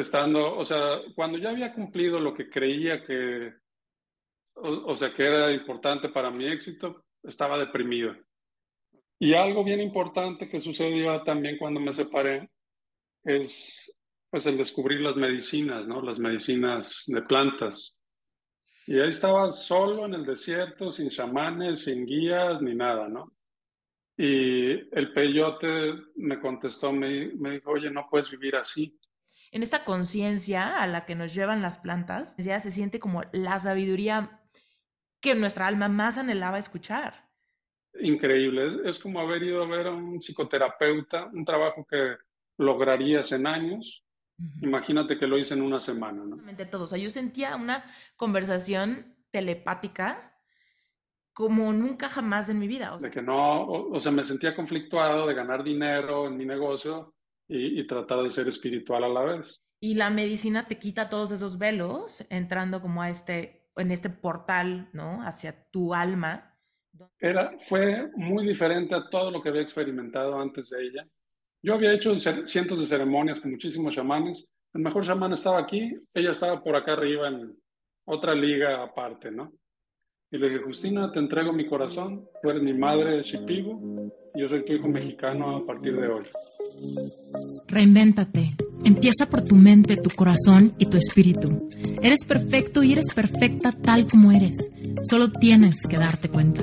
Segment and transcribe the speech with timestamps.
[0.00, 3.52] estando, o sea, cuando ya había cumplido lo que creía que,
[4.54, 8.14] o, sea, que era importante para mi éxito, estaba deprimido.
[9.18, 12.50] Y algo bien importante que sucedió también cuando me separé
[13.24, 13.92] es
[14.30, 16.02] pues el descubrir las medicinas, ¿no?
[16.02, 17.98] Las medicinas de plantas.
[18.86, 23.32] Y ahí estaba solo en el desierto, sin chamanes, sin guías, ni nada, ¿no?
[24.16, 28.98] Y el peyote me contestó, me, me dijo, oye, no puedes vivir así
[29.52, 33.58] en esta conciencia a la que nos llevan las plantas, ya se siente como la
[33.58, 34.42] sabiduría
[35.20, 37.26] que nuestra alma más anhelaba escuchar.
[38.00, 42.16] Increíble, es como haber ido a ver a un psicoterapeuta, un trabajo que
[42.58, 44.04] lograrías en años.
[44.60, 46.36] Imagínate que lo hice en una semana, ¿no?
[46.70, 46.84] Todo.
[46.84, 47.84] O sea, yo sentía una
[48.16, 50.38] conversación telepática
[51.32, 52.96] como nunca jamás en mi vida.
[52.98, 57.15] De que no, o sea, me sentía conflictuado de ganar dinero en mi negocio
[57.48, 59.62] y, tratar de ser espiritual a la vez.
[59.80, 64.88] Y la medicina te quita todos esos velos, entrando como a este, en este portal,
[64.92, 65.22] ¿no?
[65.22, 66.58] Hacia tu alma.
[67.18, 71.06] Era, fue muy diferente a todo lo que había experimentado antes de ella.
[71.62, 74.46] Yo había hecho cientos de ceremonias con muchísimos chamanes.
[74.72, 77.56] El mejor chamán estaba aquí, ella estaba por acá arriba en
[78.06, 79.52] otra liga aparte, ¿no?
[80.30, 83.80] Y le dije, Justina, te entrego mi corazón, tú eres mi madre Shipigo,
[84.34, 86.24] y yo soy tu hijo mexicano a partir de hoy.
[87.68, 88.54] Reinvéntate.
[88.84, 91.68] Empieza por tu mente, tu corazón y tu espíritu.
[92.02, 94.56] Eres perfecto y eres perfecta tal como eres.
[95.08, 96.62] Solo tienes que darte cuenta.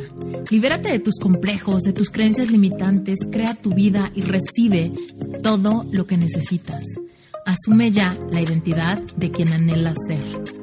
[0.51, 4.91] Libérate de tus complejos, de tus creencias limitantes, crea tu vida y recibe
[5.41, 6.83] todo lo que necesitas.
[7.45, 10.62] Asume ya la identidad de quien anhelas ser.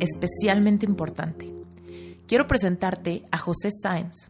[0.00, 1.60] especialmente importante
[2.30, 4.28] quiero presentarte a José Sáenz.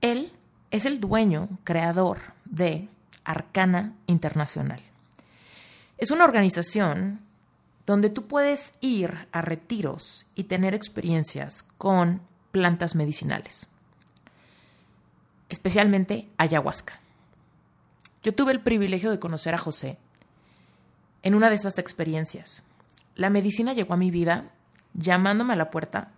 [0.00, 0.32] Él
[0.72, 2.88] es el dueño, creador de
[3.22, 4.80] Arcana Internacional.
[5.96, 7.20] Es una organización
[7.86, 13.68] donde tú puedes ir a retiros y tener experiencias con plantas medicinales,
[15.48, 16.98] especialmente ayahuasca.
[18.24, 19.98] Yo tuve el privilegio de conocer a José
[21.22, 22.64] en una de esas experiencias.
[23.14, 24.50] La medicina llegó a mi vida
[24.94, 26.08] llamándome a la puerta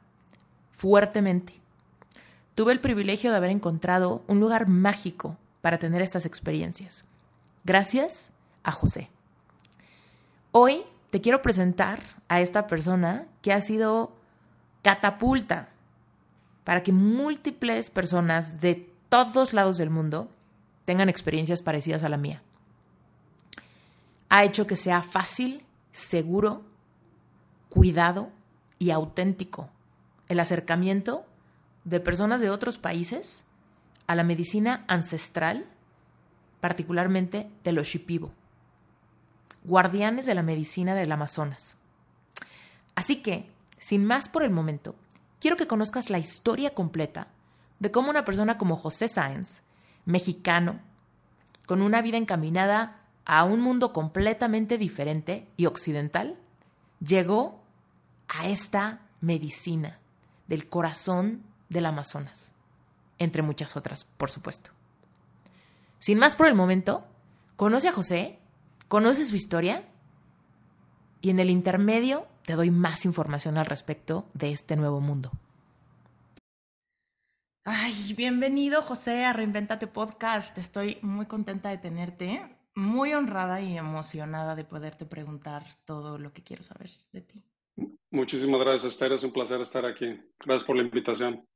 [0.73, 1.55] fuertemente.
[2.55, 7.05] Tuve el privilegio de haber encontrado un lugar mágico para tener estas experiencias.
[7.65, 8.31] Gracias
[8.63, 9.11] a José.
[10.53, 14.13] Hoy te quiero presentar a esta persona que ha sido
[14.83, 15.69] catapulta
[16.65, 20.29] para que múltiples personas de todos lados del mundo
[20.85, 22.43] tengan experiencias parecidas a la mía.
[24.29, 26.63] Ha hecho que sea fácil, seguro,
[27.69, 28.31] cuidado
[28.79, 29.71] y auténtico
[30.29, 31.25] el acercamiento
[31.85, 33.45] de personas de otros países
[34.07, 35.67] a la medicina ancestral,
[36.61, 38.33] particularmente de los Shipibo,
[39.65, 41.79] guardianes de la medicina del Amazonas.
[42.95, 43.49] Así que,
[43.79, 44.95] sin más por el momento,
[45.41, 47.29] quiero que conozcas la historia completa
[47.79, 49.63] de cómo una persona como José Sáenz,
[50.05, 50.81] mexicano,
[51.67, 56.39] con una vida encaminada a un mundo completamente diferente y occidental,
[57.01, 57.61] llegó
[58.29, 59.99] a esta medicina
[60.47, 62.53] del corazón del Amazonas,
[63.19, 64.71] entre muchas otras, por supuesto.
[65.99, 67.05] Sin más por el momento,
[67.57, 68.39] conoce a José,
[68.89, 69.85] conoce su historia
[71.21, 75.33] y en el intermedio te doy más información al respecto de este nuevo mundo.
[77.65, 80.57] Ay, bienvenido José a Reinventate Podcast.
[80.57, 86.45] Estoy muy contenta de tenerte, muy honrada y emocionada de poderte preguntar todo lo que
[86.45, 87.43] quiero saber de ti.
[88.11, 89.13] Muchísimas gracias, Esther.
[89.13, 90.21] Es un placer estar aquí.
[90.45, 91.47] Gracias por la invitación.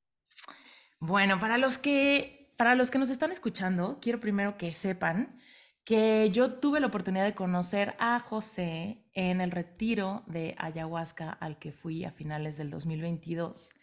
[0.99, 5.39] Bueno, para los que, para los que nos están escuchando, quiero primero que sepan
[5.85, 11.59] que yo tuve la oportunidad de conocer a José en el retiro de ayahuasca al
[11.59, 13.75] que fui a finales del 2022.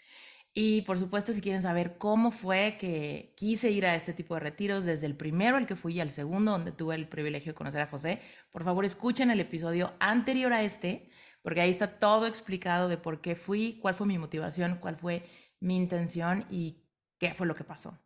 [0.53, 4.39] Y por supuesto, si quieren saber cómo fue que quise ir a este tipo de
[4.39, 7.55] retiros, desde el primero al que fui y al segundo, donde tuve el privilegio de
[7.55, 8.19] conocer a José,
[8.51, 11.09] por favor escuchen el episodio anterior a este,
[11.41, 15.23] porque ahí está todo explicado de por qué fui, cuál fue mi motivación, cuál fue
[15.59, 16.83] mi intención y
[17.17, 17.99] qué fue lo que pasó.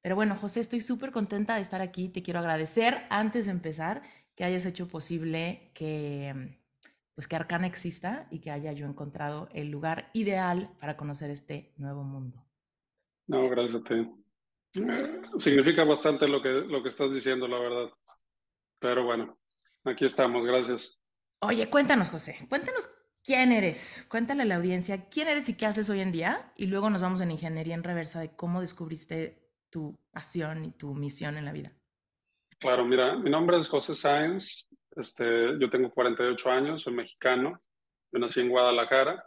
[0.00, 2.08] Pero bueno, José, estoy súper contenta de estar aquí.
[2.08, 4.02] Te quiero agradecer antes de empezar
[4.34, 6.58] que hayas hecho posible que
[7.18, 11.72] pues que Arcana exista y que haya yo encontrado el lugar ideal para conocer este
[11.76, 12.46] nuevo mundo.
[13.26, 14.08] No, gracias a ti.
[15.36, 17.90] significa bastante lo que, lo que estás diciendo, la verdad.
[18.78, 19.36] Pero bueno,
[19.82, 20.97] aquí estamos, gracias.
[21.40, 22.90] Oye, cuéntanos, José, cuéntanos
[23.24, 24.06] quién eres.
[24.10, 26.52] Cuéntale a la audiencia quién eres y qué haces hoy en día.
[26.56, 29.38] Y luego nos vamos en ingeniería en reversa de cómo descubriste
[29.70, 31.72] tu pasión y tu misión en la vida.
[32.58, 37.62] Claro, mira, mi nombre es José Sáenz, este, yo tengo 48 años, soy mexicano,
[38.10, 39.24] yo nací en Guadalajara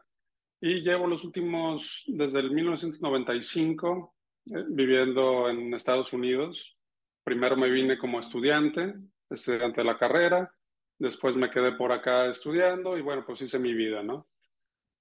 [0.59, 4.15] y llevo los últimos, desde el 1995,
[4.47, 6.77] eh, viviendo en Estados Unidos.
[7.23, 8.95] Primero me vine como estudiante,
[9.29, 10.53] estudiante de la carrera,
[11.01, 14.27] después me quedé por acá estudiando y bueno, pues hice mi vida, ¿no?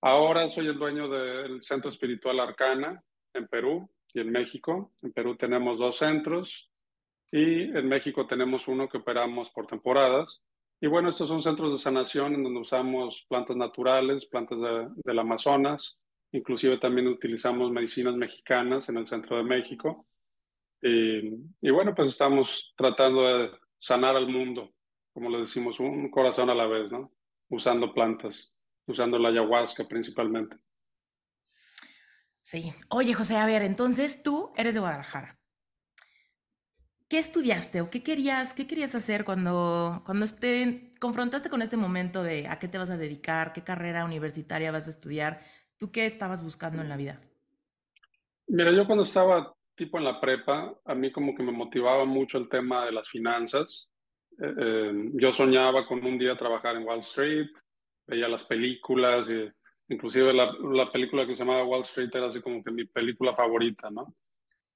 [0.00, 3.04] Ahora soy el dueño del Centro Espiritual Arcana
[3.34, 4.94] en Perú y en México.
[5.02, 6.70] En Perú tenemos dos centros
[7.30, 10.42] y en México tenemos uno que operamos por temporadas.
[10.80, 14.58] Y bueno, estos son centros de sanación en donde usamos plantas naturales, plantas
[15.04, 16.00] del Amazonas,
[16.32, 20.06] inclusive también utilizamos medicinas mexicanas en el centro de México.
[20.80, 21.18] Y,
[21.60, 24.72] y, bueno, pues estamos tratando de sanar al mundo,
[25.12, 27.12] como le decimos, un corazón a la vez, ¿no?
[27.48, 28.54] Usando plantas,
[28.86, 30.56] usando la ayahuasca principalmente.
[32.40, 32.72] Sí.
[32.88, 35.38] Oye, José, a ver, entonces tú eres de Guadalajara.
[37.08, 42.22] ¿Qué estudiaste o qué querías, qué querías hacer cuando, cuando te confrontaste con este momento
[42.22, 45.40] de a qué te vas a dedicar, qué carrera universitaria vas a estudiar?
[45.76, 47.20] ¿Tú qué estabas buscando en la vida?
[48.46, 52.38] Mira, yo cuando estaba tipo en la prepa, a mí como que me motivaba mucho
[52.38, 53.89] el tema de las finanzas.
[54.40, 57.48] Eh, eh, yo soñaba con un día trabajar en Wall Street,
[58.06, 59.48] veía las películas, y,
[59.88, 63.34] inclusive la, la película que se llamaba Wall Street era así como que mi película
[63.34, 64.14] favorita, ¿no?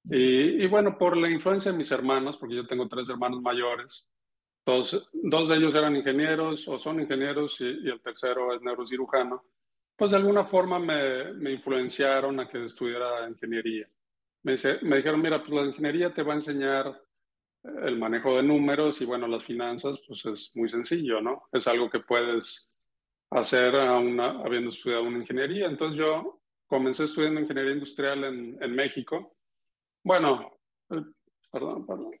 [0.07, 4.07] Y, bueno, por la influencia de mis hermanos, porque yo tengo tres hermanos mayores,
[4.63, 9.43] dos, dos de ellos eran ingenieros o son ingenieros y, el tercero es neurocirujano,
[9.95, 13.89] pues de alguna forma me, me influenciaron a que estudiara ingeniería.
[14.43, 17.01] Me, dice, me dijeron, mira, pues la ingeniería te va a enseñar
[17.83, 21.43] el manejo de números y bueno, las finanzas, pues es muy sencillo, ¿no?
[21.51, 22.69] Es algo que puedes
[23.31, 25.67] hacer a habiendo estudiado una ingeniería.
[25.67, 29.35] Entonces yo comencé estudiando ingeniería industrial en, en México
[30.05, 30.51] bueno,
[30.91, 31.01] eh,
[31.51, 32.11] perdón, perdón.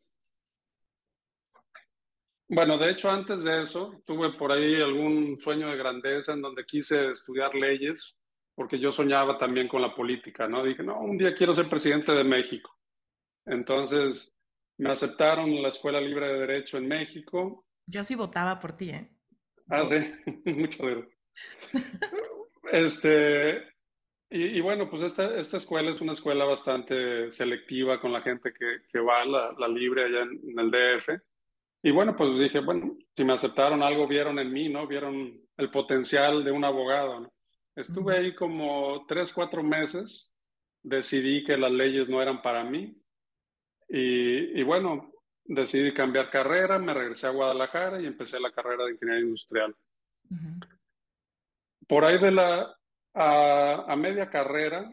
[2.47, 6.65] Bueno, de hecho, antes de eso, tuve por ahí algún sueño de grandeza en donde
[6.65, 8.17] quise estudiar leyes,
[8.55, 10.63] porque yo soñaba también con la política, ¿no?
[10.63, 12.75] Dije, no, un día quiero ser presidente de México.
[13.45, 14.34] Entonces,
[14.77, 17.65] me aceptaron en la Escuela Libre de Derecho en México.
[17.87, 19.09] Yo sí votaba por ti, ¿eh?
[19.69, 19.95] Ah, sí,
[20.51, 21.15] muchas gracias.
[22.71, 23.63] Este,
[24.29, 28.79] y, bueno, pues esta, esta escuela es una escuela bastante selectiva con la gente que,
[28.91, 31.09] que va, la, la libre allá en, el DF.
[31.83, 34.87] Y bueno, pues dije, bueno, si me aceptaron algo, vieron en mí, ¿no?
[34.87, 37.33] Vieron el potencial de un abogado, ¿no?
[37.75, 40.33] Estuve ahí como tres, cuatro meses,
[40.81, 42.95] decidí que las leyes no eran para mí
[43.87, 45.15] y, y bueno,
[45.45, 49.75] decidí cambiar carrera, me regresé a Guadalajara y empecé la carrera de ingeniería industrial.
[51.87, 52.75] Por ahí de la,
[53.13, 54.91] a, media carrera,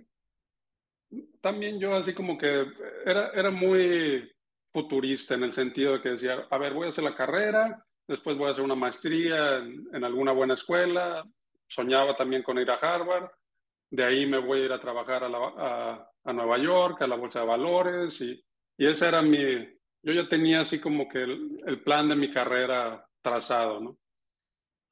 [1.41, 2.67] también yo así como que
[3.05, 4.31] era, era muy
[4.73, 8.37] futurista en el sentido de que decía, a ver, voy a hacer la carrera, después
[8.37, 11.25] voy a hacer una maestría en, alguna buena escuela,
[11.67, 13.31] soñaba también con ir a Harvard,
[13.91, 17.41] de ahí me voy a ir a trabajar a, a, Nueva York, a la Bolsa
[17.41, 18.43] de Valores, y,
[18.77, 19.39] y, ese era mi,
[20.03, 23.99] yo ya tenía así como que el, el plan de mi carrera trazado, ¿no?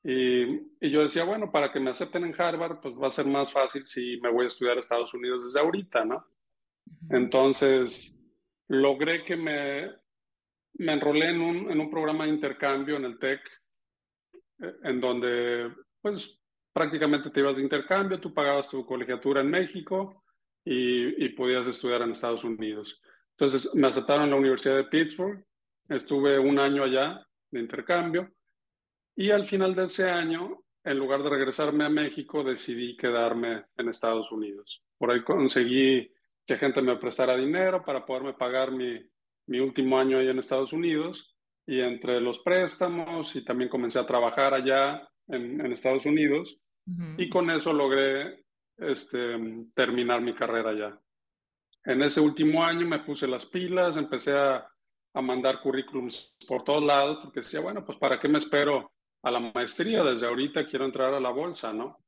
[0.02, 3.52] Y, yo decía, bueno, para que me acepten en Harvard, pues va a ser más
[3.52, 6.24] fácil si me voy a estudiar a Estados Unidos desde ahorita, ¿no?
[7.10, 8.18] Entonces,
[8.68, 9.90] logré que me,
[10.74, 13.40] me enrolé en un, en un programa de intercambio en el TEC,
[14.62, 15.70] eh, en donde,
[16.00, 16.40] pues,
[16.72, 20.24] prácticamente te ibas de intercambio, tú pagabas tu colegiatura en México
[20.64, 23.02] y, y podías estudiar en Estados Unidos.
[23.40, 25.42] Entonces, me aceptaron en la Universidad de Pittsburgh,
[25.88, 28.30] estuve un año allá de intercambio
[29.16, 33.88] y al final de ese año, en lugar de regresarme a México, decidí quedarme en
[33.88, 34.84] Estados Unidos.
[34.98, 36.12] Por ahí conseguí
[36.44, 39.00] que gente me prestara dinero para poderme pagar mi,
[39.46, 41.34] mi último año ahí en Estados Unidos.
[41.66, 46.58] Y entre los préstamos y también comencé a trabajar allá en, en Estados Unidos.
[47.16, 48.44] Y con eso logré
[48.76, 49.38] este,
[49.74, 51.00] terminar mi carrera allá.
[51.84, 54.66] En ese último año me puse las pilas, empecé a,
[55.14, 59.30] a mandar currículums por todos lados, porque decía, bueno, pues ¿para qué me espero a
[59.30, 61.98] la maestría, desde ahorita quiero entrar a la bolsa, ¿no?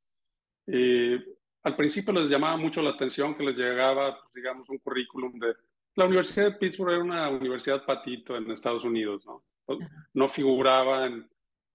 [0.67, 1.15] Y
[1.63, 5.55] al principio les llamaba mucho la atención que les llegaba, pues, digamos, un currículum de...
[5.95, 9.45] La Universidad de Pittsburgh era una universidad patito en Estados Unidos, ¿no?
[10.15, 11.29] No figuraba en,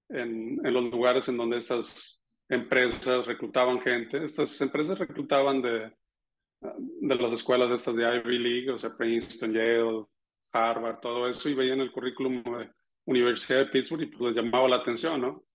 [0.09, 4.23] en, en los lugares en donde estas empresas reclutaban gente.
[4.23, 5.93] Estas empresas reclutaban de,
[6.61, 10.05] de las escuelas estas de Ivy League, o sea, Princeton, Yale,
[10.51, 12.71] Harvard, todo eso, y veían el currículum de
[13.05, 15.45] Universidad de Pittsburgh y pues les llamaba la atención, ¿no?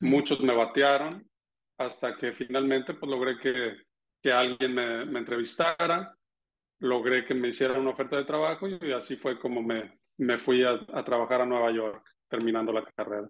[0.00, 1.28] Muchos me batearon
[1.78, 3.76] hasta que finalmente pues logré que,
[4.22, 6.16] que alguien me, me entrevistara,
[6.80, 10.62] logré que me hiciera una oferta de trabajo y así fue como me, me fui
[10.64, 13.28] a, a trabajar a Nueva York, terminando la carrera.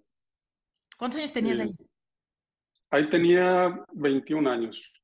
[0.97, 1.71] ¿Cuántos años tenías ahí?
[2.89, 4.94] Ahí tenía 21 años.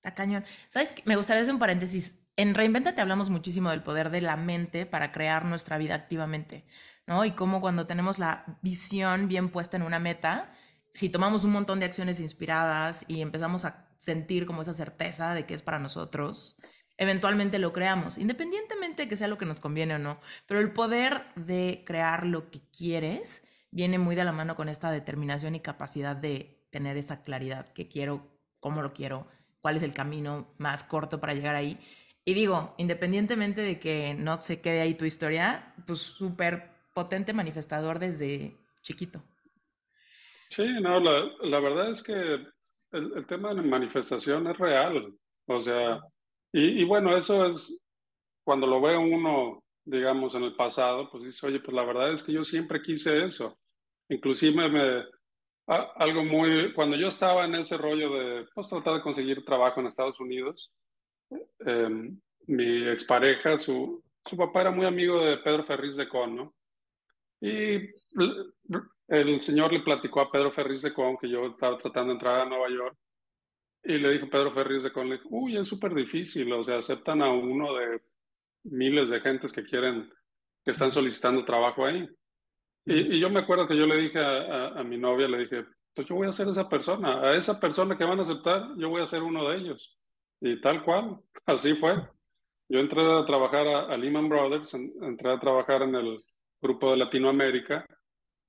[0.00, 0.46] Está cañón.
[0.70, 0.94] ¿Sabes?
[1.04, 2.26] Me gustaría hacer un paréntesis.
[2.34, 6.64] En Reinventate hablamos muchísimo del poder de la mente para crear nuestra vida activamente,
[7.06, 7.22] ¿no?
[7.26, 10.54] Y cómo cuando tenemos la visión bien puesta en una meta,
[10.90, 15.44] si tomamos un montón de acciones inspiradas y empezamos a sentir como esa certeza de
[15.44, 16.56] que es para nosotros,
[16.96, 20.18] eventualmente lo creamos, independientemente de que sea lo que nos conviene o no.
[20.46, 24.90] Pero el poder de crear lo que quieres viene muy de la mano con esta
[24.90, 29.28] determinación y capacidad de tener esa claridad, que quiero, cómo lo quiero,
[29.60, 31.78] cuál es el camino más corto para llegar ahí.
[32.24, 37.98] Y digo, independientemente de que no se quede ahí tu historia, pues súper potente manifestador
[37.98, 39.22] desde chiquito.
[40.50, 42.52] Sí, no, la, la verdad es que el,
[42.90, 45.14] el, tema de manifestación es real.
[45.46, 46.00] O sea,
[46.52, 47.82] y, y, bueno, eso es
[48.44, 52.22] cuando lo ve uno, digamos, en el pasado, pues dice, oye, pues la verdad es
[52.22, 53.58] que yo siempre quise eso.
[54.08, 55.04] Inclusive me,
[55.70, 59.86] algo muy, cuando yo estaba en ese rollo de pues, tratar de conseguir trabajo en
[59.86, 60.72] Estados Unidos,
[61.64, 62.10] eh,
[62.46, 66.54] mi expareja, su, su papá era muy amigo de Pedro Ferriz de Con, ¿no?
[67.40, 67.88] Y
[69.08, 72.40] el señor le platicó a Pedro Ferriz de Con que yo estaba tratando de entrar
[72.40, 72.96] a Nueva York
[73.84, 76.78] y le dijo Pedro Ferriz de Con, le dijo, uy, es súper difícil, o sea,
[76.78, 78.02] aceptan a uno de
[78.64, 80.12] miles de gentes que quieren,
[80.64, 82.08] que están solicitando trabajo ahí.
[82.86, 85.38] Y, y, yo me acuerdo que yo le dije a, a, a, mi novia, le
[85.38, 88.68] dije, pues yo voy a ser esa persona, a esa persona que van a aceptar,
[88.76, 89.98] yo voy a ser uno de ellos.
[90.40, 91.94] Y tal cual, así fue.
[92.68, 96.24] Yo entré a trabajar a, a Lehman Brothers, en, entré a trabajar en el
[96.60, 97.86] grupo de Latinoamérica,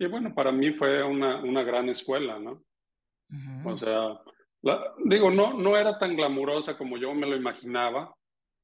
[0.01, 2.53] y bueno, para mí fue una, una gran escuela, ¿no?
[2.53, 3.73] Uh -huh.
[3.73, 4.19] O sea,
[4.63, 8.15] la, digo, no, no era tan glamurosa como yo me lo imaginaba,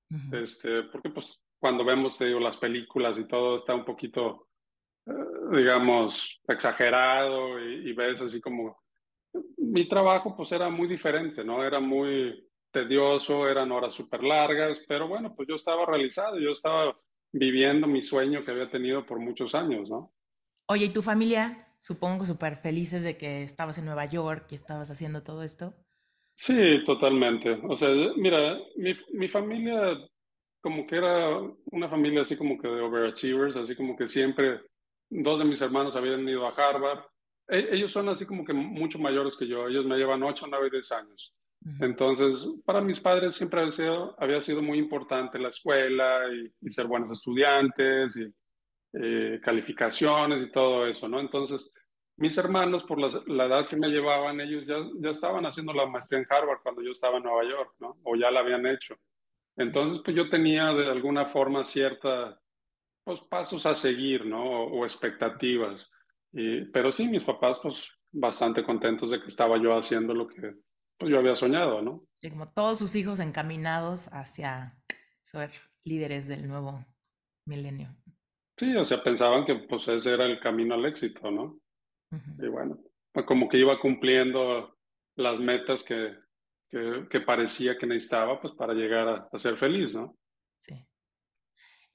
[0.10, 0.42] uh -huh.
[0.42, 4.48] este, porque pues cuando vemos, te digo, las películas y todo está un poquito
[5.52, 8.78] digamos, exagerado y, y, ves así como...
[9.58, 11.64] Mi trabajo pues era muy diferente, ¿no?
[11.64, 16.98] Era muy tedioso, eran horas súper largas, pero bueno, pues yo estaba realizado, yo estaba
[17.32, 20.14] viviendo mi sueño que había tenido por muchos años, ¿no?
[20.68, 21.68] Oye, ¿y tu familia?
[21.80, 25.76] Supongo súper felices de que estabas en Nueva York y estabas haciendo todo esto.
[26.36, 27.60] Sí, totalmente.
[27.64, 29.98] O sea, mira, mi, mi familia
[30.62, 31.40] como que era
[31.72, 34.62] una familia así como que de overachievers, así como que siempre
[35.10, 37.06] dos de mis hermanos habían ido a Harvard.
[37.48, 39.68] E ellos son así como que mucho mayores que yo.
[39.68, 41.36] Ellos me llevan 8, 9 y 10 años.
[41.62, 41.86] Uh -huh.
[41.86, 46.70] Entonces, para mis padres siempre había sido, había sido muy importante la escuela y, y
[46.72, 48.34] ser buenos estudiantes y
[48.94, 51.20] eh, calificaciones y todo eso, ¿no?
[51.20, 51.72] Entonces,
[52.18, 55.86] mis hermanos, por la, la, edad que me llevaban, ellos ya, ya estaban haciendo la
[55.86, 57.98] maestría en Harvard cuando yo estaba en Nueva York, ¿no?
[58.04, 58.96] O ya la habían hecho.
[59.56, 62.40] Entonces, pues yo tenía de alguna forma cierta
[63.08, 64.44] pues, pasos a seguir, ¿no?
[64.44, 65.90] O, o expectativas.
[66.34, 70.56] Y, pero sí, mis papás, pues, bastante contentos de que estaba yo haciendo lo que
[70.98, 72.06] pues, yo había soñado, ¿no?
[72.16, 74.78] Sí, como todos sus hijos encaminados hacia
[75.24, 75.52] ser
[75.86, 76.86] líderes del nuevo
[77.46, 77.96] milenio.
[78.58, 81.44] Sí, o sea, pensaban que pues ese era el camino al éxito, ¿no?
[82.12, 82.46] Uh -huh.
[82.46, 82.78] Y bueno,
[83.14, 84.76] pues, como que iba cumpliendo
[85.16, 86.14] las metas que,
[86.70, 90.18] que, que parecía que necesitaba, pues, para llegar a, a ser feliz, ¿no?
[90.60, 90.86] Sí.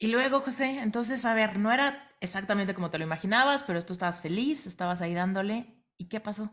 [0.03, 3.93] Y luego, José, entonces, a ver, no era exactamente como te lo imaginabas, pero tú
[3.93, 5.77] estabas feliz, estabas ahí dándole.
[5.97, 6.51] ¿Y qué pasó?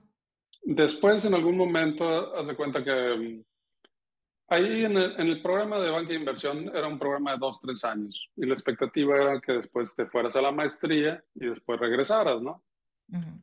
[0.61, 3.43] Después, en algún momento, hace cuenta que mm,
[4.49, 7.59] ahí en el, en el, programa de banca de inversión era un programa de dos,
[7.59, 8.29] tres años.
[8.35, 12.63] Y la expectativa era que después te fueras a la maestría y después regresaras, ¿no?
[13.11, 13.41] Uh -huh.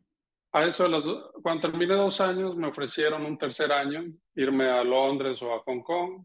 [0.53, 4.05] A eso, cuando terminé dos años, me ofrecieron un tercer año,
[4.37, 6.25] irme a Londres o a Hong Kong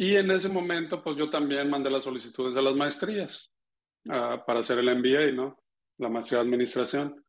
[0.00, 3.52] y en ese momento, pues yo también mandé las solicitudes de las maestrías
[4.06, 5.62] uh, para hacer el MBA, ¿no?
[5.98, 7.22] La maestría de administración.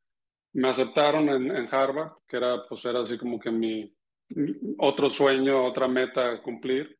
[0.53, 3.93] Me aceptaron en, en, Harvard, que era, pues era así como que mi,
[4.29, 6.97] mi otro sueño, otra meta a cumplir.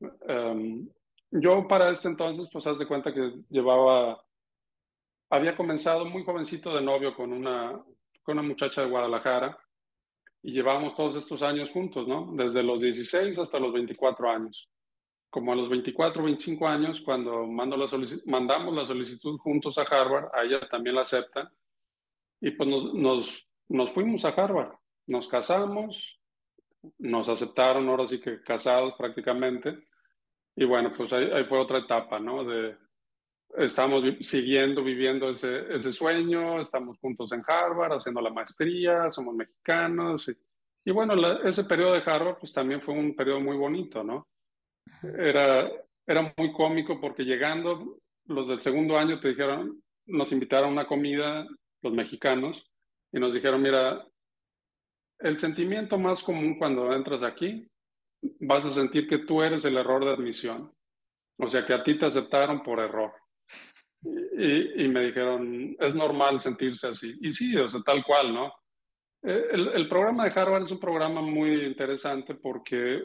[0.00, 0.86] Um,
[1.30, 4.22] yo para este entonces, pues haz de cuenta que llevaba,
[5.30, 7.72] había comenzado muy jovencito de novio con una,
[8.22, 9.58] con una muchacha de Guadalajara
[10.42, 12.32] y llevábamos todos estos años juntos, ¿no?
[12.34, 14.68] Desde los 16 hasta los 24 años
[15.36, 17.86] como a los 24, 25 años, cuando mando la
[18.24, 21.46] mandamos la solicitud juntos a Harvard, a ella también la aceptan,
[22.40, 24.72] y pues nos, nos, nos fuimos a Harvard.
[25.06, 26.18] nos casamos,
[27.00, 29.78] nos aceptaron ahora sí que casados prácticamente.
[30.56, 32.42] Y bueno, pues ahí, ahí fue otra etapa, ¿no?
[32.42, 32.74] De,
[33.58, 40.30] estamos siguiendo viviendo ese, ese, sueño, estamos juntos en Harvard haciendo la maestría, somos mexicanos.
[40.30, 40.36] Y,
[40.86, 44.26] y bueno, la, ese periodo de Harvard pues también fue un periodo muy bonito, ¿no?
[45.02, 45.70] Era,
[46.06, 50.86] era muy cómico porque llegando los del segundo año te dijeron, nos invitaron a una
[50.86, 51.46] comida,
[51.82, 52.64] los mexicanos,
[53.12, 54.04] y nos dijeron, mira,
[55.18, 57.68] el sentimiento más común cuando entras aquí,
[58.40, 60.72] vas a sentir que tú eres el error de admisión.
[61.38, 63.12] O sea, que a ti te aceptaron por error.
[64.02, 67.16] Y, y, me dijeron, es normal sentirse así.
[67.20, 68.52] Y sí, o sea, tal cual, ¿no?
[69.22, 73.02] Eh, el, el, programa de Harvard es un programa muy interesante porque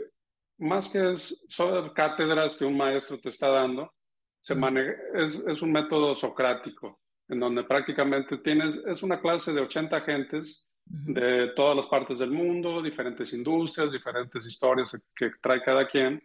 [0.61, 3.93] más que es, son cátedras que un maestro te está dando,
[4.39, 9.61] se maneja, es, es un método socrático, en donde prácticamente tienes, es una clase de
[9.61, 15.87] 80 agentes de todas las partes del mundo, diferentes industrias, diferentes historias que trae cada
[15.87, 16.21] quien,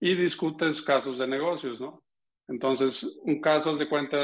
[0.00, 2.04] y discutes casos de negocios, ¿no?
[2.48, 4.16] Entonces, un caso de cuenta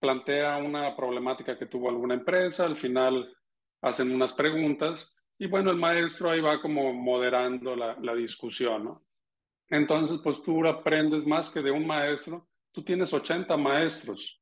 [0.00, 3.34] plantea una problemática que tuvo alguna empresa, al final
[3.82, 9.02] hacen unas preguntas y bueno, el maestro ahí va como moderando la, la discusión, ¿no?
[9.68, 14.40] Entonces, pues tú aprendes más que de un maestro, tú tienes 80 maestros,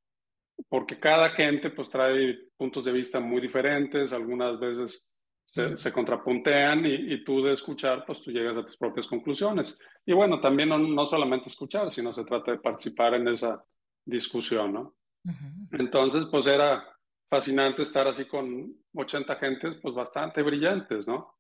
[0.69, 5.09] porque cada gente pues trae puntos de vista muy diferentes, algunas veces
[5.45, 9.79] se, se contrapuntean y, y, tú de escuchar, pues tú llegas a tus propias conclusiones.
[10.05, 13.63] Y bueno, también no, no solamente escuchar, sino se trata de participar en esa
[14.05, 14.95] discusión, ¿no?
[15.25, 15.81] Uh -huh.
[15.81, 16.92] Entonces, pues era
[17.33, 21.39] fascinante estar así con 80 gentes, pues bastante brillantes, ¿no?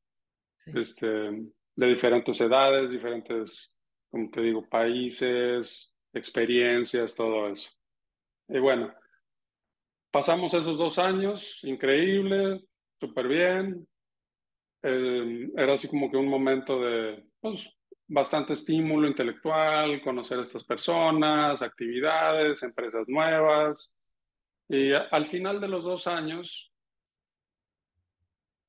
[0.56, 0.70] Sí.
[0.74, 3.76] Este, de diferentes edades, diferentes,
[4.10, 7.70] como te digo, países, experiencias, todo eso.
[8.48, 8.90] Y bueno,
[10.10, 12.64] pasamos esos dos años, increíble,
[12.98, 13.86] súper bien,
[14.82, 17.68] eh, era así como que un momento de pues,
[18.08, 23.94] bastante estímulo intelectual, conocer a estas personas, actividades, empresas nuevas.
[24.72, 26.72] Y al final de los dos años,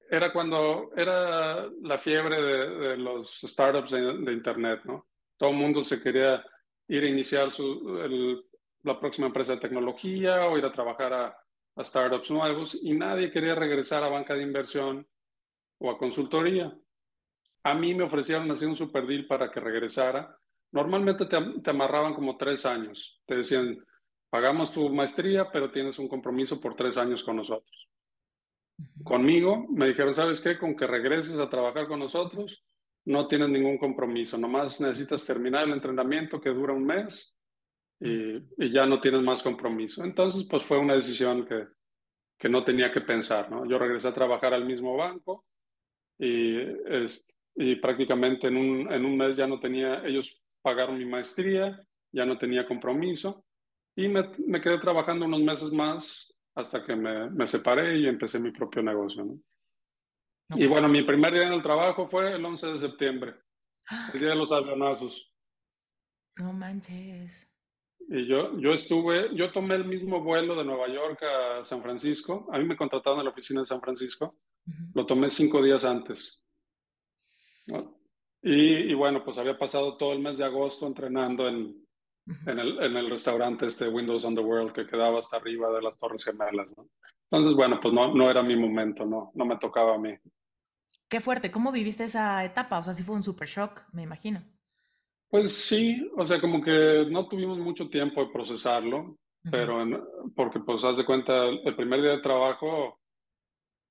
[0.09, 5.07] era cuando era la fiebre de, de los startups de, de, Internet, ¿no?
[5.37, 6.45] Todo el mundo se quería
[6.89, 8.45] ir a iniciar su, el,
[8.81, 11.37] la próxima empresa de tecnología o ir a trabajar a,
[11.77, 15.07] a startups nuevos y nadie quería regresar a banca de inversión
[15.77, 16.77] o a consultoría.
[17.63, 20.37] A mí me ofrecieron así un super deal para que regresara.
[20.73, 23.21] Normalmente te, te, amarraban como tres años.
[23.25, 23.79] Te decían,
[24.33, 27.87] pagamos tu maestría, pero tienes un compromiso por tres años con nosotros.
[29.03, 30.57] Conmigo me dijeron, ¿sabes qué?
[30.57, 32.65] Con que regreses a trabajar con nosotros,
[33.05, 34.35] no tienes ningún compromiso.
[34.39, 37.37] Nomás necesitas terminar el entrenamiento que dura un mes
[37.99, 40.03] y, y ya no tienes más compromiso.
[40.03, 41.67] Entonces, pues fue una decisión que,
[42.35, 43.69] que no tenía que pensar, ¿no?
[43.69, 45.45] Yo regresé a trabajar al mismo banco
[46.17, 51.05] y, es, y prácticamente en un, en un mes ya no tenía, ellos pagaron mi
[51.05, 51.79] maestría,
[52.11, 53.45] ya no tenía compromiso
[53.95, 58.39] y me, me quedé trabajando unos meses más hasta que me, me separé y empecé
[58.39, 59.23] mi propio negocio.
[59.23, 59.39] ¿no?
[60.49, 60.63] Okay.
[60.63, 63.35] Y bueno, mi primer día en el trabajo fue el 11 de septiembre,
[64.13, 65.31] el día de los avionazos.
[66.37, 67.49] No manches.
[68.09, 72.47] Y yo, yo estuve, yo tomé el mismo vuelo de Nueva York a San Francisco.
[72.51, 74.35] A mí me contrataron en la oficina de San Francisco.
[74.65, 74.91] Uh -huh.
[74.95, 76.43] Lo tomé cinco días antes.
[77.67, 77.97] ¿no?
[78.41, 81.82] Y, y, bueno, pues había pasado todo el mes de agosto entrenando en,
[82.27, 82.51] uh -huh.
[82.51, 85.81] en, el, en, el, restaurante este Windows on the World que quedaba hasta arriba de
[85.81, 86.67] las Torres Gemelas.
[86.77, 86.87] ¿no?
[87.31, 90.15] Entonces, bueno, pues no, no era mi momento, no, no me tocaba a mí.
[91.09, 91.51] Qué fuerte.
[91.51, 92.79] ¿Cómo viviste esa etapa?
[92.79, 94.43] O sea, sí fue un super shock, me imagino.
[95.29, 99.51] Pues sí, o sea, como que no tuvimos mucho tiempo de procesarlo, uh -huh.
[99.51, 100.01] pero en,
[100.35, 102.99] porque pues haz de cuenta, el primer día de trabajo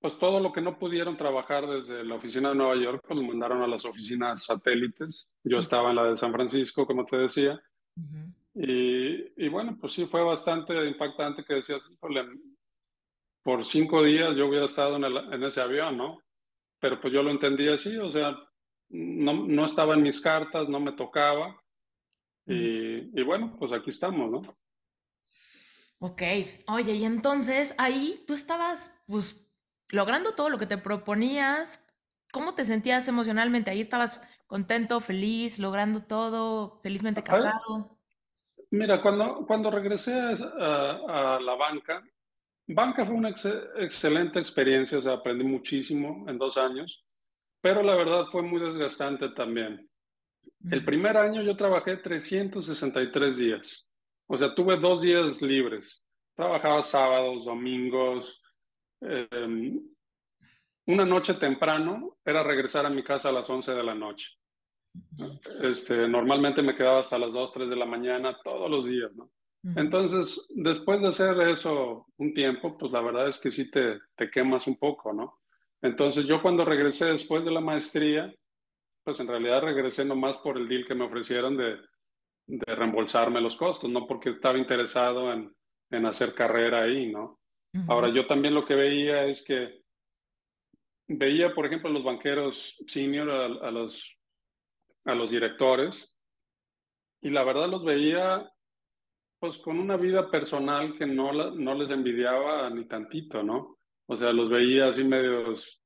[0.03, 3.25] pues todo lo que no pudieron trabajar desde la oficina de Nueva York, pues lo
[3.25, 5.31] mandaron a las oficinas satélites.
[5.45, 7.63] Yo estaba en la de San Francisco, como te decía.
[7.97, 8.35] Uh -huh.
[8.55, 11.83] y, y, bueno, pues sí, fue bastante impactante que decías,
[13.43, 16.23] por cinco días yo hubiera estado en, el, en, ese avión, ¿no?
[16.81, 18.37] Pero pues yo lo entendí así, o sea,
[18.89, 21.61] no, no estaba en mis cartas, no me tocaba.
[22.47, 24.57] Y, y bueno, pues aquí estamos, ¿no?
[25.99, 26.23] Ok,
[26.67, 29.49] oye, y entonces ahí tú estabas, pues
[29.91, 31.87] logrando todo lo que te proponías,
[32.33, 33.71] ¿cómo te sentías emocionalmente?
[33.71, 37.97] Ahí estabas contento, feliz, logrando todo, felizmente casado.
[38.73, 42.03] Mira, cuando, cuando regresé a, a la banca,
[42.67, 47.05] banca fue una ex excelente experiencia, o sea, aprendí muchísimo en dos años,
[47.61, 49.89] pero la verdad fue muy desgastante también.
[50.71, 53.89] El primer año yo trabajé 363 días,
[54.27, 56.05] o sea, tuve dos días libres.
[56.35, 58.41] Trabajaba sábados, domingos,
[59.03, 59.29] eh,
[60.87, 64.31] una noche temprano era regresar a mi casa a las 11 de la noche.
[65.63, 69.31] Este, normalmente me quedaba hasta las 2, 3 de la mañana todos los días, ¿no?
[69.77, 74.29] Entonces, después de hacer eso un tiempo, pues la verdad es que sí te, te
[74.29, 75.39] quemas un poco, ¿no?
[75.81, 78.35] Entonces yo cuando regresé después de la maestría,
[79.05, 81.77] pues en realidad regresé nomás por el deal que me ofrecieron de,
[82.47, 85.55] de reembolsarme los costos, no porque estaba interesado en,
[85.91, 87.39] en hacer carrera ahí, ¿no?
[87.89, 89.82] Ahora yo también lo que veía es que
[91.19, 94.19] veía, por ejemplo, a los banqueros senior, a, los,
[95.05, 96.15] a los directores,
[97.21, 98.49] y la verdad los veía
[99.39, 103.79] pues con una vida personal que no, no les envidiaba ni tantito, ¿no?
[104.07, 105.83] O sea, los veía así medios,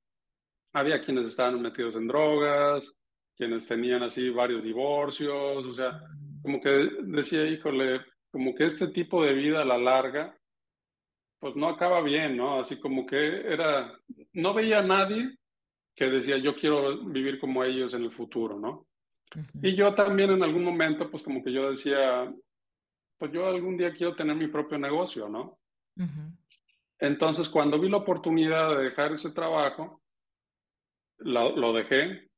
[0.74, 2.94] había quienes estaban metidos en drogas,
[3.34, 6.00] quienes tenían así varios divorcios, o sea,
[6.42, 10.36] como que decía, híjole, como que este tipo de vida a la larga,
[11.38, 12.60] pues no acaba bien, ¿no?
[12.60, 13.98] Así como que era,
[14.32, 15.36] no veía a nadie
[15.94, 18.86] que decía, yo quiero vivir como ellos en el futuro, ¿no?
[19.62, 22.32] Y yo también en algún momento, pues como que yo decía,
[23.18, 25.58] pues yo algún día quiero tener mi propio negocio, ¿no?
[26.98, 30.02] Entonces, cuando vi la oportunidad de dejar ese trabajo,
[31.18, 32.28] lo, lo, dejé.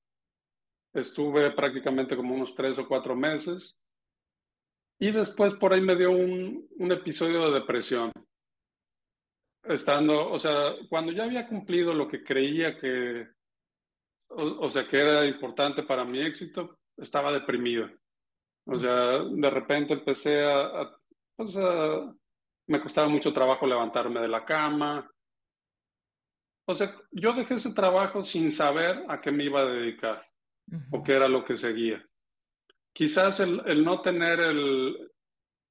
[0.94, 3.78] Estuve prácticamente como unos tres o cuatro meses.
[5.00, 8.10] Y después por ahí me dio un, un episodio de depresión.
[9.68, 13.28] Estando, o sea, cuando ya había cumplido lo que creía que,
[14.30, 17.88] o, sea, que era importante para mi éxito, estaba deprimido.
[18.66, 20.90] O sea, de repente empecé a,
[21.36, 21.56] pues,
[22.66, 25.10] me costaba mucho trabajo levantarme de la cama.
[26.66, 30.26] O sea, yo dejé ese trabajo sin saber a qué me iba a dedicar
[30.90, 32.04] o qué era lo que seguía.
[32.92, 35.10] Quizás el, el no tener el,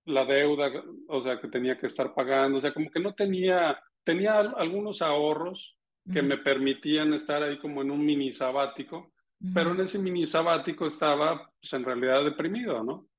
[0.07, 0.71] la deuda,
[1.07, 5.01] o sea, que tenía que estar pagando, o sea, como que no tenía, tenía algunos
[5.01, 5.77] ahorros
[6.13, 9.11] que me permitían estar ahí como en un mini sabático,
[9.53, 13.09] pero en ese mini sabático estaba, pues en realidad deprimido, ¿no?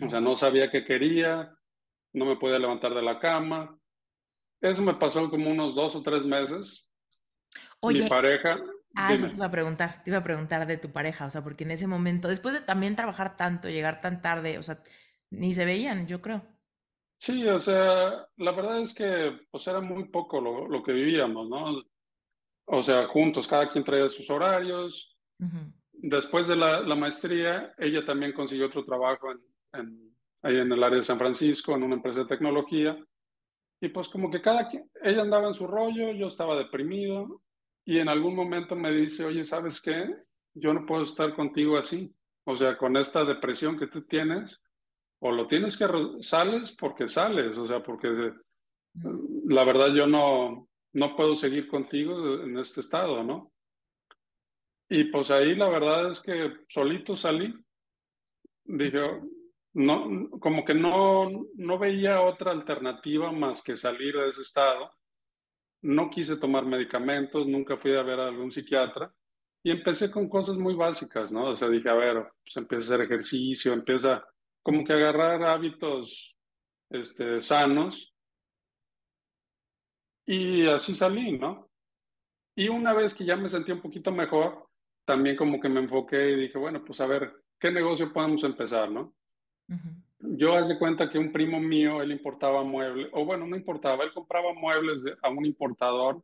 [0.00, 1.52] O sea, no sabía qué quería,
[2.12, 3.76] no me podía levantar de la cama.
[4.60, 6.88] Eso me pasó como unos dos o tres meses.
[7.80, 8.60] Oye, Mi pareja.
[8.94, 11.42] Ah, eso te iba a preguntar, te iba a preguntar de tu pareja, o sea,
[11.42, 14.78] porque en ese momento, después de también trabajar tanto, llegar tan tarde, o sea,
[15.30, 16.53] ni se veían, yo creo.
[17.18, 21.48] Sí, o sea, la verdad es que pues era muy poco lo, lo que vivíamos,
[21.48, 21.82] ¿no?
[22.66, 25.16] O sea, juntos, cada quien traía sus horarios.
[25.92, 29.40] Después de la, la, maestría, ella también consiguió otro trabajo en,
[29.72, 32.96] en, ahí en el área de San Francisco, en una empresa de tecnología.
[33.80, 37.42] Y pues como que cada quien, ella andaba en su rollo, yo estaba deprimido
[37.84, 40.06] y en algún momento me dice, oye, ¿sabes qué?
[40.54, 42.14] Yo no puedo estar contigo así.
[42.44, 44.62] O sea, con esta depresión que tú tienes,
[45.20, 45.86] o lo tienes que
[46.20, 48.32] sales porque sales, o sea, porque
[49.46, 53.52] la verdad yo no, no puedo seguir contigo en este estado, ¿no?
[54.88, 57.54] Y pues ahí la verdad es que solito salí.
[58.64, 59.00] Dije,
[59.74, 64.90] no, como que no, no veía otra alternativa más que salir de ese estado.
[65.82, 69.12] No quise tomar medicamentos, nunca fui a ver a algún psiquiatra.
[69.64, 71.50] Y empecé con cosas muy básicas, ¿no?
[71.50, 74.24] O sea, dije, a ver, pues empieza a hacer ejercicio, empieza
[74.64, 76.36] como que agarrar hábitos
[76.90, 78.12] este, sanos.
[80.26, 81.68] Y así salí, ¿no?
[82.56, 84.66] Y una vez que ya me sentí un poquito mejor,
[85.04, 88.90] también como que me enfoqué y dije, bueno, pues a ver, ¿qué negocio podemos empezar,
[88.90, 89.14] no?
[90.18, 94.12] Yo hace cuenta que un primo mío, él importaba muebles, o bueno, no importaba, él
[94.14, 96.22] compraba muebles a un importador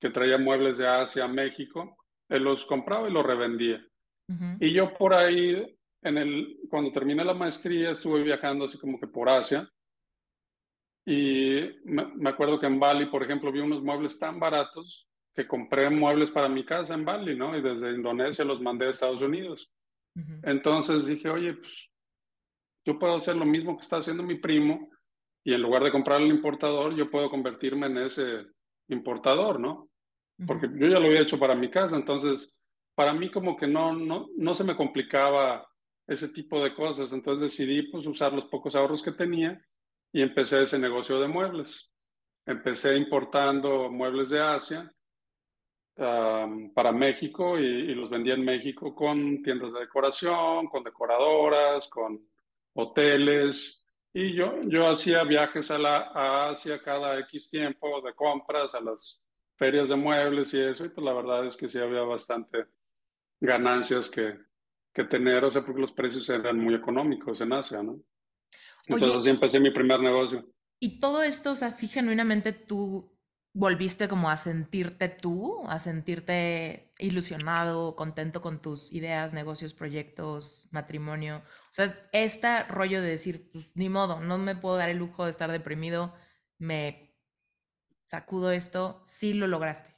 [0.00, 3.84] que traía muebles de Asia a México, él los compraba y los revendía.
[4.60, 9.06] Y yo por ahí, en el, cuando terminé la maestría, estuve viajando así como que
[9.06, 9.68] por Asia.
[11.04, 15.46] Y me, me acuerdo que en Bali, por ejemplo, vi unos muebles tan baratos que
[15.46, 17.56] compré muebles para mi casa en Bali, ¿no?
[17.56, 19.70] Y desde Indonesia los mandé a Estados Unidos.
[20.42, 21.90] Entonces dije, oye, pues
[22.86, 24.88] yo puedo hacer lo mismo que está haciendo mi primo
[25.44, 28.46] y en lugar de comprar el importador, yo puedo convertirme en ese
[28.88, 29.90] importador, ¿no?
[30.46, 32.54] Porque yo ya lo había hecho para mi casa, entonces
[32.94, 35.68] para mí como que no, no, no se me complicaba
[36.06, 39.60] ese tipo de cosas, entonces decidí pues usar los pocos ahorros que tenía
[40.12, 41.90] y empecé ese negocio de muebles.
[42.44, 44.92] Empecé importando muebles de Asia
[45.94, 52.20] para México y, y, los vendía en México con tiendas de decoración, con decoradoras, con
[52.74, 53.82] hoteles.
[54.12, 58.80] Y yo, yo hacía viajes a, la, a Asia cada X tiempo de compras, a
[58.80, 59.24] las
[59.56, 60.84] ferias de muebles y eso.
[60.84, 62.66] Y pues la verdad es que sí había bastante
[63.40, 64.38] ganancias que,
[64.96, 68.00] que tener, o sea, porque los precios eran muy económicos en Asia, ¿no?
[68.86, 70.48] Entonces Oye, así empecé mi primer negocio.
[70.80, 73.12] Y todo esto, o sea, sí genuinamente tú
[73.52, 81.38] volviste como a sentirte tú, a sentirte ilusionado, contento con tus ideas, negocios, proyectos, matrimonio.
[81.38, 85.24] O sea, este rollo de decir, pues ni modo, no me puedo dar el lujo
[85.24, 86.14] de estar deprimido,
[86.58, 87.14] me
[88.04, 89.94] sacudo esto, sí lo lograste.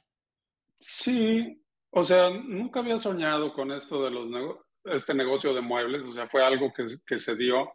[0.79, 4.29] Sí, o sea, nunca había soñado con esto de los
[4.85, 7.73] este negocio de muebles, o sea, fue algo que, que se dio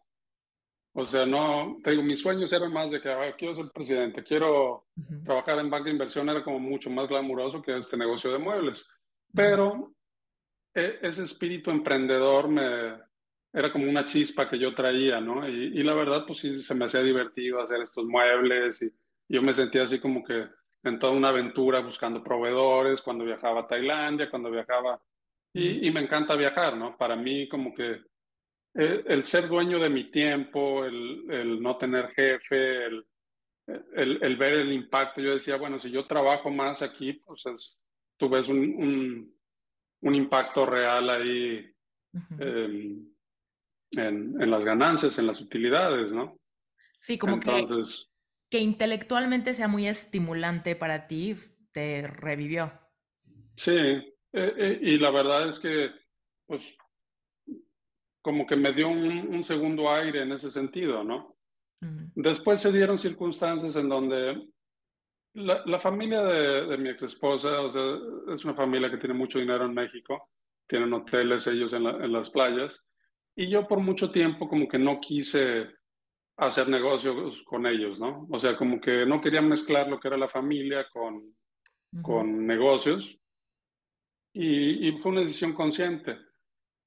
[0.96, 4.22] o sea, no, te digo, mis sueños eran más de que ah, quiero ser presidente,
[4.22, 4.86] quiero
[5.24, 8.88] trabajar en banca de inversión, era como mucho más glamuroso que este negocio de muebles.
[9.34, 9.92] Pero
[10.72, 12.96] e, ese espíritu emprendedor me,
[13.52, 15.48] era como una chispa que yo traía, ¿no?
[15.48, 18.92] Y, y, la verdad, pues sí, se me hacía divertido hacer estos muebles y
[19.28, 20.46] yo me sentía así como que
[20.84, 25.02] en toda una aventura buscando proveedores, cuando viajaba a Tailandia, cuando viajaba...
[25.54, 26.96] Y, y me encanta viajar, ¿no?
[26.96, 28.02] Para mí como que
[28.74, 33.06] el, ser dueño de mi tiempo, el, no tener jefe, el,
[33.94, 35.20] el, ver el impacto.
[35.20, 37.44] Yo decía, bueno, si yo trabajo más aquí, pues
[38.16, 39.32] tú ves un,
[40.00, 41.72] un, impacto real ahí
[42.38, 43.06] em,
[43.92, 46.36] en, en, las ganancias, en las utilidades, ¿no?
[46.98, 47.66] Sí, como que,
[48.50, 51.36] que intelectualmente sea muy estimulante para ti,
[51.72, 52.72] te revivió.
[53.56, 55.90] Sí, eh, eh, y la verdad es que,
[56.46, 56.76] pues,
[58.20, 61.36] como que me dio un, segundo aire en ese sentido, ¿no?
[62.14, 64.48] Después se dieron circunstancias en donde
[65.34, 69.66] la, familia de, mi ex esposa, o sea, es una familia que tiene mucho dinero
[69.66, 70.30] en México,
[70.66, 72.82] tienen hoteles ellos en, en las playas,
[73.36, 75.68] y yo por mucho tiempo como que no quise
[76.38, 78.26] hacer negocios con ellos, ¿no?
[78.30, 81.36] O sea, como que no quería mezclar lo que era la familia con,
[82.02, 83.20] con negocios,
[84.34, 86.18] y, y fue una decisión consciente.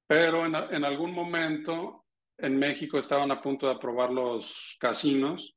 [0.05, 2.05] Pero en, en, algún momento
[2.37, 5.55] en México estaban a punto de aprobar los casinos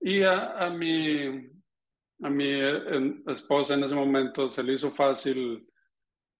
[0.00, 1.26] y a, a mi,
[2.22, 5.68] a mi eh, esposa en ese momento se le hizo fácil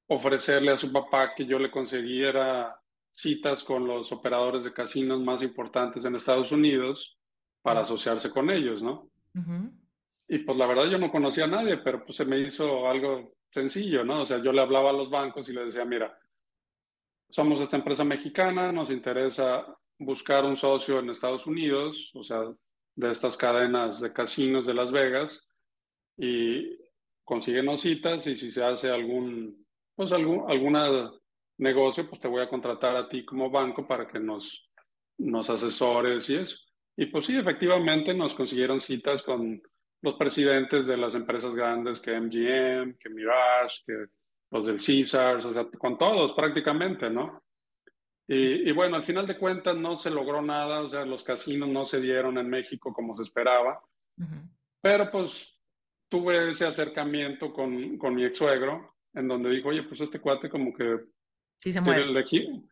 [0.09, 2.76] ofrecerle a su papá que yo le consiguiera
[3.12, 7.18] citas con los operadores de casinos más importantes en Estados Unidos
[7.62, 9.11] para asociarse con ellos, ¿no?
[10.28, 13.35] Y pues la verdad yo no conocía a nadie, pero pues se me hizo algo
[13.50, 14.22] sencillo, ¿no?
[14.22, 16.16] O sea, yo le hablaba a los bancos y le decía, mira,
[17.28, 19.66] somos esta empresa mexicana, nos interesa
[19.98, 22.42] buscar un socio en Estados Unidos, o sea,
[22.94, 25.46] de estas cadenas de casinos de Las Vegas,
[26.16, 26.76] y
[27.24, 31.10] consíguenos citas y si se hace algún, pues algún alguna
[31.58, 34.68] negocio, pues te voy a contratar a ti como banco para que nos,
[35.18, 36.56] nos asesores y eso.
[36.96, 39.62] Y pues sí, efectivamente nos consiguieron citas con
[40.02, 44.06] los presidentes de las empresas grandes que MGM, que Mirage, que
[44.50, 47.42] los del Caesars, o sea, con todos prácticamente, ¿no?
[48.32, 51.84] Y, bueno, al final de cuentas no se logró nada, o sea, los casinos no
[51.84, 53.82] se dieron en México como se esperaba,
[54.80, 55.58] pero pues
[56.08, 60.48] tuve ese acercamiento con, con mi ex suegro, en donde dijo, oye, pues este cuate
[60.48, 61.00] como que
[61.56, 62.24] sí se mueve,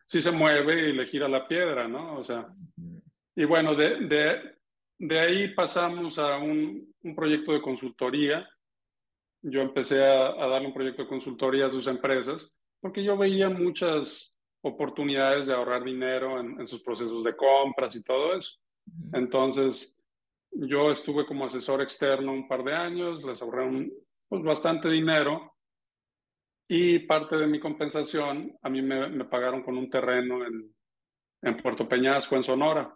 [0.05, 2.15] sí se mueve y le gira la piedra, ¿no?
[2.15, 2.47] O sea,
[3.35, 4.55] y bueno, de, de,
[4.97, 8.47] de ahí pasamos a un, un proyecto de consultoría
[9.41, 14.33] yo empecé a, darle un proyecto de consultoría a sus empresas porque yo veía muchas
[14.61, 18.59] oportunidades de ahorrar dinero en, sus procesos de compras y todo eso.
[19.13, 19.95] Entonces,
[20.51, 23.93] yo estuve como asesor externo un par de años, les ahorré un,
[24.27, 25.53] pues, bastante dinero
[26.67, 30.73] y parte de mi compensación a mí me, me pagaron con un terreno en,
[31.41, 32.93] en Puerto Peñasco, en Sonora.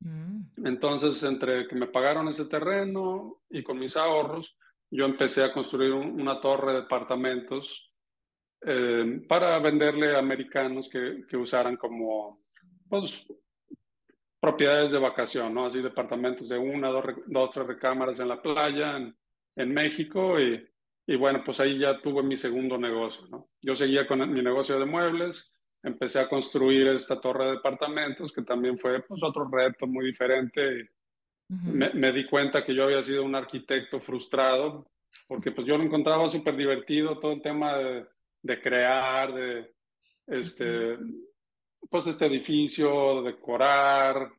[0.00, 0.66] Mm.
[0.66, 4.56] Entonces, entre que me pagaron ese terreno y con mis ahorros,
[4.90, 7.92] yo empecé a construir una torre de departamentos
[8.62, 12.42] eh, para venderle a americanos que, que usaran como
[12.88, 13.26] pues,
[14.40, 15.66] propiedades de vacación, ¿no?
[15.66, 19.16] Así departamentos de una, dos, dos tres recámaras en la playa, en,
[19.56, 20.66] en México, y,
[21.06, 23.48] y, bueno, pues ahí ya tuve mi segundo negocio, ¿no?
[23.60, 28.42] Yo seguía con mi negocio de muebles, empecé a construir esta torre de departamentos, que
[28.42, 30.90] también fue pues otro reto muy diferente.
[31.48, 34.86] Me, di cuenta que yo había sido un arquitecto frustrado,
[35.26, 38.06] porque pues yo lo encontraba súper divertido todo el tema de,
[38.42, 39.74] de crear, de
[40.28, 40.96] este,
[41.88, 44.30] pues este edificio, decorar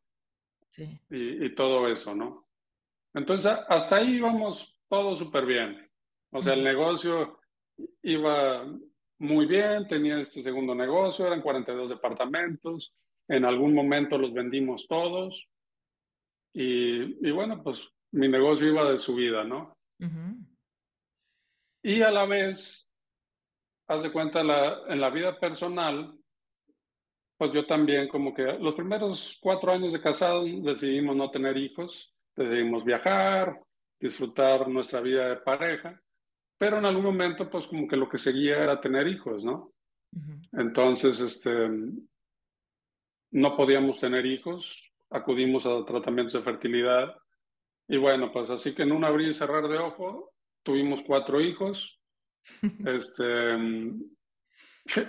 [1.10, 2.48] y, y, todo eso, ¿no?
[3.14, 5.92] Entonces, hasta ahí íbamos todo súper bien.
[6.32, 7.40] O sea, el negocio
[8.04, 8.66] iba
[9.22, 12.96] muy bien, tenía este segundo negocio, eran 42 departamentos,
[13.28, 15.48] en algún momento los vendimos todos,
[16.54, 17.78] y, y, bueno, pues
[18.14, 19.78] mi negocio iba de subida, ¿no?
[21.84, 22.90] Y a la vez,
[23.88, 26.18] haz de cuenta, la, en la vida personal,
[27.38, 32.12] pues yo también como que los primeros cuatro años de casado decidimos no tener hijos,
[32.36, 33.62] decidimos viajar,
[34.00, 36.02] disfrutar nuestra vida de pareja,
[36.62, 39.74] pero en algún momento pues como que lo que seguía era tener hijos, ¿no?
[40.52, 41.68] Entonces, este,
[43.32, 47.16] no podíamos tener hijos, acudimos a tratamientos de fertilidad
[47.88, 52.00] y bueno, pues así que en un abrir y cerrar de ojo tuvimos cuatro hijos.
[52.86, 53.54] Este,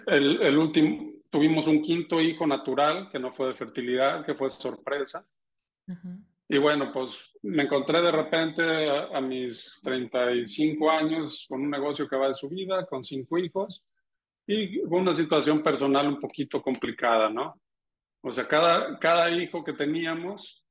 [0.07, 4.49] el, el, último, tuvimos un quinto hijo natural que no fue de fertilidad, que fue
[4.49, 5.27] sorpresa.
[6.49, 12.09] Y bueno, pues me encontré de repente a, a, mis 35 años con un negocio
[12.09, 13.85] que va de su vida, con cinco hijos
[14.47, 17.61] y con una situación personal un poquito complicada, ¿no?
[18.23, 20.65] O sea, cada, cada hijo que teníamos,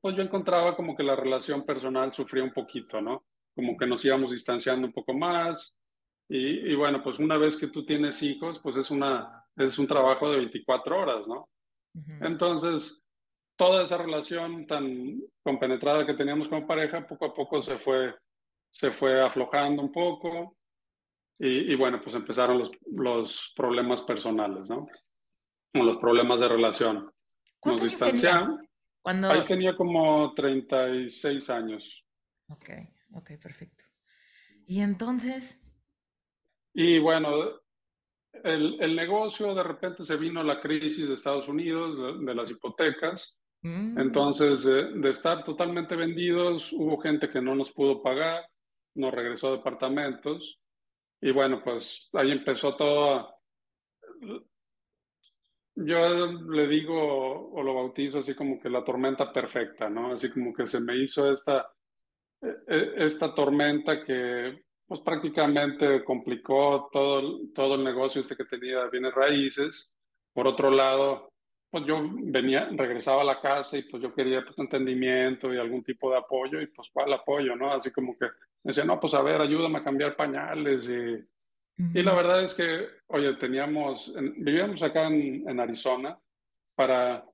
[0.00, 3.24] pues yo encontraba como que la relación personal sufría un poquito, ¿no?
[3.54, 5.76] Como que nos íbamos distanciando un poco más.
[6.28, 9.86] Y, y bueno, pues una vez que tú tienes hijos, pues es, una, es un
[9.86, 11.48] trabajo de 24 horas, ¿no?
[12.20, 13.07] Entonces,
[13.58, 18.14] toda esa relación tan compenetrada que teníamos como pareja, poco a poco se fue,
[18.70, 20.56] se fue aflojando un poco.
[21.40, 24.86] Y, y bueno, pues empezaron los, los problemas personales, ¿no?
[25.74, 27.12] los problemas de relación.
[27.64, 28.60] Nos distanciamos.
[29.02, 29.30] Cuando...
[29.30, 32.04] Ahí tenía como 36 años.
[32.48, 32.70] Ok,
[33.14, 33.84] ok, perfecto.
[34.66, 35.60] Y entonces...
[36.74, 37.30] Y bueno,
[38.44, 43.37] el, el negocio de repente se vino la crisis de Estados Unidos, de, las hipotecas.
[43.62, 43.98] Mm.
[43.98, 48.44] Entonces, de, de estar totalmente vendidos, hubo gente que no nos pudo pagar,
[48.94, 50.60] nos regresó a departamentos.
[51.20, 53.38] Y bueno, pues ahí empezó todo
[55.80, 60.12] yo le digo o lo bautizo así como que la tormenta perfecta, ¿no?
[60.12, 61.70] Así como que se me hizo esta,
[62.42, 68.84] e, e, esta tormenta que pues prácticamente complicó todo, todo el negocio este que tenía
[68.84, 69.92] de bienes raíces.
[70.32, 71.30] Por otro lado,
[71.70, 75.84] pues yo venía, regresaba a la casa y pues yo quería pues entendimiento y algún
[75.84, 77.72] tipo de apoyo y pues cuál apoyo, ¿no?
[77.72, 81.24] Así como que me decía, no, pues a ver, ayúdame a cambiar pañales y
[81.94, 86.18] y la verdad es que, oye, teníamos, vivíamos acá en, en, Arizona
[86.74, 87.24] para,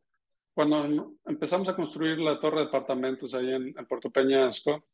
[0.52, 4.86] cuando empezamos a construir la torre de departamentos ahí en, en, Puerto Peñasco,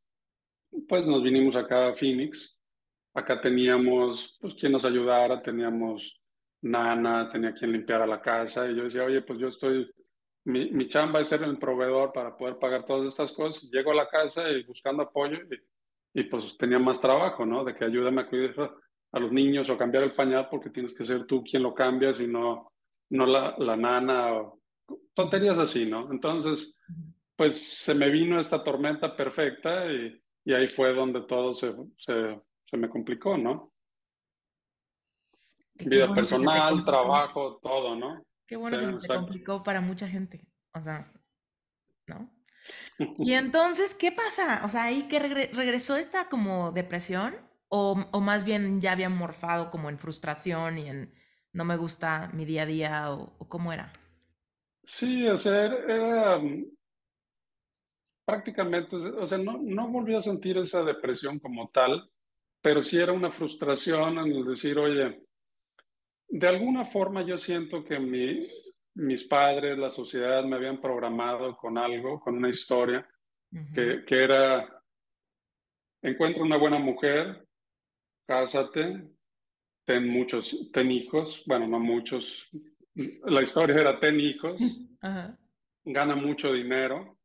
[0.89, 2.61] pues nos vinimos acá a Phoenix.
[3.13, 6.20] Acá teníamos, pues, quien nos ayudara, teníamos
[6.63, 8.71] nana, tenía quien limpiara la casa.
[8.71, 9.91] Y yo decía, oye, pues yo estoy,
[10.45, 13.71] mi, mi chamba es ser el proveedor para poder pagar todas estas cosas.
[13.71, 15.39] Llego a la casa y buscando apoyo
[16.15, 17.65] y, y pues tenía más trabajo, ¿no?
[17.65, 18.75] De que ayúdame a cuidar
[19.13, 22.21] a los niños o cambiar el pañal porque tienes que ser tú quien lo cambias
[22.21, 22.73] y no,
[23.11, 24.61] no la, la nana o
[25.15, 26.11] tonterías así, ¿no?
[26.13, 26.77] Entonces,
[27.37, 32.41] pues se me vino esta tormenta perfecta y, y ahí fue donde todo se, se,
[32.67, 33.70] se me complicó, ¿no?
[35.87, 38.23] Vida personal, trabajo, todo, ¿no?
[38.47, 40.47] Qué bueno que se te complicó para mucha gente.
[40.75, 41.13] O sea,
[42.07, 42.31] ¿no?
[43.19, 44.63] Y entonces, ¿qué pasa?
[44.65, 47.35] O sea, ahí que regresó esta como depresión
[47.69, 51.15] o, o, más bien ya había morfado como en frustración y en
[51.53, 53.93] no me gusta mi día a día o, o cómo era?
[54.85, 56.65] Sí, o sea, era, mm,
[58.25, 62.11] prácticamente, o sea, no, no volví a sentir esa depresión como tal,
[62.63, 65.25] pero sí era una frustración en el decir, oye,
[66.31, 68.47] de alguna forma yo siento que mi,
[68.95, 73.07] mis padres, la sociedad me habían programado con algo, con una historia,
[73.53, 73.75] uh -huh.
[73.75, 74.83] que, que era,
[76.03, 77.47] encuentra una buena mujer,
[78.27, 79.09] cásate,
[79.85, 82.49] ten muchos, ten hijos, bueno, no muchos,
[83.25, 84.61] la historia era ten hijos,
[85.01, 85.37] Ajá.
[85.85, 87.19] gana mucho dinero.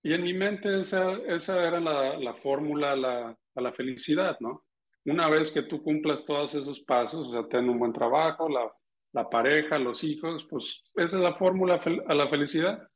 [0.00, 4.36] Y en mi mente esa, esa era la, la fórmula a la, a la felicidad,
[4.38, 4.64] ¿no?
[5.10, 8.72] Una vez que tú cumplas todos esos pasos, o sea, ten un buen trabajo, la,
[9.12, 12.88] la pareja, los hijos, pues esa es la fórmula a la felicidad.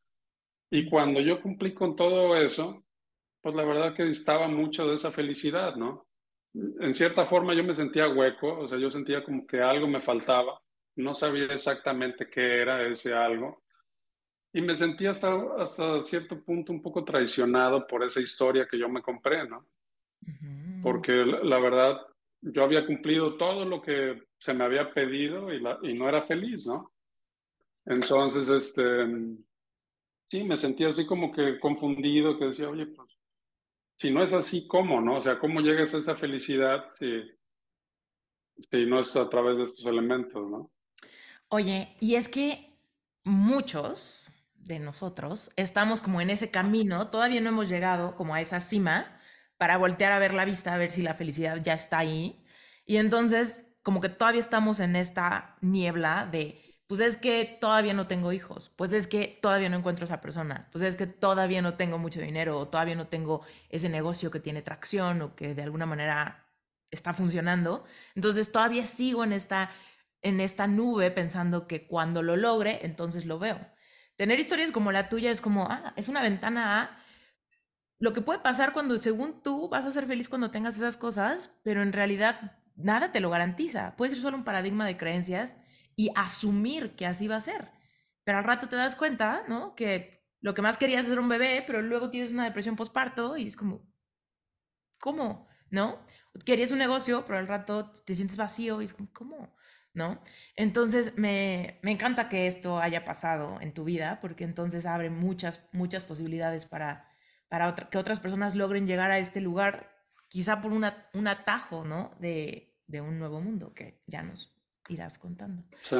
[0.70, 2.85] Y cuando yo cumplí con todo eso,
[3.40, 6.07] pues la verdad que distaba mucho de esa felicidad, ¿no?
[6.55, 10.01] en cierta forma yo me sentía hueco, o sea, yo sentía como que algo me
[10.01, 10.61] faltaba,
[10.96, 13.62] no sabía exactamente qué era ese algo,
[14.53, 18.89] y me sentía hasta, hasta cierto punto un poco traicionado por esa historia que yo
[18.89, 19.66] me compré, ¿no?
[20.83, 22.01] Porque la, la, verdad,
[22.41, 26.20] yo había cumplido todo lo que se me había pedido y, la, y no era
[26.20, 26.93] feliz, ¿no?
[27.85, 28.83] Entonces, este,
[30.29, 33.16] sí, me sentía así como que confundido, que decía, oye, pues
[33.97, 35.18] si no es así, ¿cómo, no?
[35.18, 37.23] O sea, ¿cómo llegas a esa felicidad si,
[38.57, 40.73] si no es a través de estos elementos, no?
[41.49, 42.77] Oye, y es que
[43.25, 48.61] muchos de nosotros estamos como en ese camino, todavía no hemos llegado como a esa
[48.61, 49.20] cima
[49.63, 52.45] para voltear a ver la vista, a ver si la felicidad ya está ahí.
[52.85, 58.09] Y entonces, como que todavía estamos en esta niebla de, pues es que todavía no
[58.09, 61.63] tengo hijos, pues es que todavía no encuentro a esa persona, pues es que todavía
[61.63, 65.55] no tengo mucho dinero o todavía no tengo ese negocio que tiene tracción o que
[65.55, 66.45] de alguna manera
[66.91, 67.85] está funcionando.
[68.17, 69.71] Entonces todavía sigo en esta,
[70.23, 73.61] en esta nube pensando que cuando lo logre, entonces lo veo.
[74.17, 77.01] Tener historias como la tuya es como, ah, es una ventana a
[78.03, 81.57] lo que puede pasar cuando según tú vas a ser feliz cuando tengas esas cosas,
[81.62, 83.94] pero en realidad nada te lo garantiza.
[83.94, 85.55] Puede ser solo un paradigma de creencias
[85.94, 87.70] y asumir que así va a ser.
[88.24, 89.76] Pero al rato te das cuenta, ¿no?
[89.76, 93.46] Que lo que más querías era un bebé, pero luego tienes una depresión postparto y
[93.46, 93.88] es como,
[94.98, 95.46] ¿cómo?
[95.70, 96.05] ¿No?
[96.44, 99.55] Querías un negocio, pero al rato te sientes vacío y es como, ¿cómo?
[99.94, 100.20] ¿No?
[100.57, 105.68] Entonces me, me encanta que esto haya pasado en tu vida porque entonces abre muchas,
[105.70, 107.12] muchas posibilidades para,
[107.53, 109.94] para que otras personas logren llegar a este lugar,
[110.28, 112.16] quizá por una, un atajo, ¿no?
[112.18, 114.57] De, de un nuevo mundo que ya nos
[114.88, 115.62] irás contando.
[115.80, 115.96] Sí.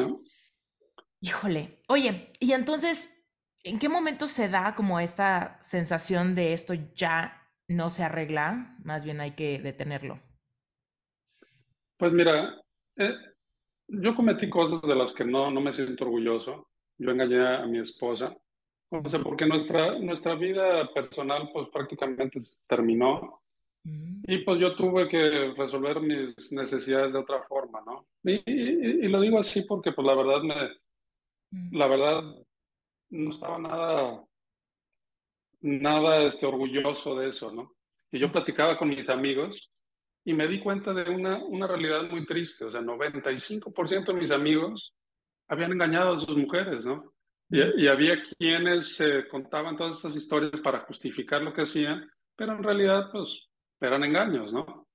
[1.21, 1.79] Híjole.
[1.89, 3.23] Oye, y entonces,
[3.65, 8.75] ¿en qué momento se da como esta sensación de esto ya no se arregla?
[8.83, 10.23] Más bien hay que detenerlo.
[11.99, 12.63] Pues mira,
[12.97, 13.15] eh,
[13.89, 16.71] yo cometí cosas de las que no, no me siento orgulloso.
[16.97, 18.35] Yo engañé a mi esposa.
[18.93, 23.43] O sea, porque nuestra, nuestra vida personal pues prácticamente terminó.
[23.85, 24.23] Mm.
[24.27, 28.07] Y pues yo tuve que resolver mis necesidades de otra forma, ¿no?
[28.23, 30.69] Y, lo digo así porque pues la verdad me,
[31.51, 31.77] mm.
[31.77, 32.23] la verdad
[33.11, 34.25] no estaba nada,
[35.63, 37.75] nada este, orgulloso de eso, ¿no?
[38.11, 38.33] Y yo mm.
[38.33, 39.73] platicaba con mis amigos
[40.23, 44.31] y me di cuenta de una, una realidad muy triste, o sea, 95% de mis
[44.31, 44.95] amigos
[45.49, 47.12] habían engañado a sus mujeres, ¿no?
[47.53, 52.53] Y, y había quienes eh, contaban todas estas historias para justificar lo que hacían, pero
[52.53, 53.49] en realidad, pues,
[53.81, 54.87] eran engaños, ¿no?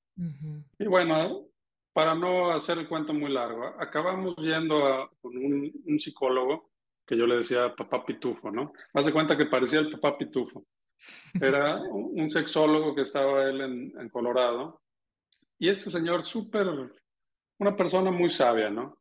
[0.79, 1.47] Y bueno,
[1.93, 6.71] para no hacer el cuento muy largo, acabamos yendo a, con un, psicólogo
[7.05, 8.73] que yo le decía papá pitufo, ¿no?
[8.93, 10.65] Hace cuenta que parecía el papá pitufo.
[11.39, 14.81] Era un sexólogo que estaba él en, en Colorado.
[15.59, 16.67] Y este señor, súper,
[17.59, 18.96] una persona muy sabia, ¿no?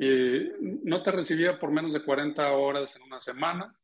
[0.00, 0.52] Y
[0.84, 3.76] no te recibía por menos de 40 horas en una semana.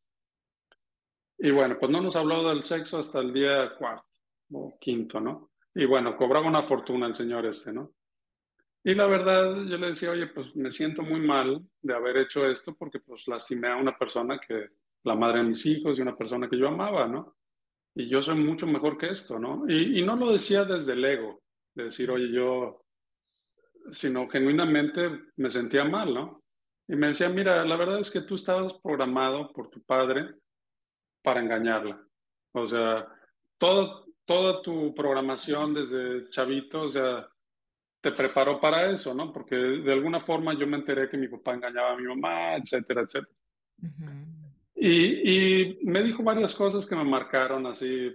[1.39, 4.07] Y bueno, pues no nos habló del sexo hasta el día cuarto
[4.53, 5.51] o quinto, ¿no?
[5.75, 7.93] Y bueno, cobraba una fortuna el señor este, ¿no?
[8.85, 12.47] Y la verdad, yo le decía, oye, pues me siento muy mal de haber hecho
[12.47, 14.69] esto porque pues lastimé a una persona que,
[15.05, 17.37] la madre de mis hijos y una persona que yo amaba, ¿no?
[17.95, 19.65] Y yo soy mucho mejor que esto, ¿no?
[19.69, 21.43] Y, y no lo decía desde el ego,
[21.75, 22.84] de decir, oye, yo,
[23.91, 26.43] sino genuinamente me sentía mal, ¿no?
[26.87, 30.35] Y me decía, mira, la verdad es que tú estabas programado por tu padre
[31.23, 32.03] para engañarla.
[32.53, 33.09] O sea,
[33.59, 37.27] todo, toda tu programación desde chavito, o sea,
[38.01, 39.33] te preparó para eso, ¿no?
[39.33, 43.01] Porque de alguna forma yo me enteré que mi papá engañaba a mi mamá, etcétera,
[43.03, 43.35] etcétera.
[44.75, 48.15] y, y, me dijo varias cosas que me marcaron así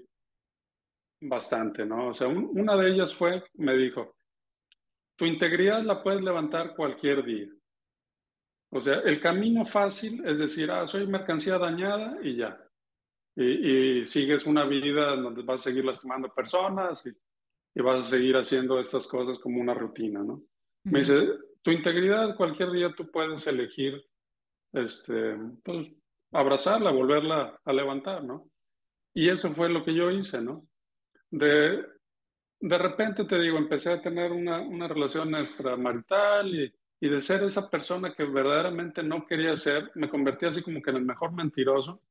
[1.22, 2.10] bastante, ¿no?
[2.10, 4.16] O sea, una de ellas fue, me dijo,
[5.20, 7.50] tu integridad la puedes levantar cualquier día.
[8.72, 12.58] O sea, el camino fácil es decir, ah, soy mercancía dañada y ya
[13.36, 18.78] y, sigues una vida donde vas a seguir lastimando personas y, vas a seguir haciendo
[18.78, 20.44] estas cosas como una rutina, ¿no?
[20.84, 21.30] Me dice,
[21.62, 24.04] tu integridad cualquier día tú puedes elegir,
[24.74, 25.88] este, pues,
[26.34, 28.50] abrazarla, volverla a levantar, ¿no?
[29.14, 30.68] Y eso fue lo que yo hice, ¿no?
[31.32, 31.86] De,
[32.60, 37.44] de repente, te digo, empecé a tener una, una relación extramarital y, y de ser
[37.44, 41.32] esa persona que verdaderamente no quería ser, me convertí así como que en el mejor
[41.34, 42.02] mentiroso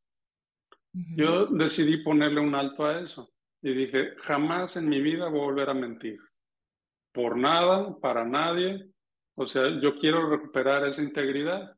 [0.93, 3.31] yo decidí ponerle un alto a eso
[3.61, 6.19] y dije, jamás en mi vida voy a volver a mentir.
[7.13, 8.91] Por nada, para nadie.
[9.35, 11.77] O sea, yo quiero recuperar esa integridad.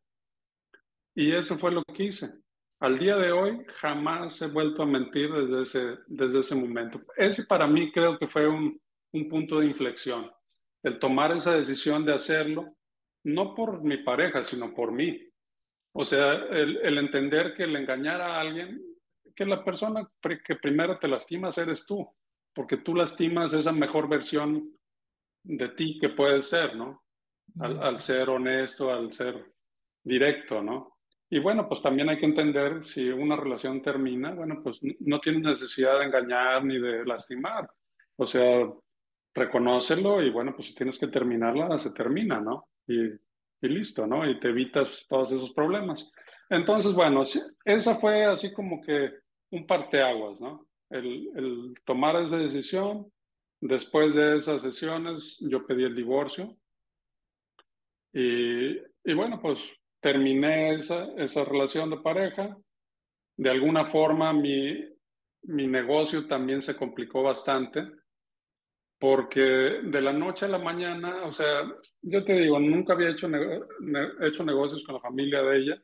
[1.15, 2.40] Y eso fue lo que hice.
[2.81, 7.01] Al día de hoy jamás he vuelto a mentir desde ese, desde ese momento.
[7.17, 8.81] Ese para mí creo que fue un,
[9.13, 10.31] un punto de inflexión.
[10.83, 12.75] El tomar esa decisión de hacerlo,
[13.25, 15.31] no por mi pareja, sino por mí.
[15.93, 18.81] O sea, el, el entender que el engañar a alguien
[19.35, 20.11] que la persona
[20.45, 22.07] que primero te lastimas eres tú,
[22.55, 24.71] porque tú lastimas esa mejor versión
[25.43, 27.05] de ti que puedes ser, ¿no?
[27.59, 29.53] Al, ser honesto, al ser
[30.05, 30.99] directo, ¿no?
[31.33, 35.43] Y bueno, pues también hay que entender si una relación termina, bueno, pues no tienes
[35.43, 37.71] necesidad de engañar ni de lastimar.
[38.17, 38.69] O sea,
[39.33, 42.69] reconócelo y bueno, pues si tienes que terminarla, se termina, ¿no?
[42.89, 44.29] Y, y listo, ¿no?
[44.29, 46.13] Y te evitas todos esos problemas.
[46.49, 47.23] Entonces, bueno,
[47.65, 49.11] esa fue así como que
[49.53, 50.67] un parteaguas, ¿no?
[50.91, 53.07] El, el tomar esa decisión.
[53.61, 56.57] Después de esas sesiones, yo pedí el divorcio.
[58.13, 62.57] Y, y bueno, pues terminé esa, esa relación de pareja.
[63.37, 64.85] De alguna forma mi,
[65.43, 67.87] mi negocio también se complicó bastante
[69.01, 71.63] porque de la noche a la mañana, o sea,
[72.03, 73.29] yo te digo, nunca había hecho,
[74.21, 75.83] hecho negocios con la familia de ella,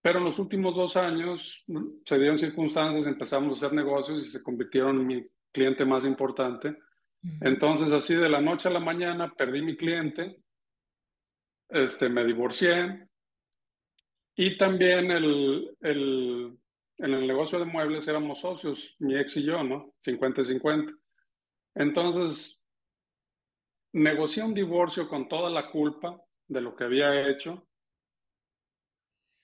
[0.00, 1.64] pero en los últimos dos años
[2.04, 6.76] se dieron circunstancias, empezamos a hacer negocios y se convirtieron en mi cliente más importante.
[7.40, 10.36] Entonces, así de la noche a la mañana perdí mi cliente,
[11.68, 13.08] este, me divorcié
[14.34, 16.58] y también el, el,
[16.98, 19.94] en el negocio de muebles éramos socios, mi ex y yo, ¿no?
[20.04, 20.96] 50-50.
[21.74, 22.64] Entonces,
[23.92, 27.66] negocié un divorcio con toda la culpa de lo que había hecho.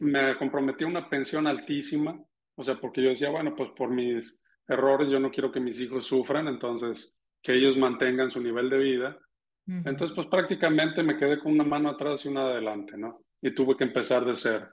[0.01, 2.19] Me comprometí a una pensión altísima,
[2.55, 4.37] o sea, porque yo decía, bueno, pues por mis
[4.67, 8.79] errores yo no quiero que mis hijos sufran, entonces que ellos mantengan su nivel de
[8.79, 9.19] vida.
[9.67, 13.23] Entonces, pues prácticamente me quedé con una mano atrás y una adelante, ¿no?
[13.43, 14.67] Y tuve que empezar de cero.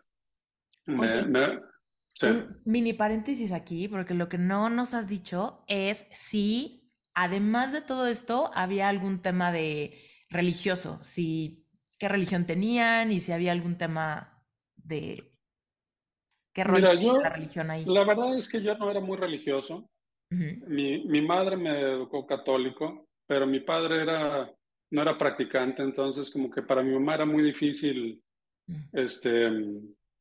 [0.88, 7.82] Un mini paréntesis aquí, porque lo que no nos has dicho es si además de
[7.82, 9.98] todo esto, había algún tema de
[10.30, 11.66] religioso, si
[11.98, 14.44] qué religión tenían y si había algún tema
[14.76, 15.32] de
[16.54, 17.86] qué Mira, yo, la religión ahí.
[17.86, 19.90] La verdad es que yo no era muy religioso.
[20.30, 24.52] mi, mi, madre me educó católico, pero mi padre era,
[24.92, 28.22] no era practicante, entonces como que para mi mamá era muy difícil
[28.92, 29.50] este,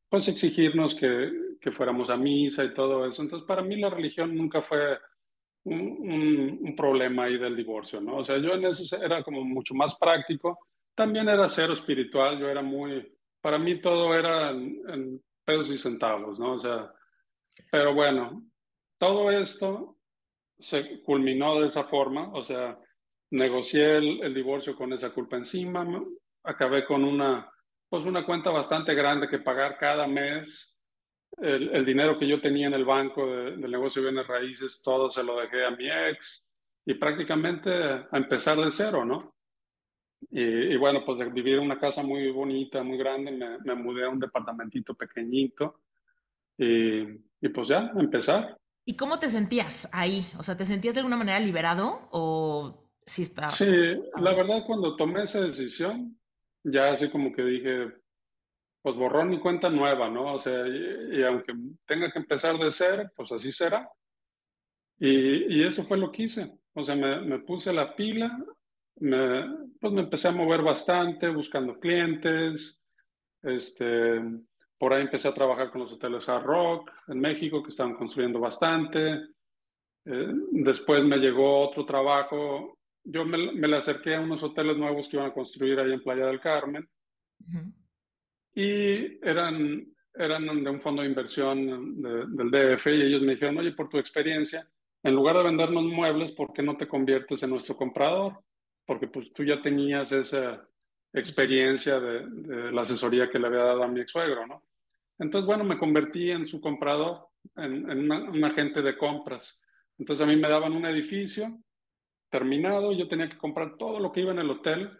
[0.09, 3.21] pues exigirnos que, que fuéramos a misa y todo eso.
[3.21, 4.97] Entonces para mí la religión nunca fue
[5.65, 8.17] un, problema ahí del divorcio, ¿no?
[8.17, 10.59] O sea, yo en eso era como mucho más práctico.
[10.93, 16.39] También era cero espiritual, yo era muy, para mí todo era en, pesos y centavos,
[16.39, 16.53] ¿no?
[16.53, 16.91] O sea,
[17.71, 18.43] pero bueno,
[18.97, 19.97] todo esto
[20.57, 22.79] se culminó de esa forma, o sea,
[23.31, 25.85] negocié el, el divorcio con esa culpa encima,
[26.43, 27.47] acabé con una,
[27.95, 30.77] pues una cuenta bastante grande que pagar cada mes
[31.37, 35.23] el, dinero que yo tenía en el banco del negocio de bienes raíces, todo se
[35.23, 36.45] lo dejé a mi ex
[36.85, 39.37] y prácticamente a empezar de cero, ¿no?
[40.29, 43.31] Y, bueno, pues de vivir en una casa muy bonita, muy grande,
[43.63, 45.83] me, mudé a un departamentito pequeñito
[46.57, 48.57] y, y pues ya, empezar.
[48.83, 50.27] ¿Y cómo te sentías ahí?
[50.37, 53.47] O sea, ¿te sentías de alguna manera liberado o sí estaba?
[53.47, 53.71] Sí,
[54.17, 56.19] la verdad cuando tomé esa decisión,
[56.65, 57.91] ya así como que dije,
[58.81, 60.33] pues borrón y cuenta nueva, ¿no?
[60.33, 61.53] O sea, y, aunque
[61.85, 63.89] tenga que empezar de cero, pues así será.
[64.99, 66.51] Y, y, eso fue lo que hice.
[66.73, 68.37] O sea, me, me puse la pila,
[68.97, 72.79] me, pues me empecé a mover bastante, buscando clientes.
[73.41, 74.21] Este,
[74.77, 78.39] por ahí empecé a trabajar con los hoteles Hard Rock en México, que estaban construyendo
[78.39, 79.13] bastante.
[80.05, 82.74] Eh, después me llegó otro trabajo.
[83.05, 86.03] Yo me, me, le acerqué a unos hoteles nuevos que iban a construir ahí en
[86.03, 86.87] Playa del Carmen
[88.53, 93.73] y eran, eran de un fondo de inversión del DF y ellos me dijeron, oye,
[93.73, 94.67] por tu experiencia,
[95.03, 98.39] en lugar de vendernos muebles, ¿por qué no te conviertes en nuestro comprador?
[98.85, 100.67] Porque pues tú ya tenías esa
[101.13, 104.63] experiencia de, la asesoría que le había dado a mi ex suegro, ¿no?
[105.17, 109.61] Entonces, bueno, me convertí en su comprador, en, en un agente de compras.
[109.97, 111.57] Entonces a mí me daban un edificio
[112.29, 114.91] terminado, yo tenía que comprar todo lo que iba en el hotel,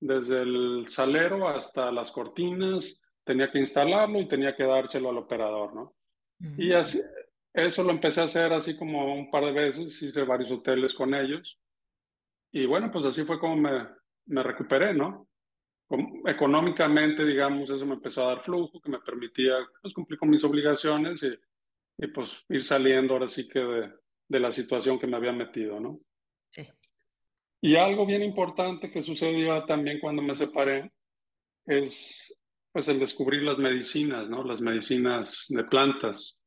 [0.00, 5.74] desde el salero hasta las cortinas, tenía que instalarlo y tenía que dárselo al operador,
[5.74, 5.94] ¿no?
[6.58, 7.00] Y así,
[7.52, 11.14] eso lo empecé a hacer así como un par de veces, hice varios hoteles con
[11.14, 11.60] ellos.
[12.50, 13.86] Y bueno, pues así fue como me,
[14.26, 15.28] me recuperé, ¿no?
[16.26, 20.44] económicamente, digamos, eso me empezó a dar flujo, que me permitía pues, cumplir con mis
[20.44, 21.34] obligaciones y,
[21.98, 23.92] y pues ir saliendo ahora sí que de,
[24.28, 26.00] de la situación que me había metido, ¿no?
[27.64, 30.92] Y algo bien importante que sucedió también cuando me separé
[31.64, 32.36] es
[32.72, 34.42] pues el descubrir las medicinas, ¿no?
[34.42, 36.42] Las medicinas de plantas.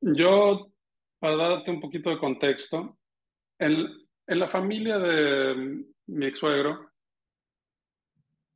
[0.00, 0.72] Yo,
[1.20, 2.98] para darte un poquito de contexto,
[3.58, 3.86] en,
[4.26, 6.90] en la familia de mi ex suegro,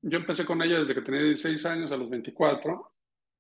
[0.03, 2.93] yo empecé con ella desde que tenía 16 años a los 24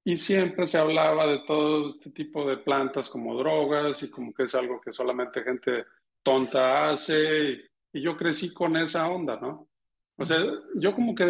[0.04, 4.44] y siempre se hablaba de todo este tipo de plantas como drogas y como que
[4.44, 5.86] es algo que solamente gente
[6.22, 9.68] tonta hace y yo crecí con esa onda, ¿no?
[10.16, 10.38] O sea,
[10.74, 11.26] yo como que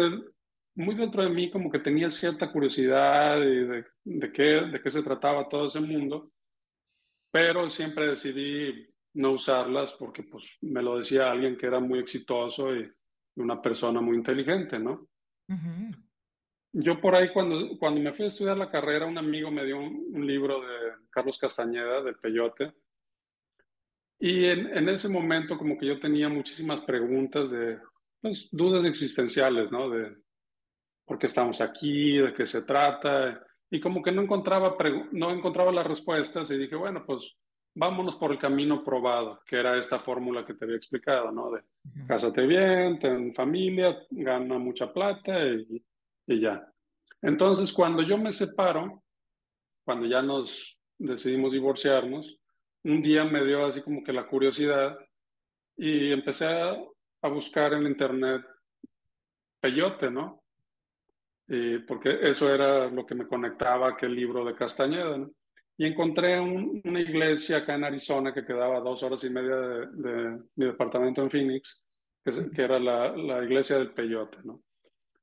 [0.75, 5.03] muy dentro de mí como que tenía cierta curiosidad de, de, qué, de qué se
[5.03, 6.31] trataba todo ese mundo,
[7.31, 12.75] pero siempre decidí no usarlas porque pues me lo decía alguien que era muy exitoso
[12.75, 12.91] y
[13.35, 15.07] una persona muy inteligente, ¿no?
[16.73, 19.79] Yo por ahí cuando, cuando me fui a estudiar la carrera, un amigo me dio
[19.79, 22.73] un, libro de Carlos Castañeda, de Peyote,
[24.19, 27.77] y en, en, ese momento como que yo tenía muchísimas preguntas de,
[28.21, 29.89] pues, dudas existenciales, ¿no?
[29.89, 30.15] De
[31.05, 34.75] por qué estamos aquí, de qué se trata, y como que no encontraba,
[35.11, 37.35] no encontraba las respuestas y dije, bueno, pues
[37.75, 41.51] vámonos por el camino probado, que era esta fórmula que te había explicado, ¿no?
[41.51, 41.61] De
[42.07, 45.83] cásate bien, ten familia, gana mucha plata y,
[46.27, 46.65] y ya.
[47.21, 49.03] Entonces, cuando yo me separo,
[49.83, 52.39] cuando ya nos decidimos divorciarnos,
[52.85, 54.97] un día me dio así como que la curiosidad
[55.75, 56.77] y empecé a,
[57.23, 58.45] buscar en internet
[59.59, 60.43] peyote, ¿no?
[61.47, 65.31] Y porque eso era lo que me conectaba a aquel libro de Castañeda, ¿no?
[65.75, 70.39] Y encontré una iglesia acá en Arizona que quedaba a dos horas y media de,
[70.55, 71.83] mi departamento en Phoenix,
[72.23, 74.61] que, era la, la, iglesia del peyote, ¿no?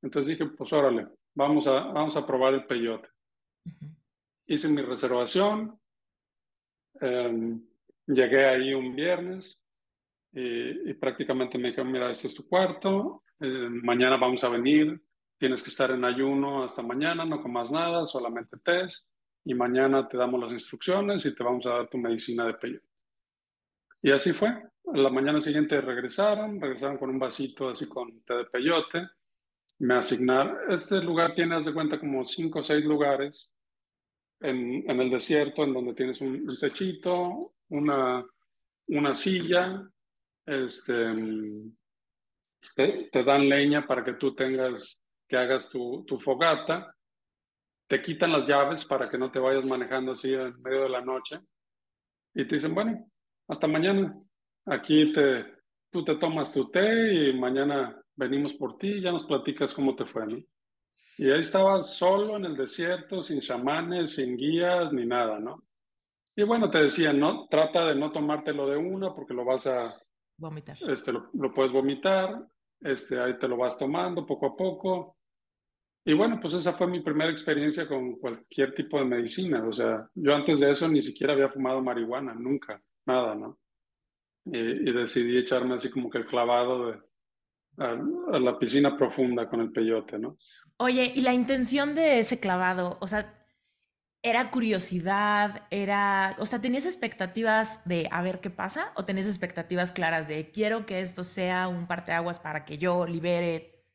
[0.01, 3.07] Entonces dije, pues órale, vamos a, vamos a probar el peyote.
[4.45, 5.79] Hice mi reservación,
[7.03, 7.61] em,
[8.07, 9.59] llegué ahí un viernes
[10.31, 14.99] y, prácticamente me dijeron, mira, este es tu cuarto, eh, mañana vamos a venir,
[15.37, 19.11] tienes que estar en ayuno hasta mañana, no comas nada, solamente test,
[19.45, 22.87] y mañana te damos las instrucciones y te vamos a dar tu medicina de peyote.
[24.01, 24.49] Y así fue.
[24.93, 29.07] La mañana siguiente regresaron, regresaron con un vasito así con té de peyote.
[29.79, 33.52] Me asignaron, este lugar tiene, haz de cuenta, como cinco o seis lugares
[34.43, 38.23] en, el desierto, en donde tienes un, techito, una,
[38.87, 39.89] una silla,
[40.45, 41.15] este,
[42.75, 46.93] te, dan leña para que tú tengas, que hagas tu, tu fogata,
[47.87, 51.01] te quitan las llaves para que no te vayas manejando así en medio de la
[51.01, 51.39] noche.
[52.33, 53.09] Y te dicen, bueno,
[53.47, 54.13] hasta mañana,
[54.65, 55.45] aquí te,
[55.89, 59.95] tú te tomas tu té y mañana venimos por ti y ya nos platicas cómo
[59.95, 60.37] te fue, ¿no?
[61.17, 65.63] Y ahí estaba solo en el desierto, sin chamanes, sin guías, ni nada, ¿no?
[66.35, 67.47] Y bueno, te decían, ¿no?
[67.47, 69.95] Trata de no tomártelo de una porque lo vas a...
[70.37, 70.75] Vomitar.
[70.89, 72.47] Este, lo, puedes vomitar,
[72.81, 75.17] este, ahí te lo vas tomando poco a poco.
[76.05, 79.63] Y bueno, pues esa fue mi primera experiencia con cualquier tipo de medicina.
[79.65, 83.59] O sea, yo antes de eso ni siquiera había fumado marihuana, nunca, nada, ¿no?
[84.45, 86.99] Y, decidí echarme así como que el clavado de,
[87.77, 90.37] a la piscina profunda con el peyote, ¿no?
[90.77, 92.97] Oye, ¿y la intención de ese clavado?
[92.99, 93.33] O sea,
[94.21, 95.67] ¿era curiosidad?
[95.69, 98.91] ¿Era, o sea, tenías expectativas de a ver qué pasa?
[98.95, 103.85] ¿O tenías expectativas claras de quiero que esto sea un parteaguas para que yo libere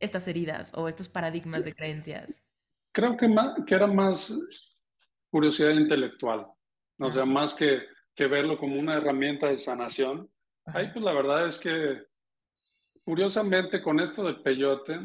[0.00, 2.42] estas heridas o estos paradigmas de creencias?
[2.92, 4.32] Creo que, más, que era más
[5.30, 6.46] curiosidad intelectual,
[6.98, 7.82] o sea, más que,
[8.14, 10.30] que verlo como una herramienta de sanación.
[10.64, 12.02] Ahí pues la verdad es que,
[13.04, 14.98] curiosamente, con esto del peyote,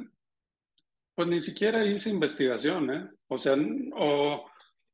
[1.15, 3.09] pues ni siquiera hice investigación, ¿eh?
[3.27, 3.55] O sea,
[3.93, 4.45] o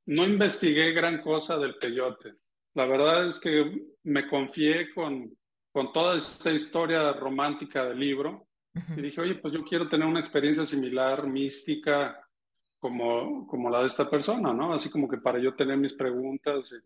[0.07, 2.33] no investigué gran cosa del peyote.
[2.73, 5.35] La verdad es que me confié con,
[5.71, 8.47] con toda esta historia romántica del libro
[8.95, 12.23] y dije, oye, pues yo quiero tener una experiencia similar, mística,
[12.79, 14.73] como, como la de esta persona, ¿no?
[14.73, 16.79] Así como que para yo tener mis preguntas.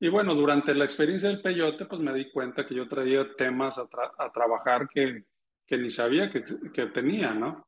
[0.00, 3.78] Y, bueno, durante la experiencia del peyote, pues me di cuenta que yo traía temas
[3.78, 3.88] a,
[4.18, 5.24] a trabajar que,
[5.64, 6.42] que ni sabía que,
[6.72, 7.64] que tenía, ¿no?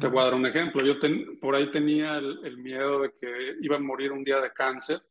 [0.00, 0.84] Te voy a dar un ejemplo.
[0.84, 0.94] Yo
[1.40, 5.02] por ahí tenía el, miedo de que iba a morir un día de cáncer.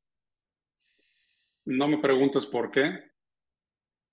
[1.65, 3.11] No me preguntes por qué.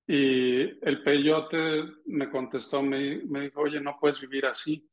[0.07, 4.89] Y el peyote me contestó, me, me dijo, oye, no puedes vivir así.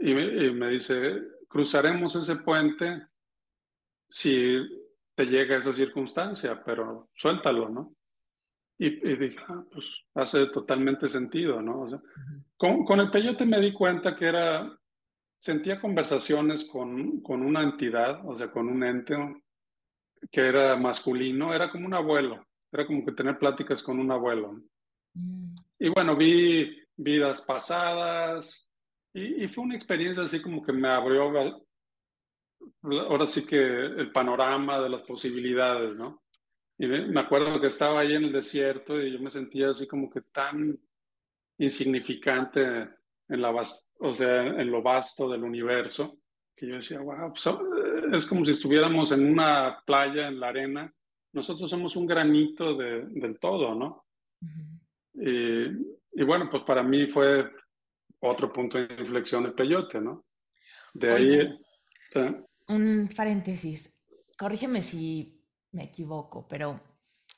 [0.00, 3.06] Y y me, dice, cruzaremos ese puente
[4.08, 4.58] si
[5.14, 7.94] te llega esa circunstancia, pero suéltalo, ¿no?
[8.76, 11.82] Y, dije, ah, pues hace totalmente sentido, ¿no?
[11.82, 12.02] O sea,
[12.56, 14.78] con, con, el peyote me di cuenta que era,
[15.38, 19.16] sentía conversaciones con, con una entidad, o sea, con un ente
[20.30, 24.60] que era masculino, era como un abuelo, era como que tener pláticas con un abuelo.
[25.14, 25.54] Mm.
[25.78, 28.68] Y bueno, vi vidas pasadas
[29.12, 31.30] y, y, fue una experiencia así como que me abrió,
[32.82, 36.22] ahora sí que el panorama de las posibilidades, ¿no?
[36.78, 40.10] Y me acuerdo que estaba ahí en el desierto y yo me sentía así como
[40.10, 40.76] que tan
[41.58, 42.88] insignificante
[43.28, 46.18] en, la o sea, en lo vasto del universo,
[46.56, 47.48] que yo decía, wow, pues,
[48.12, 50.92] es como si estuviéramos en una playa en la arena.
[51.32, 54.04] Nosotros somos un granito de, del todo, ¿no?
[55.14, 55.66] y,
[56.12, 57.50] y, bueno, pues para mí fue
[58.20, 60.26] otro punto de inflexión el peyote, ¿no?
[60.92, 61.58] De ahí...
[62.68, 63.92] Un paréntesis.
[64.38, 65.42] Corrígeme si
[65.72, 66.80] me equivoco, pero,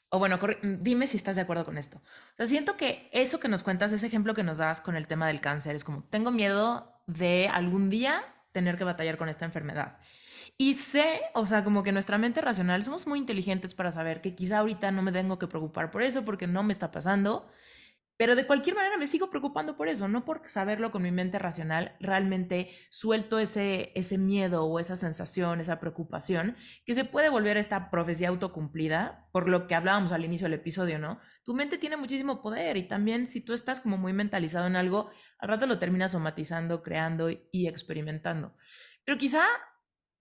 [0.09, 1.99] o bueno, dime si estás de acuerdo con esto.
[1.99, 5.07] O sea, siento que eso que nos cuentas, ese ejemplo que nos das con el
[5.07, 9.45] tema del cáncer, es como, tengo miedo de algún día tener que batallar con esta
[9.45, 9.99] enfermedad.
[10.59, 14.35] Y sé, o sea, como que nuestra mente racional somos muy inteligentes para saber que
[14.35, 17.47] quizá ahorita no me tengo que preocupar por eso porque no me está pasando.
[18.17, 21.39] Pero de cualquier manera me sigo preocupando por eso, no por saberlo con mi mente
[21.39, 27.57] racional, realmente suelto ese, ese miedo o esa sensación, esa preocupación, que se puede volver
[27.57, 31.21] esta profecía autocumplida, por lo que hablábamos al inicio del episodio, ¿no?
[31.45, 35.11] Tu mente tiene muchísimo poder y también si tú estás como muy mentalizado en algo,
[35.39, 38.57] al rato lo terminas somatizando, creando y experimentando.
[39.05, 39.45] Pero quizá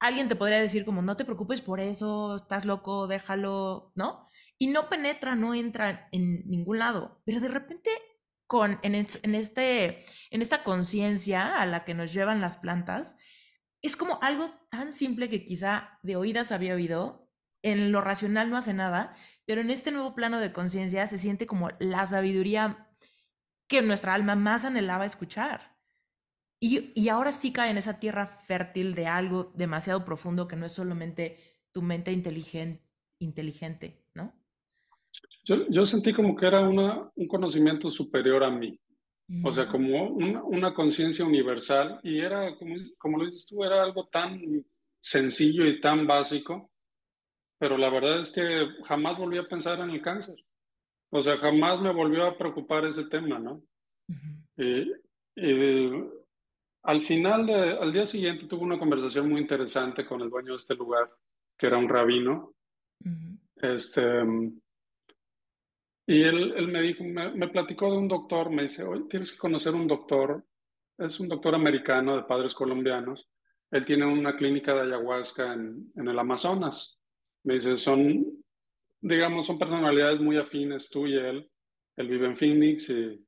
[0.08, 4.26] alguien te podría decir como, no te preocupes por eso, estás loco, déjalo, ¿no?
[4.58, 7.22] Y no penetra, no entra en ningún lado.
[7.26, 7.90] Pero de repente,
[8.48, 13.18] con, en, este, en esta conciencia a la que nos llevan las plantas,
[13.82, 17.30] es como algo tan simple que quizá de oídas había oído,
[17.62, 21.48] en lo racional no hace nada, pero en este nuevo plano de conciencia se siente
[21.48, 22.90] como la sabiduría
[23.68, 25.75] que nuestra alma más anhelaba escuchar.
[26.60, 30.72] Y, ahora sí cae en esa tierra fértil de algo demasiado profundo que no es
[30.72, 31.38] solamente
[31.72, 32.82] tu mente inteligente,
[33.20, 34.34] inteligente ¿no?
[35.44, 38.80] Yo, sentí como que era una, un conocimiento superior a mí.
[39.44, 39.72] O sea, mm.
[39.72, 42.00] como una, una conciencia universal.
[42.04, 44.66] Y era, como, como lo dices tú, era algo tan
[45.00, 46.72] sencillo y tan básico.
[47.58, 50.36] Pero la verdad es que jamás volví a pensar en el cáncer.
[51.10, 53.64] O sea, jamás me volvió a preocupar ese tema, ¿no?
[54.58, 54.92] y,
[56.86, 60.58] al final, de, al día siguiente, tuve una conversación muy interesante con el dueño de
[60.58, 61.12] este lugar,
[61.58, 62.54] que era un rabino.
[63.56, 64.24] Este,
[66.08, 69.40] y él, él me dijo, me, platicó de un doctor, me dice, oye, tienes que
[69.40, 70.46] conocer un doctor,
[70.98, 73.28] es un doctor americano de padres colombianos.
[73.72, 77.00] Él tiene una clínica de ayahuasca en, en el Amazonas.
[77.44, 78.44] Me dice, son,
[79.02, 81.50] digamos, son personalidades muy afines, tú y él.
[81.98, 83.26] Él vive en Phoenix y,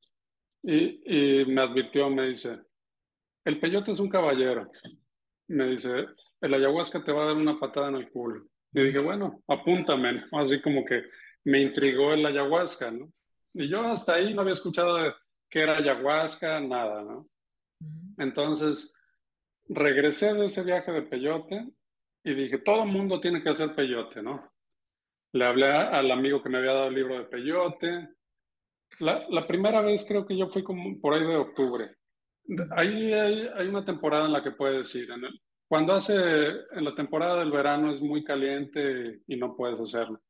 [0.61, 2.66] y, y me advirtió, me dice,
[3.47, 4.69] el peyote es un caballero.
[5.47, 6.05] Me dice,
[6.41, 8.45] el ayahuasca te va a dar una patada en el culo.
[8.73, 11.03] Y dije, bueno, apúntame, así como que
[11.45, 13.09] me intrigó el ayahuasca, ¿no?
[13.53, 14.97] Y yo hasta ahí no había escuchado
[15.49, 17.29] qué era ayahuasca, nada, ¿no?
[18.17, 18.93] Entonces,
[19.69, 21.69] regresé de ese viaje de peyote
[22.25, 24.51] y dije, todo el mundo tiene que hacer peyote, ¿no?
[25.31, 28.09] Le hablé al amigo que me había dado el libro de peyote.
[28.99, 31.95] La, la primera vez creo que yo fui como por ahí de octubre.
[32.71, 35.11] Ahí hay, una temporada en la que puedes ir.
[35.11, 35.21] En
[35.67, 40.21] cuando hace, en la temporada del verano es muy caliente y no puedes hacerlo.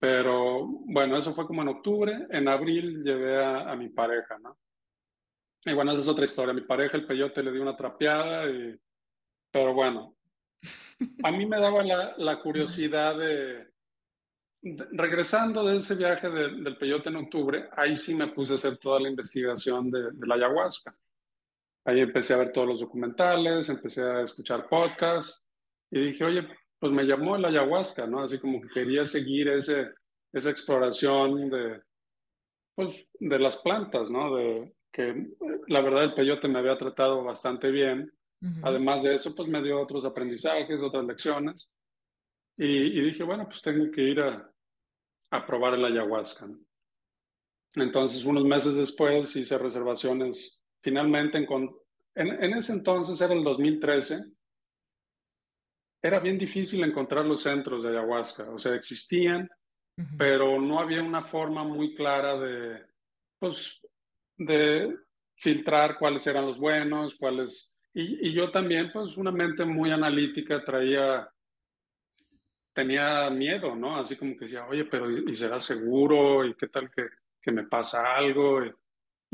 [0.00, 2.26] Pero bueno, eso fue como en octubre.
[2.30, 4.58] En abril llevé a, mi pareja, ¿no?
[5.64, 6.52] Y bueno, esa es otra historia.
[6.52, 8.50] Mi pareja, el peyote, le dio una trapeada.
[8.50, 8.76] Y,
[9.50, 10.16] pero bueno,
[11.22, 11.84] a mí me daba
[12.16, 13.72] la, curiosidad de,
[14.90, 18.98] regresando de ese viaje del peyote en octubre, ahí sí me puse a hacer toda
[19.00, 20.94] la investigación de, de la ayahuasca.
[21.84, 25.46] Ahí empecé a ver todos los documentales, empecé a escuchar podcasts
[25.90, 28.22] y dije, oye, pues me llamó el ayahuasca, ¿no?
[28.22, 29.90] Así como que quería seguir ese,
[30.32, 31.82] esa exploración de,
[32.74, 34.34] pues, de las plantas, ¿no?
[34.34, 35.28] De que
[35.68, 38.12] la verdad el peyote me había tratado bastante bien.
[38.62, 41.70] Además de eso, pues me dio otros aprendizajes, otras lecciones.
[42.58, 44.52] Y, dije, bueno, pues tengo que ir a,
[45.30, 46.46] a probar el ayahuasca.
[47.72, 51.48] Entonces, unos meses después hice reservaciones finalmente en,
[52.14, 54.22] en, ese entonces era el 2013,
[56.02, 59.48] era bien difícil encontrar los centros de ayahuasca, o sea, existían,
[60.18, 62.84] pero no había una forma muy clara de,
[63.38, 63.80] pues,
[64.36, 64.94] de
[65.36, 67.72] filtrar cuáles eran los buenos, cuáles...
[67.94, 71.26] Y, y yo también, pues, una mente muy analítica traía,
[72.74, 73.96] tenía miedo, ¿no?
[73.96, 76.44] Así como que decía, oye, pero ¿y será seguro?
[76.44, 77.06] ¿Y qué tal que,
[77.40, 78.64] que me pasa algo?
[78.64, 78.74] Y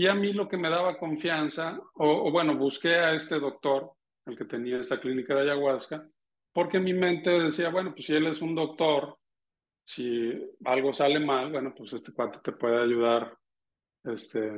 [0.06, 3.92] a mí lo que me daba confianza, o, bueno, busqué a este doctor,
[4.26, 6.08] el que tenía esta clínica de ayahuasca,
[6.52, 9.18] porque mi mente decía, bueno, pues si él es un doctor,
[9.84, 10.32] si
[10.64, 13.36] algo sale mal, bueno, pues este cuate te puede ayudar
[14.04, 14.52] este,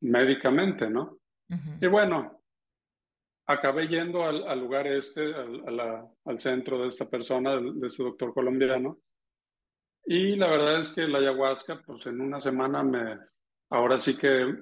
[0.00, 1.18] médicamente, ¿no?
[1.80, 2.42] Y bueno,
[3.46, 8.34] acabé yendo al, lugar este, al, al, centro de esta persona, de, de este doctor
[8.34, 8.98] colombiano,
[10.04, 13.18] y la verdad es que la ayahuasca, pues en una semana me,
[13.70, 14.54] ahora sí que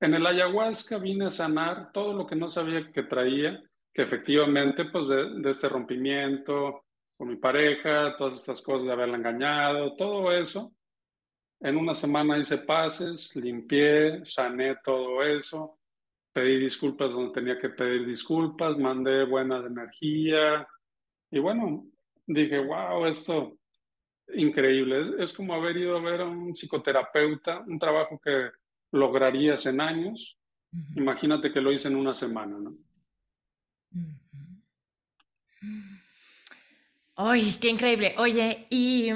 [0.00, 4.86] en el ayahuasca vine a sanar todo lo que no sabía que traía, que efectivamente,
[4.86, 6.84] pues de, este rompimiento
[7.16, 10.72] con mi pareja, todas estas cosas de haberla engañado, todo eso.
[11.60, 15.78] En una semana hice pases, limpié, sané todo eso,
[16.32, 20.66] pedí disculpas donde tenía que pedir disculpas, mandé buena energía
[21.30, 21.84] y bueno,
[22.26, 23.59] dije, wow, esto
[24.34, 25.22] increíble.
[25.22, 28.50] Es como haber ido a ver a un psicoterapeuta, un trabajo que
[28.92, 30.38] lograrías en años.
[30.96, 32.76] Imagínate que lo hice en una semana, ¿no?
[37.16, 38.14] ¡Ay, qué increíble!
[38.18, 39.10] Oye, ¿y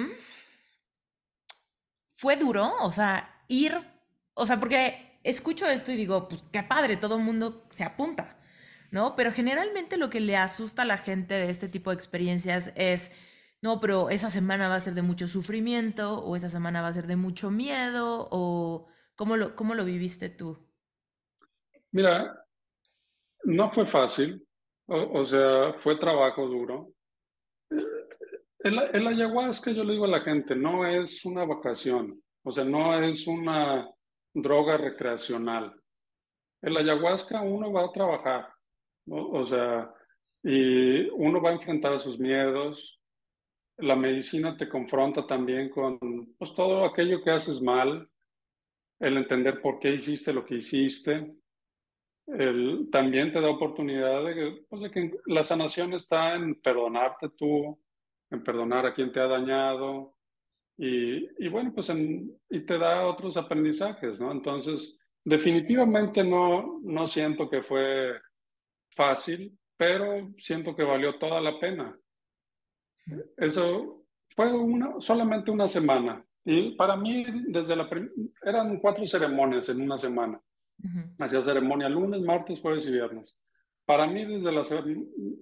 [2.17, 2.73] fue duro?
[2.83, 3.75] O sea, ir
[4.35, 8.37] o sea, porque escucho esto y digo, pues qué padre, todo el mundo se apunta,
[8.91, 9.15] ¿no?
[9.17, 13.13] Pero generalmente lo que le asusta a la gente de este tipo de experiencias es,
[13.65, 16.93] no, pero esa semana va a ser de mucho sufrimiento o esa semana va a
[16.93, 20.59] ser de mucho miedo o cómo lo, cómo lo viviste tú.
[21.91, 22.45] Mira,
[23.45, 24.47] no fue fácil,
[24.87, 26.93] o, sea, fue trabajo duro.
[28.59, 32.65] El, el, ayahuasca, yo le digo a la gente, no es una vacación, o sea,
[32.65, 33.89] no es una
[34.35, 35.75] droga recreacional.
[36.61, 38.47] El ayahuasca uno va a trabajar,
[39.09, 39.91] o sea,
[40.43, 43.01] y uno va a enfrentar sus miedos.
[43.79, 45.99] La medicina te confronta también con
[46.39, 48.09] pues, todo aquello que haces mal,
[49.01, 51.35] el entender por qué hiciste lo que hiciste,
[52.27, 57.79] el, también te da oportunidad de, pues, que la sanación está en perdonarte tú,
[58.31, 60.15] en perdonar a quien te ha dañado
[60.77, 61.91] y, y bueno, pues
[62.51, 64.33] y te da otros aprendizajes, ¿no?
[64.33, 68.15] Entonces, definitivamente no, no siento que fue
[68.91, 71.97] fácil, pero siento que valió toda la pena.
[73.37, 76.25] Eso fue una, solamente una semana.
[76.45, 77.89] Y para mí, desde la
[78.43, 80.41] eran cuatro ceremonias en una semana.
[81.19, 83.37] Hacía ceremonia lunes, martes, jueves y viernes.
[83.87, 84.65] Para mí, desde la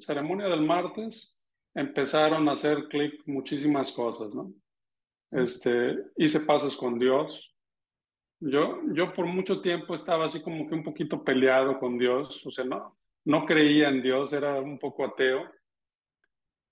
[0.01, 1.37] ceremonia del martes,
[1.75, 4.53] empezaron a hacer clic muchísimas cosas, ¿no?
[5.31, 7.55] Este, hice pasos con Dios.
[8.41, 12.51] Yo, yo por mucho tiempo estaba así como que un poquito peleado con Dios, o
[12.51, 15.51] sea, no, no creía en Dios, era un poco ateo.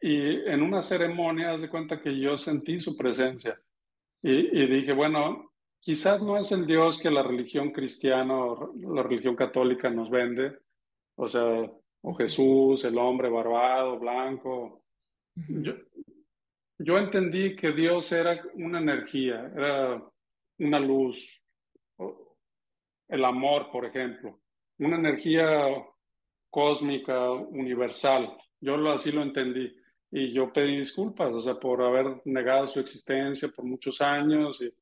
[0.00, 3.60] Y en una ceremonia, haz de cuenta que yo sentí su presencia.
[4.22, 9.02] Y, y dije, bueno, quizás no es el Dios que la religión cristiana o la
[9.02, 10.58] religión católica nos vende,
[11.16, 11.70] o sea,
[12.02, 14.84] o Jesús, el hombre barbado, blanco.
[15.34, 15.74] Yo,
[16.78, 20.02] yo entendí que Dios era una energía, era
[20.58, 21.42] una luz,
[23.08, 24.40] el amor, por ejemplo,
[24.78, 25.66] una energía
[26.48, 28.36] cósmica, universal.
[28.60, 29.74] Yo lo, así lo entendí.
[30.10, 34.72] Y yo pedí disculpas, o sea, por haber negado su existencia por muchos años y,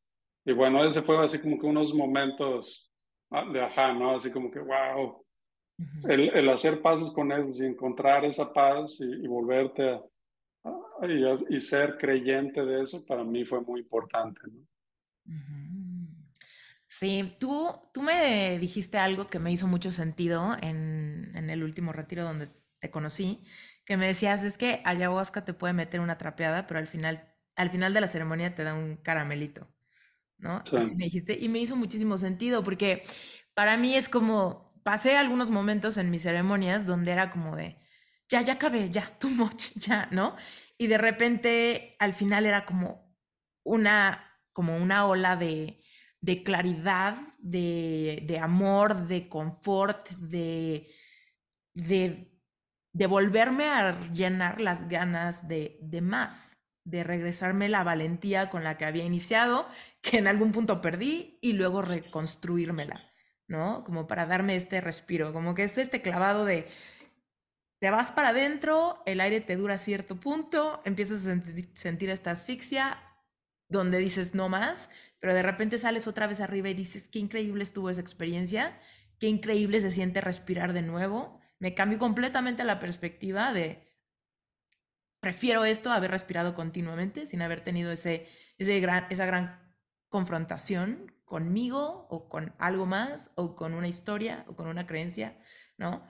[0.44, 2.90] y bueno, ese fue así como que unos momentos
[3.30, 4.16] ah, de ajá, ¿no?
[4.16, 5.22] Así como que, wow,
[6.08, 10.02] el, el, hacer pasos con eso y encontrar esa paz y, volverte a,
[11.06, 14.66] y, y, ser creyente de eso, para mí fue muy importante, ¿no?
[16.86, 21.92] Sí, tú, tú me dijiste algo que me hizo mucho sentido en, en el último
[21.92, 22.48] retiro donde
[22.78, 23.44] te conocí,
[23.88, 27.70] que me decías, es que ayahuasca te puede meter una trapeada, pero al final, al
[27.70, 29.66] final de la ceremonia te da un caramelito.
[30.36, 30.62] ¿no?
[30.76, 33.02] Así me dijiste, y me hizo muchísimo sentido, porque
[33.54, 37.78] para mí es como, pasé algunos momentos en mis ceremonias donde era como de,
[38.28, 40.36] ya, ya acabé, ya, too much, ya, ¿no?
[40.76, 43.16] Y de repente al final era como
[43.64, 45.80] una, como una ola de,
[46.20, 50.88] de claridad, de, de, amor, de confort, de,
[51.72, 52.37] de,
[52.98, 58.76] de volverme a llenar las ganas de, de más, de regresarme la valentía con la
[58.76, 59.68] que había iniciado,
[60.02, 62.98] que en algún punto perdí, y luego reconstruírmela,
[63.46, 63.84] ¿no?
[63.84, 66.66] Como para darme este respiro, como que es este clavado de,
[67.78, 71.40] te vas para adentro, el aire te dura a cierto punto, empiezas a
[71.74, 72.98] sentir esta asfixia,
[73.68, 74.90] donde dices no más,
[75.20, 78.76] pero de repente sales otra vez arriba y dices, qué increíble estuvo esa experiencia,
[79.20, 81.37] qué increíble se siente respirar de nuevo.
[81.58, 83.88] Me cambió completamente la perspectiva de,
[85.20, 88.28] prefiero esto a haber respirado continuamente sin haber tenido ese,
[88.58, 89.74] ese gran, esa gran
[90.08, 95.38] confrontación conmigo o con algo más o con una historia o con una creencia,
[95.76, 96.08] ¿no?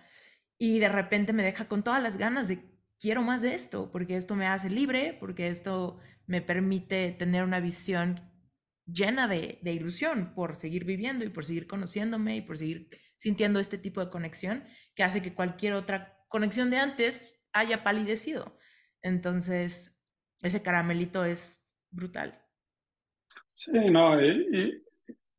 [0.59, 4.17] Y de repente me deja con todas las ganas de quiero más de esto, porque
[4.17, 8.21] esto me hace libre, porque esto me permite tener una visión
[8.91, 13.61] llena de, de ilusión por seguir viviendo y por seguir conociéndome y por seguir sintiendo
[13.61, 14.65] este tipo de conexión
[14.95, 18.59] que hace que cualquier otra conexión de antes haya palidecido.
[19.03, 20.01] Entonces,
[20.43, 22.41] ese caramelito es brutal.
[23.55, 24.83] Sí, no, y,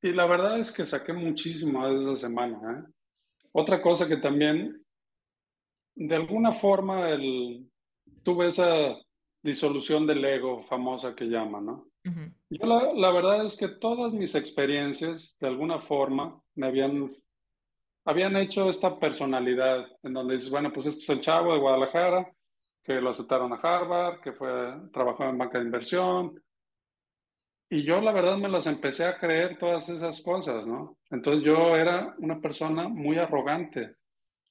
[0.01, 2.57] y, la verdad es que saqué muchísimo de esa semana.
[2.73, 2.91] ¿eh?
[3.53, 4.85] Otra cosa que también,
[5.95, 7.69] de alguna forma, el,
[8.23, 8.95] tuve esa
[9.41, 11.88] disolución del ego famosa que llaman, ¿no?
[12.03, 17.09] Yo la, la, verdad es que todas mis experiencias, de alguna forma, me habían,
[18.05, 22.31] habían hecho esta personalidad, en donde dices, bueno, pues este es el chavo de Guadalajara,
[22.83, 24.49] que lo aceptaron a Harvard, que fue,
[24.91, 26.41] trabajó en banca de inversión.
[27.69, 30.97] Y yo la verdad me las empecé a creer todas esas cosas, ¿no?
[31.11, 33.95] Entonces yo era una persona muy arrogante.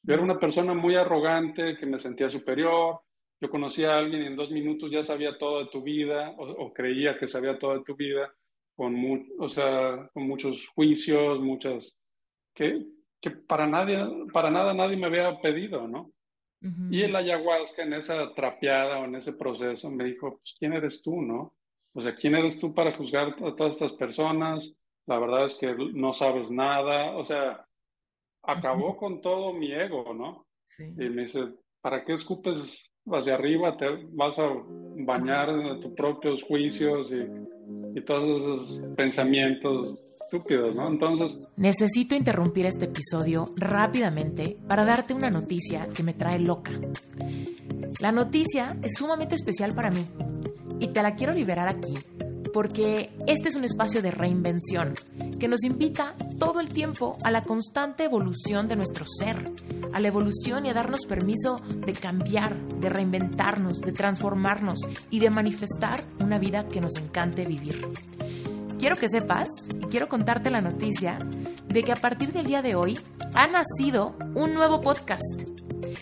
[0.02, 3.00] Yo era una persona muy arrogante que me sentía superior.
[3.40, 6.44] Yo conocía a alguien y en dos minutos ya sabía todo de tu vida o,
[6.44, 8.32] o creía que sabía todo de tu vida.
[8.76, 8.94] con,
[9.40, 11.98] o sea, con muchos juicios, muchas,
[12.54, 12.86] que,
[13.20, 13.98] que para, nadie,
[14.32, 16.12] para nada nadie me había pedido, ¿no?
[16.90, 21.02] Y el ayahuasca en esa trapeada o en ese proceso me dijo, pues, ¿quién eres
[21.04, 21.54] tú, no?
[21.94, 24.76] O sea, ¿quién eres tú para juzgar a todas estas personas?
[25.06, 27.16] La verdad es que no sabes nada.
[27.16, 27.64] O sea,
[28.42, 30.46] acabó con todo mi ego, ¿no?
[30.64, 30.84] Sí.
[30.98, 33.76] Y me dice, ¿para qué escupes hacia arriba?
[33.76, 34.48] Te vas a
[34.96, 37.48] bañar en tus propios juicios y,
[38.06, 40.86] todos esos pensamientos estúpidos, ¿no?
[40.86, 41.40] Entonces...
[41.56, 46.70] Necesito interrumpir este episodio rápidamente para darte una noticia que me trae loca.
[47.98, 50.04] La noticia es sumamente especial para mí
[50.78, 51.94] y te la quiero liberar aquí
[52.52, 54.94] porque este es un espacio de reinvención
[55.38, 59.50] que nos invita todo el tiempo a la constante evolución de nuestro ser,
[59.92, 64.78] a la evolución y a darnos permiso de cambiar, de reinventarnos, de transformarnos
[65.10, 67.86] y de manifestar una vida que nos encante vivir.
[68.78, 71.18] Quiero que sepas y quiero contarte la noticia
[71.66, 72.98] de que a partir del día de hoy
[73.34, 75.42] ha nacido un nuevo podcast.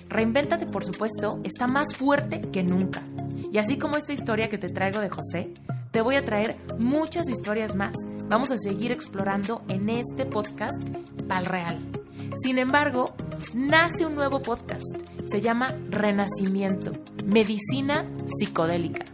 [0.09, 3.03] Reinvéntate, por supuesto, está más fuerte que nunca.
[3.51, 5.53] Y así como esta historia que te traigo de José,
[5.91, 7.95] te voy a traer muchas historias más.
[8.29, 10.83] Vamos a seguir explorando en este podcast
[11.27, 12.06] Pal Real.
[12.43, 13.15] Sin embargo,
[13.55, 14.85] nace un nuevo podcast.
[15.25, 16.93] Se llama Renacimiento,
[17.25, 19.05] Medicina Psicodélica.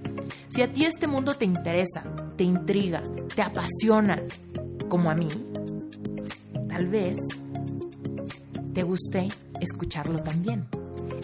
[0.49, 2.03] Si a ti este mundo te interesa,
[2.37, 3.03] te intriga,
[3.35, 4.21] te apasiona,
[4.89, 5.29] como a mí,
[6.69, 7.17] tal vez
[8.75, 9.29] te guste
[9.61, 10.67] escucharlo también.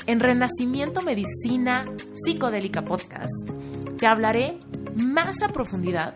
[0.07, 1.85] En Renacimiento Medicina
[2.15, 3.51] Psicodélica Podcast
[3.99, 4.59] te hablaré
[4.95, 6.15] más a profundidad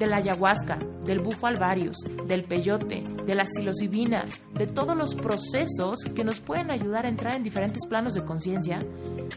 [0.00, 4.24] de la ayahuasca, del bufo alvarius, del peyote, de la psilocibina,
[4.54, 8.78] de todos los procesos que nos pueden ayudar a entrar en diferentes planos de conciencia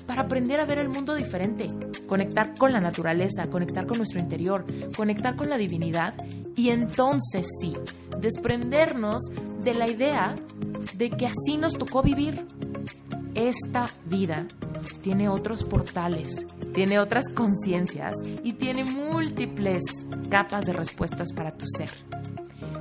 [0.07, 1.69] para aprender a ver el mundo diferente,
[2.07, 6.13] conectar con la naturaleza, conectar con nuestro interior, conectar con la divinidad
[6.55, 7.75] y entonces sí,
[8.19, 9.21] desprendernos
[9.61, 10.33] de la idea
[10.95, 12.45] de que así nos tocó vivir.
[13.43, 14.47] Esta vida
[15.01, 19.81] tiene otros portales, tiene otras conciencias y tiene múltiples
[20.29, 21.89] capas de respuestas para tu ser.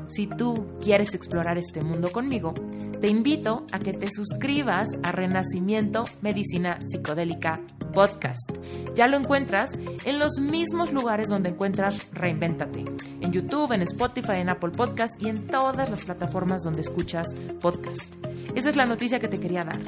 [0.07, 2.55] Si tú quieres explorar este mundo conmigo,
[3.01, 7.61] te invito a que te suscribas a Renacimiento Medicina Psicodélica
[7.93, 8.53] Podcast.
[8.95, 12.85] Ya lo encuentras en los mismos lugares donde encuentras Reinvéntate,
[13.21, 17.27] en YouTube, en Spotify, en Apple Podcast y en todas las plataformas donde escuchas
[17.61, 18.15] podcast.
[18.55, 19.81] Esa es la noticia que te quería dar.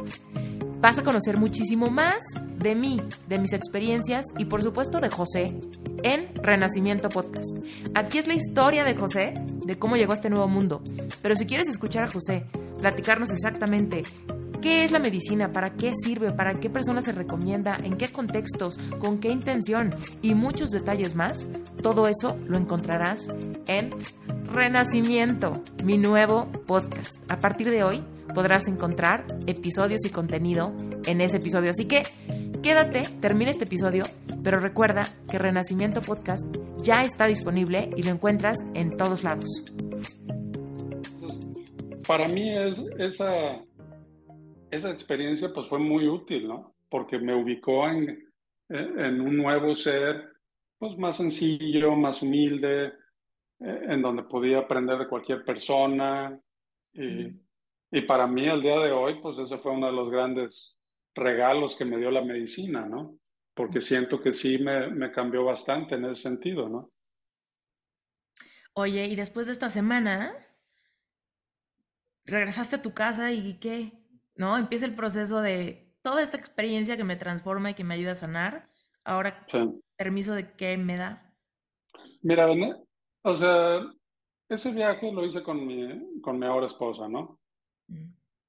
[0.85, 2.19] Vas a conocer muchísimo más
[2.59, 5.59] de mí, de mis experiencias y por supuesto de José
[6.03, 7.57] en Renacimiento Podcast.
[7.95, 9.33] Aquí es la historia de José,
[9.65, 10.83] de cómo llegó a este nuevo mundo.
[11.23, 12.45] Pero si quieres escuchar a José,
[12.79, 14.03] platicarnos exactamente
[14.61, 18.77] qué es la medicina, para qué sirve, para qué personas se recomienda, en qué contextos,
[18.99, 21.49] con qué intención y muchos detalles más,
[21.83, 23.27] todo eso lo encontrarás
[23.69, 23.89] en
[24.53, 27.17] Renacimiento, mi nuevo podcast.
[27.31, 28.05] A partir de hoy
[28.35, 30.75] podrás encontrar episodios y contenido
[31.07, 31.71] en ese episodio.
[31.71, 32.03] Así que
[32.63, 34.05] quédate, termina este episodio,
[34.43, 36.45] pero recuerda que Renacimiento Podcast
[36.83, 39.65] ya está disponible y lo encuentras en todos lados.
[42.07, 43.63] Para mí es, esa,
[44.71, 46.75] esa experiencia pues fue muy útil, ¿no?
[46.91, 48.29] Porque me ubicó en,
[48.69, 50.35] en un nuevo ser
[50.79, 52.93] pues más sencillo, más humilde,
[53.61, 56.39] eh, en donde podía aprender de cualquier persona
[56.93, 57.44] y,
[57.91, 60.81] y para mí, el día de hoy, pues ese fue uno de los grandes
[61.15, 63.19] regalos que me dio la medicina, ¿no?
[63.55, 66.91] Porque siento que sí me, me cambió bastante en ese sentido, ¿no?
[68.75, 70.35] Oye, y después de esta semana,
[72.25, 73.93] regresaste a tu casa y ¿qué?
[74.35, 74.57] ¿No?
[74.57, 78.17] Empieza el proceso de toda esta experiencia que me transforma y que me ayuda a
[78.17, 78.69] sanar.
[79.05, 79.47] Ahora,
[79.97, 81.33] ¿permiso de qué me da?
[82.23, 82.49] Mira,
[83.23, 83.81] o sea,
[84.49, 87.39] ese viaje lo hice con mi, con mi ahora esposa, ¿no?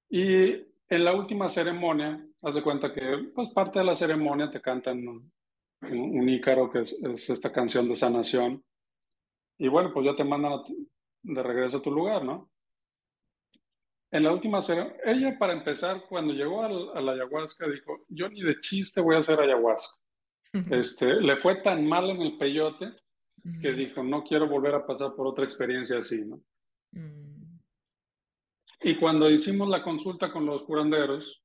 [0.10, 4.62] Y en la última ceremonia, haz de cuenta que pues parte de la ceremonia te
[4.62, 8.64] cantan un, ícaro, que es, esta canción de sanación.
[9.58, 10.62] Y bueno, pues ya te mandan
[11.24, 12.50] de regreso a tu lugar, ¿no?
[14.12, 18.42] En la última ceremonia, ella para empezar, cuando llegó a la ayahuasca, dijo, yo ni
[18.42, 20.00] de chiste voy a hacer ayahuasca.
[20.72, 22.94] Este, le fue tan mal en el peyote
[23.62, 26.42] que dijo, no quiero volver a pasar por otra experiencia así, ¿no?
[26.92, 27.35] Mm.
[28.82, 31.42] Y cuando hicimos la consulta con los curanderos,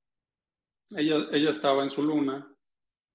[0.91, 2.47] ella, ella estaba en su luna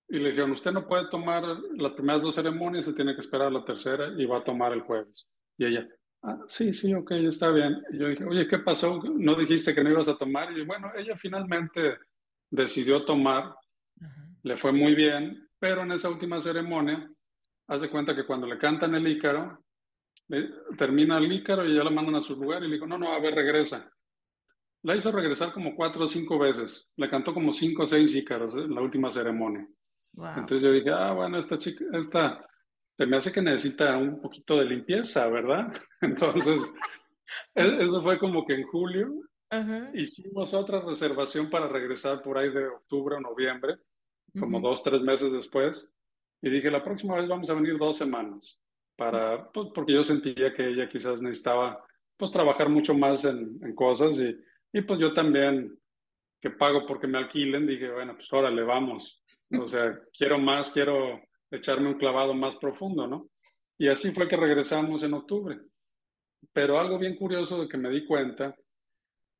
[0.07, 1.43] y le dijeron, usted no puede tomar
[1.75, 4.81] las primeras dos ceremonias, se tiene que esperar la tercera y va a tomar el
[4.81, 5.27] jueves.
[5.57, 5.87] Y ella,
[6.23, 7.81] ah, sí, sí, ok, está bien.
[7.91, 9.01] Y yo dije, oye, ¿qué pasó?
[9.03, 10.55] ¿No dijiste que no ibas a tomar?
[10.57, 11.97] Y bueno, ella finalmente
[12.49, 13.55] decidió tomar,
[14.43, 17.11] le fue muy bien, pero en esa última ceremonia,
[17.67, 19.65] hace cuenta que cuando le cantan el ícaro,
[20.77, 23.13] termina el Ícaro y ya la mandan a su lugar y le digo, no, no,
[23.13, 23.91] a ver, regresa.
[24.85, 26.91] La hizo regresar como cuatro o cinco veces.
[26.95, 29.67] Le cantó como cinco o seis Ícaros en la última ceremonia.
[30.13, 32.47] Entonces yo dije, ah, bueno, esta chica, esta,
[32.95, 35.73] se me hace que necesita un poquito de limpieza, ¿verdad?
[36.01, 36.61] Entonces,
[37.55, 39.11] e-, eso fue como que en julio
[39.95, 43.77] hicimos otra reservación para regresar por ahí de octubre o noviembre,
[44.39, 45.95] como dos, tres meses después.
[46.43, 48.61] Y dije, la próxima vez vamos a venir dos semanas,
[48.95, 51.83] para, pues, porque yo sentía que ella quizás necesitaba
[52.17, 54.37] pues trabajar mucho más en, en cosas y,
[54.75, 55.79] y pues yo también,
[56.41, 59.23] que pago porque me alquilen, dije, bueno, pues órale, vamos.
[59.57, 63.29] O sea, quiero más, quiero echarme un clavado más profundo, ¿no?
[63.77, 65.57] Y así fue que regresamos en octubre.
[66.51, 68.53] Pero algo bien curioso de que me di cuenta,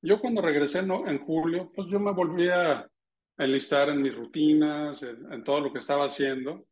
[0.02, 2.90] yo cuando regresé en julio, pues yo me volví a
[3.38, 6.66] enlistar en mis rutinas, en, todo lo que estaba haciendo.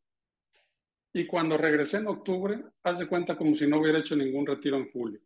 [1.12, 4.78] Y cuando regresé en octubre, haz de cuenta como si no hubiera hecho ningún retiro
[4.78, 5.20] en julio.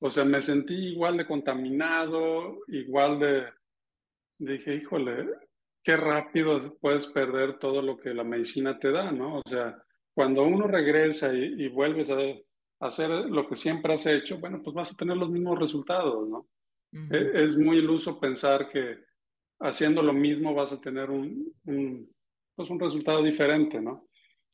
[0.00, 3.44] O sea, me sentí igual de contaminado, igual de...
[4.38, 5.28] Dije, híjole,
[5.82, 9.38] qué rápido puedes perder todo lo que la medicina te da, ¿no?
[9.38, 9.76] O sea,
[10.14, 12.16] cuando uno regresa y, vuelves a,
[12.80, 16.48] hacer lo que siempre has hecho, bueno, pues vas a tener los mismos resultados, ¿no?
[16.92, 18.98] E, es, muy iluso pensar que
[19.60, 21.54] haciendo lo mismo vas a tener un,
[22.54, 24.08] pues un resultado diferente, ¿no?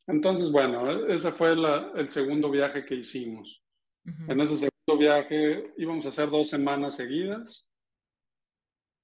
[0.07, 1.53] Entonces, bueno, ese fue
[1.95, 3.61] el segundo viaje que hicimos.
[4.05, 7.67] En ese segundo viaje íbamos a hacer dos semanas seguidas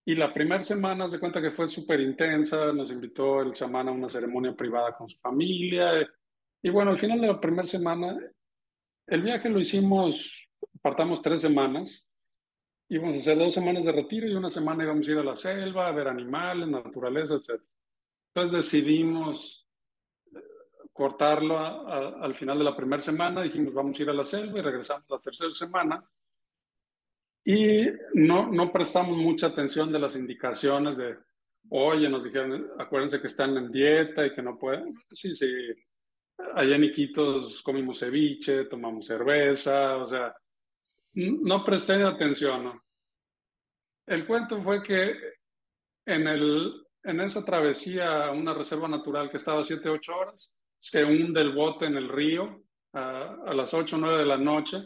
[0.05, 3.91] y la primera semana se cuenta que fue súper intensa, nos invitó el chamán a
[3.91, 6.05] una ceremonia privada con su familia.
[6.61, 8.17] Y bueno, al final de la primera semana,
[9.07, 10.49] el viaje lo hicimos,
[10.81, 12.05] partamos tres semanas,
[12.89, 15.35] íbamos a hacer dos semanas de retiro y una semana íbamos a ir a la
[15.37, 17.61] selva, a ver animales, naturaleza, etc.
[18.33, 19.62] Entonces decidimos
[20.93, 24.61] cortarlo al final de la primera semana, dijimos vamos a ir a la selva y
[24.61, 26.03] regresamos la tercera semana
[27.45, 31.17] y no, no prestamos mucha atención de las indicaciones de,
[31.69, 34.95] oye, nos dijeron, acuérdense que están en dieta y que no pueden.
[35.11, 35.51] Sí, sí.
[36.55, 40.33] Allá en Iquitos comimos ceviche, tomamos cerveza, o sea,
[41.15, 42.63] no presté atención.
[42.63, 42.83] ¿no?
[44.07, 45.15] El cuento fue que
[46.05, 50.55] en, el, en esa travesía a una reserva natural que estaba a 7, 8 horas,
[50.91, 52.63] se hunde el bote en el río
[52.93, 54.79] a, a las 8 o 9 de la noche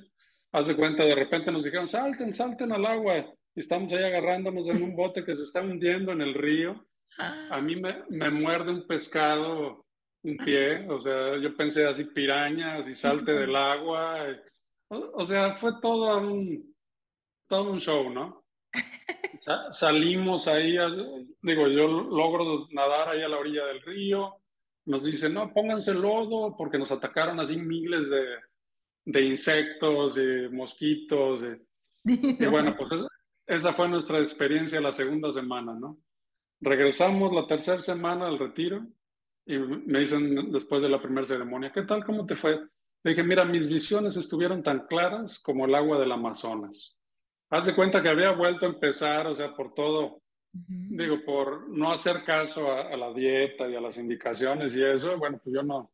[0.51, 3.17] haz de cuenta, de repente nos dijeron, salten, salten al agua.
[3.55, 6.85] Y estamos ahí agarrándonos en un bote que se está hundiendo en el río.
[7.17, 7.49] Ah.
[7.51, 9.85] A mí me, me muerde un pescado,
[10.23, 14.27] un pie, o sea, yo pensé así pirañas y salte del agua.
[14.89, 16.75] o, sea, fue todo un,
[17.47, 18.43] todo un show, ¿no?
[19.71, 20.77] salimos ahí,
[21.41, 24.35] digo, yo logro nadar ahí a la orilla del río.
[24.87, 28.23] Nos dicen, no, pónganse lodo porque nos atacaron así miles de,
[29.05, 31.41] de insectos, de mosquitos.
[32.09, 32.91] Y bueno, pues
[33.45, 35.97] esa, fue nuestra experiencia la segunda semana, ¿no?
[36.61, 38.87] Regresamos la tercera semana al retiro
[39.45, 42.05] y me dicen después de la primera ceremonia, ¿qué tal?
[42.05, 42.61] ¿Cómo te fue?
[43.03, 46.97] Le dije, mira, mis visiones estuvieron tan claras como el agua del Amazonas.
[47.49, 50.21] Haz de cuenta que había vuelto a empezar, o sea, por todo,
[50.67, 55.17] digo, por no hacer caso a, a, la dieta y a las indicaciones y eso,
[55.17, 55.91] bueno, pues yo no,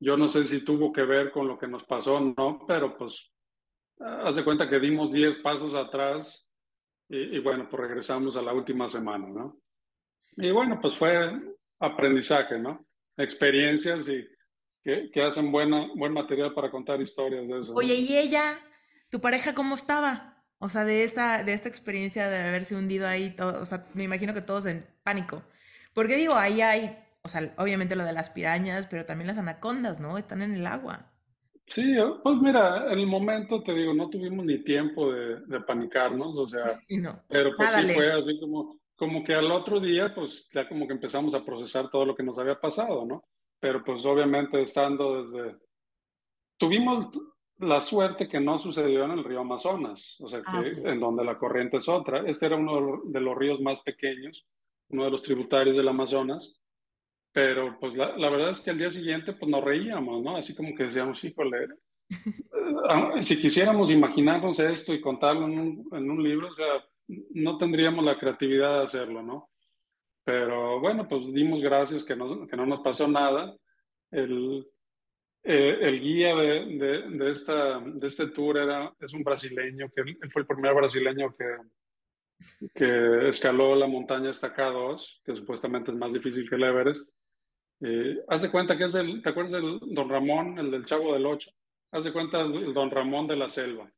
[0.00, 3.32] yo no sé si tuvo que ver con lo que nos pasó, no, pero pues
[4.00, 6.48] hace cuenta que dimos 10 pasos atrás
[7.10, 9.60] y, bueno, pues regresamos a la última semana, ¿no?
[10.36, 11.32] Y bueno, pues fue
[11.80, 12.86] aprendizaje, ¿no?
[13.16, 14.28] Experiencias y
[14.84, 17.72] que, que hacen buena, buen material para contar historias de eso.
[17.74, 18.60] Oye, ¿y ella,
[19.10, 20.37] tu pareja, cómo estaba?
[20.58, 24.04] O sea, de esta, de esta experiencia de haberse hundido ahí, todo, o sea, me
[24.04, 25.42] imagino que todos en pánico.
[25.94, 30.00] Porque digo, ahí hay o sea, obviamente lo de las pirañas, pero también las anacondas,
[30.00, 30.16] ¿no?
[30.16, 31.12] Están en el agua.
[31.66, 36.34] Sí, pues mira, en el momento te digo, no tuvimos ni tiempo de, de panicarnos,
[36.34, 36.78] o sea,
[37.28, 40.94] pero pues sí fue así como, como que al otro día, pues ya como que
[40.94, 43.24] empezamos a procesar todo lo que nos había pasado, ¿no?
[43.60, 45.56] Pero pues obviamente estando desde...
[46.56, 47.08] Tuvimos
[47.58, 51.24] la suerte que no sucedió en el río Amazonas, o sea, ah, que, en donde
[51.24, 52.22] la corriente es otra.
[52.28, 54.46] Este era uno de los ríos más pequeños,
[54.88, 56.60] uno de los tributarios del Amazonas,
[57.32, 60.36] pero pues la, la, verdad es que al día siguiente pues nos reíamos, ¿no?
[60.36, 61.68] Así como que decíamos, híjole, eh,
[63.22, 68.04] si quisiéramos imaginarnos esto y contarlo en un, en un, libro, o sea, no tendríamos
[68.04, 69.50] la creatividad de hacerlo, ¿no?
[70.24, 73.56] Pero bueno, pues dimos gracias que no, que no nos pasó nada.
[74.10, 74.66] El,
[75.44, 80.02] eh, el guía de, de, de, esta, de este tour era, es un brasileño, que
[80.02, 81.56] él fue el primer brasileño que,
[82.74, 87.16] que escaló la montaña Estaca 2, que supuestamente es más difícil que el Everest.
[87.80, 91.12] Eh, haz de cuenta que es el, ¿te acuerdas del Don Ramón, el del Chavo
[91.12, 91.50] del Ocho?
[91.90, 93.90] haz de cuenta el don Ramón de la Selva.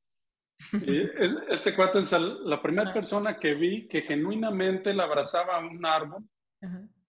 [0.72, 1.00] Y
[1.50, 6.24] este cuate es la primera persona que vi que genuinamente le abrazaba a un árbol,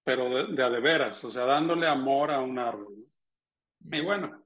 [0.04, 2.96] pero de, de, a de veras, o sea, dándole amor a un árbol.
[3.90, 4.44] Y bueno,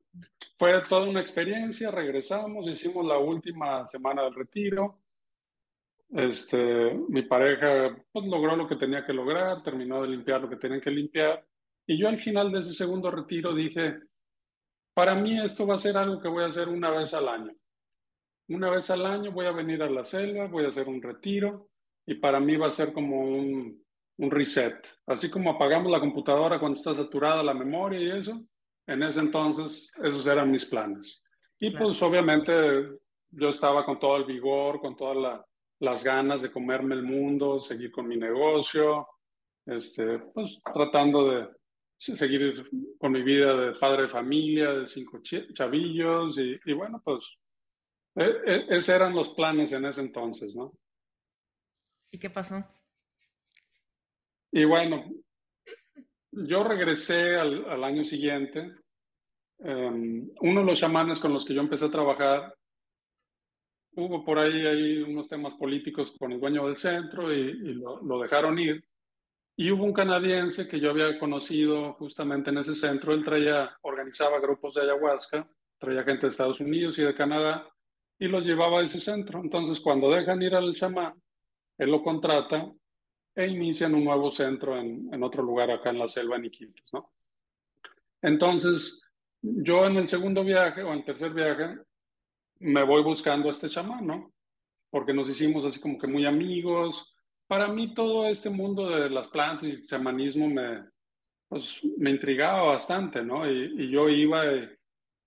[0.56, 5.02] fue toda una experiencia, regresamos, hicimos la última semana del retiro.
[6.10, 10.58] Este, mi pareja pues, logró lo que tenía que lograr, terminó de limpiar lo que
[10.58, 11.46] tenían que limpiar.
[11.88, 14.00] Y yo al final de ese segundo retiro dije,
[14.94, 17.54] para mí esto va a ser algo que voy a hacer una vez al año.
[18.48, 21.70] Una vez al año voy a venir a la selva, voy a hacer un retiro
[22.06, 23.84] y para mí va a ser como un,
[24.18, 24.88] un reset.
[25.08, 28.46] Así como apagamos la computadora cuando está saturada la memoria y eso,
[28.88, 31.24] en ese entonces esos eran mis planes.
[31.60, 32.52] Y pues obviamente
[33.30, 35.42] yo estaba con todo el vigor, con todas
[35.80, 39.08] las ganas de comerme el mundo, seguir con mi negocio,
[39.66, 41.48] este, pues tratando de,
[41.98, 47.24] seguir con mi vida de padre de familia, de cinco chavillos y, bueno, pues
[48.16, 50.74] e, e, esos eran los planes en ese entonces, ¿no?
[52.12, 52.64] ¿Y qué pasó?
[54.52, 55.04] Y bueno,
[56.36, 58.72] yo regresé al, año siguiente.
[59.60, 62.56] Em, uno de los chamanes con los que yo empecé a trabajar,
[63.96, 68.84] hubo por ahí, unos temas políticos con el dueño del centro y, lo dejaron ir.
[69.58, 74.40] Y hubo un canadiense que yo había conocido justamente en ese centro, él traía, organizaba
[74.40, 77.66] grupos de ayahuasca, traía gente de Estados Unidos y de Canadá
[78.20, 79.40] y los llevaba a ese centro.
[79.42, 81.14] Entonces, cuando dejan ir al chamán,
[81.78, 82.70] él lo contrata
[83.36, 86.94] e inician un nuevo centro en, en otro lugar acá en la selva, en Iquitos,
[86.94, 87.12] ¿no?
[88.22, 89.06] Entonces,
[89.42, 91.78] yo en el segundo viaje o en el tercer viaje,
[92.60, 94.34] me voy buscando a este chamán, ¿no?
[94.90, 97.16] Porque nos hicimos así como que muy amigos,
[97.48, 100.86] para mí todo este mundo de las plantas y el chamanismo me,
[101.48, 103.50] pues, me intrigaba bastante, ¿no?
[103.50, 104.44] Y, yo iba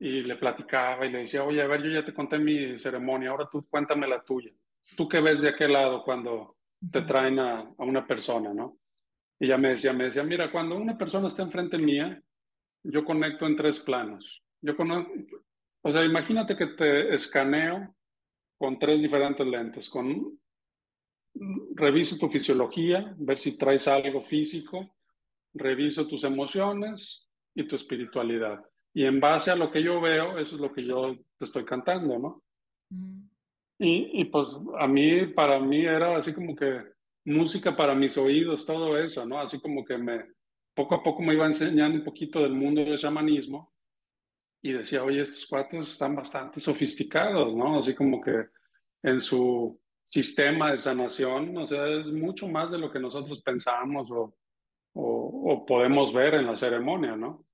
[0.01, 3.31] y, le platicaba y le decía, oye, a ver, yo ya te conté mi ceremonia,
[3.31, 4.51] ahora tú cuéntame la tuya.
[4.97, 6.58] ¿Tú qué ves de aquel lado cuando
[6.91, 8.79] te traen a, a una persona, ¿no?
[9.41, 12.21] Y ella me decía, me decía, mira, cuando una persona está enfrente mía,
[12.83, 14.43] yo conecto en tres planos.
[14.61, 15.13] Yo conozco,
[15.83, 17.95] o sea, imagínate que te escaneo
[18.59, 20.39] con tres diferentes lentes, con
[21.75, 24.97] reviso tu fisiología, ver si traes algo físico,
[25.55, 28.65] reviso tus emociones y tu espiritualidad.
[28.93, 31.65] Y en base a lo que yo veo, eso es lo que yo te estoy
[31.65, 32.43] cantando, ¿no?
[32.91, 33.29] Mm.
[33.79, 34.49] Y, y pues
[34.79, 36.83] a mí, para mí era así como que
[37.25, 39.39] música para mis oídos, todo eso, ¿no?
[39.39, 40.25] Así como que me,
[40.75, 43.73] poco a poco me iba enseñando un poquito del mundo del chamanismo
[44.63, 47.79] y decía, oye, estos cuatro están bastante sofisticados, ¿no?
[47.79, 48.47] Así como que
[49.03, 54.11] en su sistema de sanación, o sea, es mucho más de lo que nosotros pensamos
[54.11, 54.35] o,
[54.95, 57.45] o, podemos ver en la ceremonia, ¿no?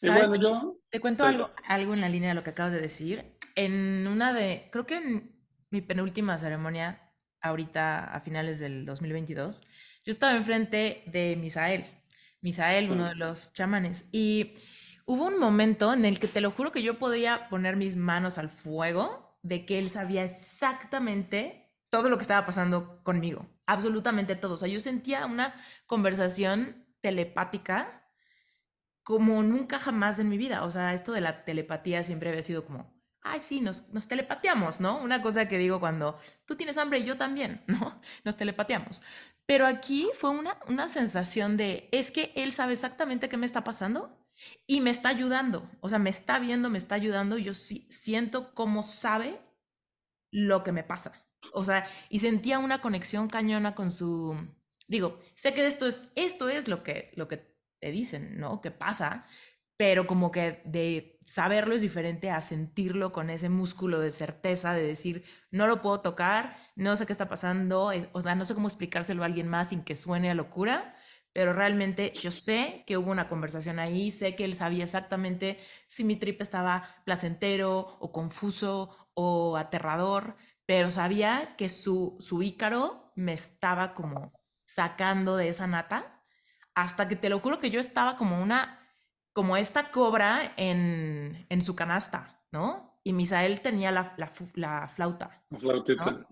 [0.00, 0.78] Y bueno, yo...
[0.88, 3.36] Te cuento algo, algo en la línea de lo que acabas de decir.
[3.54, 5.35] En una de, creo que en
[5.70, 9.62] mi penúltima ceremonia, ahorita a finales del 2022,
[10.04, 11.84] yo estaba enfrente de Misael,
[12.40, 14.54] Misael, uno de los chamanes, y
[15.04, 18.38] hubo un momento en el que te lo juro que yo podía poner mis manos
[18.38, 24.54] al fuego de que él sabía exactamente todo lo que estaba pasando conmigo, absolutamente todo.
[24.54, 25.54] O sea, yo sentía una
[25.86, 28.02] conversación telepática
[29.02, 30.64] como nunca jamás en mi vida.
[30.64, 32.95] O sea, esto de la telepatía siempre había sido como,
[33.26, 34.98] ay, sí, nos, nos telepateamos, ¿no?
[34.98, 38.00] Una cosa que digo cuando tú tienes hambre y yo también, ¿no?
[38.24, 39.02] Nos telepateamos.
[39.46, 43.62] Pero aquí fue una, una sensación de, es que él sabe exactamente qué me está
[43.62, 44.18] pasando
[44.66, 45.70] y me está ayudando.
[45.80, 47.38] O sea, me está viendo, me está ayudando.
[47.38, 49.40] Y yo sí, siento cómo sabe
[50.30, 51.26] lo que me pasa.
[51.52, 54.36] O sea, y sentía una conexión cañona con su...
[54.88, 58.60] Digo, sé que esto es, esto es lo que, lo que te dicen, ¿no?
[58.60, 59.26] Que pasa,
[59.76, 64.82] pero como que de saberlo es diferente a sentirlo con ese músculo de certeza, de
[64.86, 68.68] decir, no lo puedo tocar, no sé qué está pasando, o sea, no sé cómo
[68.68, 70.94] explicárselo a alguien más sin que suene a locura,
[71.32, 76.04] pero realmente yo sé que hubo una conversación ahí, sé que él sabía exactamente si
[76.04, 83.34] mi trip estaba placentero o confuso o aterrador, pero sabía que su, su ícaro me
[83.34, 84.32] estaba como
[84.64, 86.24] sacando de esa nata,
[86.74, 88.85] hasta que te lo juro que yo estaba como una,
[89.36, 92.98] como esta cobra en, en su canasta, ¿no?
[93.04, 95.44] Y Misael tenía la, la, la flauta.
[95.50, 96.26] La flautita.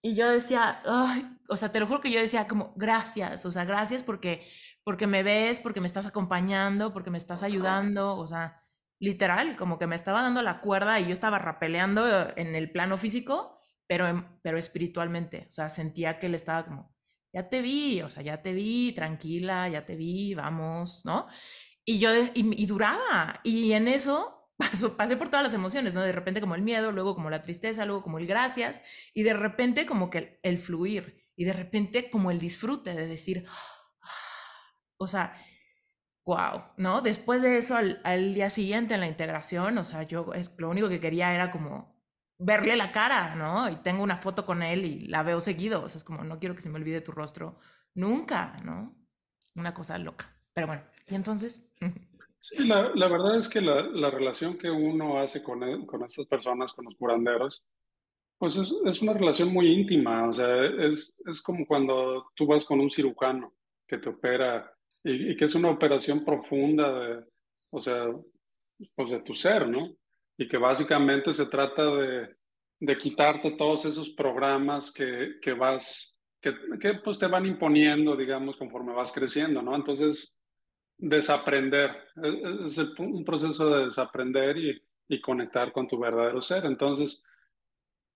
[0.00, 3.50] Y yo decía, Ay", o sea, te lo juro que yo decía como, gracias, o
[3.50, 4.46] sea, gracias porque,
[4.84, 8.62] porque me ves, porque me estás acompañando, porque me estás ayudando, o sea,
[9.00, 12.06] literal, como que me estaba dando la cuerda y yo estaba rapeleando
[12.36, 13.56] en el plano físico
[13.88, 16.94] pero, pero espiritualmente, o sea, sentía que él estaba como,
[17.32, 21.26] ya te vi, o sea, ya te vi, tranquila, ya te vi, vamos, ¿no?
[21.88, 24.50] Y yo, y, duraba, y en eso
[24.96, 26.02] pasé por todas las emociones, ¿no?
[26.02, 28.82] De repente como el miedo, luego como la tristeza, luego como el gracias,
[29.14, 33.46] y de repente como que el, fluir, y de repente como el disfrute de decir,
[34.98, 35.32] o sea,
[36.24, 37.02] wow, ¿no?
[37.02, 40.88] Después de eso, al, al, día siguiente en la integración, o sea, yo lo único
[40.88, 41.96] que quería era como
[42.36, 43.70] verle la cara, ¿no?
[43.70, 46.40] Y tengo una foto con él y la veo seguido, o sea, es como, no
[46.40, 47.60] quiero que se me olvide tu rostro
[47.94, 48.96] nunca, ¿no?
[49.54, 50.35] Una cosa loca.
[50.56, 51.70] Pero bueno, y entonces...
[52.40, 56.02] Sí, la, la verdad es que la, la, relación que uno hace con, e, con
[56.02, 57.62] estas personas, con los curanderos,
[58.38, 62.64] pues es, es, una relación muy íntima, o sea, es, es como cuando tú vas
[62.64, 63.52] con un cirujano
[63.86, 64.72] que te opera
[65.04, 67.24] y, y que es una operación profunda de,
[67.70, 68.06] o sea,
[68.94, 69.94] pues de tu ser, ¿no?
[70.38, 72.34] Y que básicamente se trata de,
[72.80, 78.56] de quitarte todos esos programas que, que vas, que, que pues te van imponiendo, digamos,
[78.56, 79.76] conforme vas creciendo, ¿no?
[79.76, 80.35] Entonces,
[80.98, 81.90] desaprender.
[82.64, 86.64] Es, un proceso de desaprender y, y, conectar con tu verdadero ser.
[86.66, 87.22] Entonces,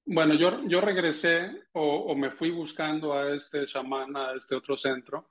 [0.05, 5.31] bueno, yo, yo regresé o, me fui buscando a este chamán, a este otro centro.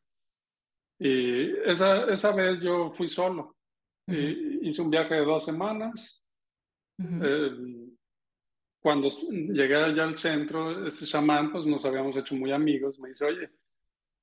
[0.97, 3.55] Y esa, esa vez yo fui solo.
[4.07, 6.23] y hice un viaje de dos semanas.
[6.97, 7.51] Eh,
[8.81, 12.99] cuando llegué allá al centro, este chamán, pues nos habíamos hecho muy amigos.
[12.99, 13.49] Me dice, oye,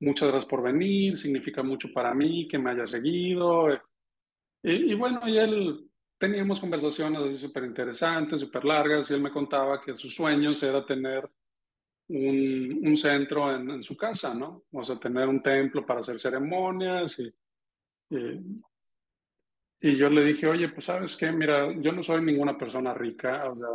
[0.01, 3.69] muchas gracias por venir, significa mucho para mí que me haya seguido.
[4.63, 9.81] Y, bueno, y él teníamos conversaciones así súper interesantes, súper largas, y él me contaba
[9.81, 11.29] que sus sueños era tener
[12.09, 14.65] un, un centro en, en, su casa, ¿no?
[14.73, 17.35] O sea, tener un templo para hacer ceremonias y,
[18.11, 18.63] y,
[19.81, 23.51] y yo le dije, oye, pues sabes qué, mira, yo no soy ninguna persona rica,
[23.51, 23.69] o sea,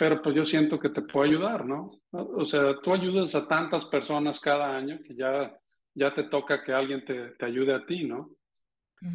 [0.00, 1.90] pero pues yo siento que te puedo ayudar, ¿no?
[2.10, 5.54] O sea, tú ayudas a tantas personas cada año que ya,
[5.92, 8.30] ya te toca que alguien te, te ayude a ti, ¿no?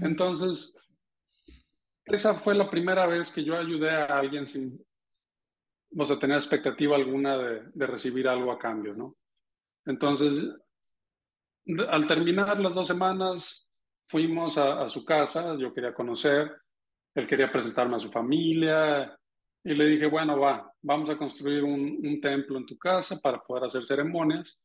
[0.03, 0.77] Entonces,
[2.05, 4.79] esa fue la primera vez que yo ayudé a alguien sin,
[5.97, 9.15] o sea, tener expectativa alguna de, de recibir algo a cambio, ¿no?
[9.87, 10.37] Entonces,
[11.89, 13.71] al terminar las dos semanas,
[14.07, 16.55] fuimos a, a su casa, yo quería conocer,
[17.15, 19.17] él quería presentarme a su familia,
[19.65, 23.39] y le dije, bueno, va, vamos a construir un, un templo en tu casa para
[23.39, 24.61] poder hacer ceremonias.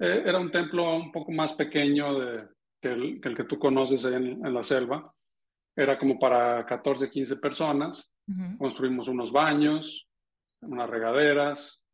[0.00, 2.48] Eh, era un templo un poco más pequeño de,
[2.80, 5.14] que, el, que, tú conoces en, en, la selva.
[5.76, 8.12] Era como para 14, 15 personas.
[8.58, 10.08] Construimos unos baños,
[10.60, 11.84] unas regaderas.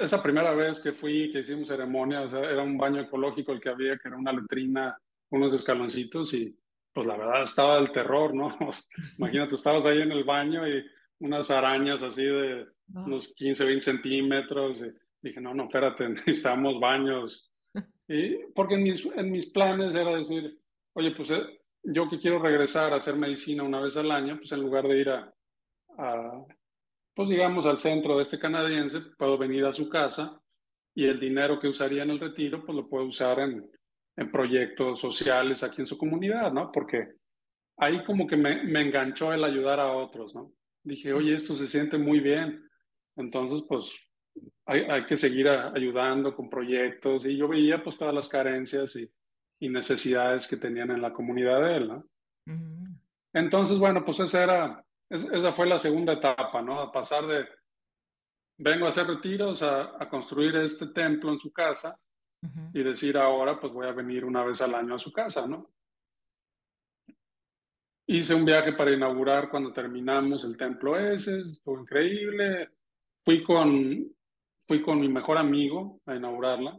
[0.00, 3.60] Esa primera vez que fui, que hicimos ceremonia, o sea, era un baño ecológico el
[3.60, 4.98] que había, que era una letrina,
[5.30, 6.54] unos escaloncitos y
[6.92, 8.56] pues la verdad estaba del terror, ¿no?
[9.18, 10.84] Imagínate, estabas ahí en el baño y
[11.20, 14.82] unas arañas así de unos 15, 20 centímetros.
[14.82, 14.92] Y
[15.22, 17.46] dije, no, no, espérate, necesitamos baños.
[18.12, 20.58] Y porque en mis, en mis planes era decir,
[20.94, 21.42] oye, pues eh,
[21.84, 25.00] yo que quiero regresar a hacer medicina una vez al año, pues en lugar de
[25.00, 25.32] ir a,
[25.96, 26.44] a
[27.14, 30.42] pues digamos, al centro de este canadiense, puedo venir a su casa
[30.92, 33.70] y el dinero que usaría en el retiro, pues lo puedo usar en,
[34.16, 36.70] en proyectos sociales aquí en su comunidad, ¿no?
[36.72, 37.14] Porque
[37.76, 40.52] ahí como que me, me enganchó el ayudar a otros, ¿no?
[40.82, 42.68] Dije, oye, esto se siente muy bien.
[43.16, 43.92] Entonces, pues
[44.66, 49.10] hay, hay que seguir ayudando con proyectos y yo veía pues todas las carencias y,
[49.60, 52.06] y necesidades que tenían en la comunidad de él, ¿no?
[53.32, 56.80] Entonces, bueno, pues esa era, esa fue la segunda etapa, ¿no?
[56.80, 57.46] A pasar de,
[58.58, 61.98] vengo a hacer retiros, a, a construir este templo en su casa
[62.72, 65.70] y decir ahora pues voy a venir una vez al año a su casa, ¿no?
[68.06, 72.70] Hice un viaje para inaugurar cuando terminamos el templo ese, estuvo increíble.
[73.20, 74.04] Fui con,
[74.60, 76.76] fui con mi mejor amigo a inaugurarla.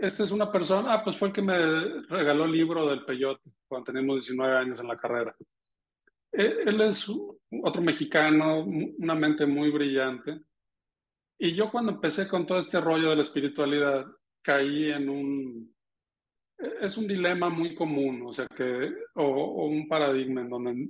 [0.00, 1.58] Esta es una persona, ah, pues fue el que me
[2.08, 5.34] regaló el libro del peyote cuando teníamos 19 años en la carrera.
[6.32, 7.06] E, él es
[7.62, 10.40] otro mexicano, una mente muy brillante.
[11.42, 14.04] Y yo cuando empecé con todo este rollo de la espiritualidad,
[14.42, 15.74] caí en un...
[16.82, 20.88] Es un dilema muy común, o sea, que, o, un paradigma en donde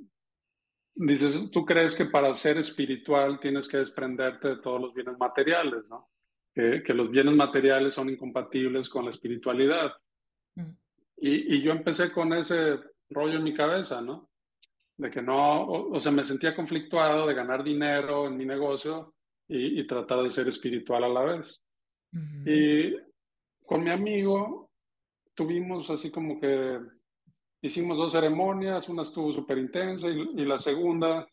[0.97, 5.89] dices, tú crees que para ser espiritual tienes que desprenderte de todos los bienes materiales,
[5.89, 6.11] ¿no?
[6.53, 9.93] Que, que los bienes materiales son incompatibles con la espiritualidad.
[10.57, 10.73] Mm.
[11.19, 12.77] Y, y, yo empecé con ese
[13.09, 14.31] rollo en mi cabeza, ¿no?
[14.97, 19.15] De que no, o, o sea, me sentía conflictuado de ganar dinero en mi negocio
[19.53, 21.63] y, tratar de ser espiritual a la vez.
[22.47, 22.95] Y
[23.65, 24.71] con mi amigo
[25.35, 26.81] tuvimos así como que
[27.63, 31.27] hicimos dos ceremonias, una estuvo súper intensa y, la segunda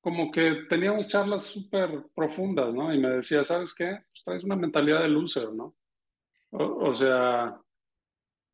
[0.00, 2.94] como que teníamos charlas súper profundas, ¿no?
[2.94, 3.98] Y me decía, ¿sabes qué?
[4.10, 5.74] Pues traes una mentalidad de loser, ¿no?
[6.50, 7.60] O, o, sea,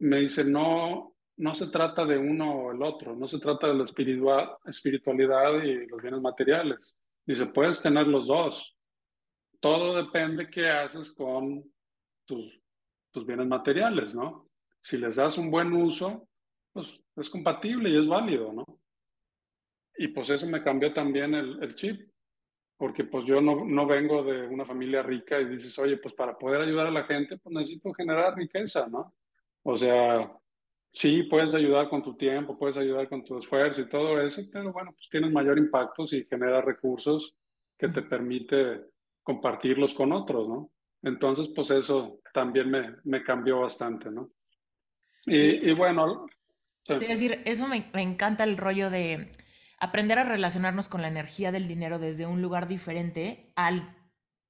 [0.01, 3.75] me dice, no, no se trata de uno o el otro, no se trata de
[3.75, 6.99] la espiritualidad y los bienes materiales.
[7.27, 8.74] Dice, puedes tener los dos.
[9.65, 11.65] Todo depende qué haces con
[12.27, 12.61] tus,
[13.11, 14.51] tus bienes materiales, ¿no?
[14.79, 16.29] Si les das un buen uso,
[16.71, 18.67] pues es compatible y es válido, ¿no?
[19.97, 22.13] Y pues eso me cambió también el, el chip,
[22.77, 26.37] porque pues yo no, no, vengo de una familia rica y dices, oye, pues para
[26.37, 29.15] poder ayudar a la gente, pues necesito generar riqueza, ¿no?
[29.63, 30.31] O sea,
[30.91, 34.73] Sí, puedes ayudar con tu tiempo, puedes ayudar con tu esfuerzo y todo eso, pero
[34.73, 37.35] bueno, pues tienes mayor impacto si generas recursos
[37.77, 38.94] que te permite
[39.25, 40.71] compartirlos con otros, ¿no?
[41.03, 44.31] Entonces, pues eso también me, me cambió bastante, ¿no?
[45.27, 46.27] Y, y bueno...
[46.87, 46.99] Sí.
[46.99, 49.33] Te decir, eso me, me encanta el rollo de
[49.81, 53.97] aprender a relacionarnos con la energía del dinero desde un lugar diferente al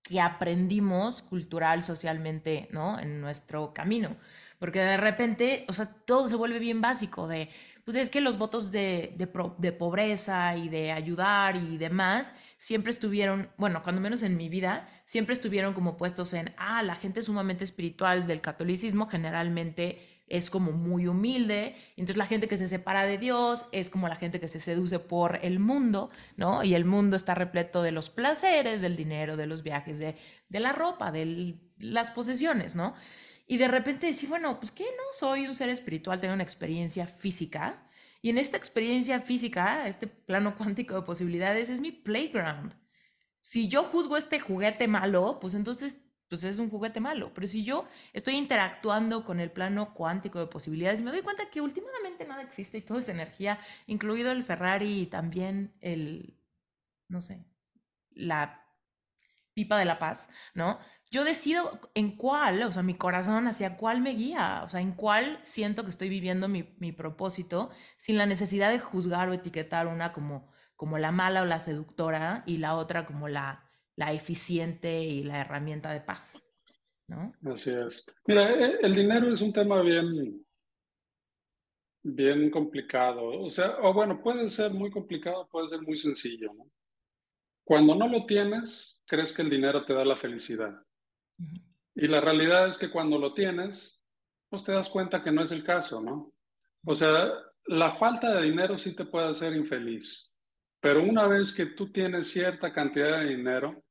[0.02, 2.98] que aprendimos cultural, socialmente, ¿no?
[2.98, 4.16] En nuestro camino.
[4.58, 7.48] Porque de repente, o sea, todo se vuelve bien básico de,
[7.84, 13.50] pues es que los votos de, de, pobreza y de ayudar y demás siempre estuvieron,
[13.58, 17.64] bueno, cuando menos en mi vida, siempre estuvieron como puestos en, ah, la gente sumamente
[17.64, 23.18] espiritual del catolicismo generalmente es como muy humilde, entonces la gente que se separa de
[23.18, 26.64] Dios es como la gente que se seduce por el mundo, ¿no?
[26.64, 30.16] Y el mundo está repleto de los placeres, del dinero, de los viajes, de,
[30.48, 32.94] de la ropa, de las posesiones, ¿no?
[33.46, 37.06] Y de repente decir, bueno, pues que no soy un ser espiritual, tengo una experiencia
[37.06, 37.86] física.
[38.22, 42.74] Y en esta experiencia física, este plano cuántico de posibilidades es mi playground.
[43.40, 47.32] Si yo juzgo este juguete malo, pues entonces pues es un juguete malo.
[47.34, 51.60] Pero si yo estoy interactuando con el plano cuántico de posibilidades, me doy cuenta que
[51.60, 56.40] últimamente nada existe y todo es energía, incluido el Ferrari y también el,
[57.08, 57.44] no sé,
[58.10, 58.66] la
[59.52, 60.78] pipa de la paz, ¿no?
[61.14, 64.90] Yo decido en cuál, o sea, mi corazón hacia cuál me guía, o sea, en
[64.90, 69.86] cuál siento que estoy viviendo mi, mi propósito sin la necesidad de juzgar o etiquetar
[69.86, 75.04] una como, como la mala o la seductora y la otra como la, la eficiente
[75.04, 76.52] y la herramienta de paz.
[77.06, 77.32] ¿no?
[77.44, 78.04] Así es.
[78.26, 80.44] Mira, e, el dinero es un tema bien,
[82.02, 83.40] bien complicado.
[83.40, 86.52] O sea, o bueno, puede ser muy complicado, puede ser muy sencillo.
[86.54, 86.68] ¿no?
[87.62, 90.74] Cuando no lo tienes, crees que el dinero te da la felicidad.
[91.94, 94.02] Y la realidad es que cuando lo tienes,
[94.48, 96.32] pues te das cuenta que no es el caso, ¿no?
[96.84, 97.32] O sea,
[97.66, 100.30] la falta de dinero sí te puede hacer infeliz,
[100.80, 103.82] pero una vez que tú tienes cierta cantidad de dinero,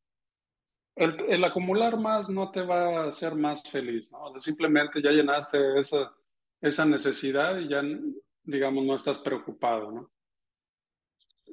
[0.96, 4.40] el, acumular más no te va a hacer más feliz, ¿no?
[4.40, 6.14] Simplemente ya llenaste esa,
[6.62, 7.82] esa necesidad y ya,
[8.44, 10.12] digamos, no estás preocupado, ¿no?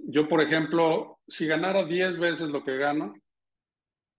[0.09, 3.15] Yo, por ejemplo, si ganara 10 veces lo que gano,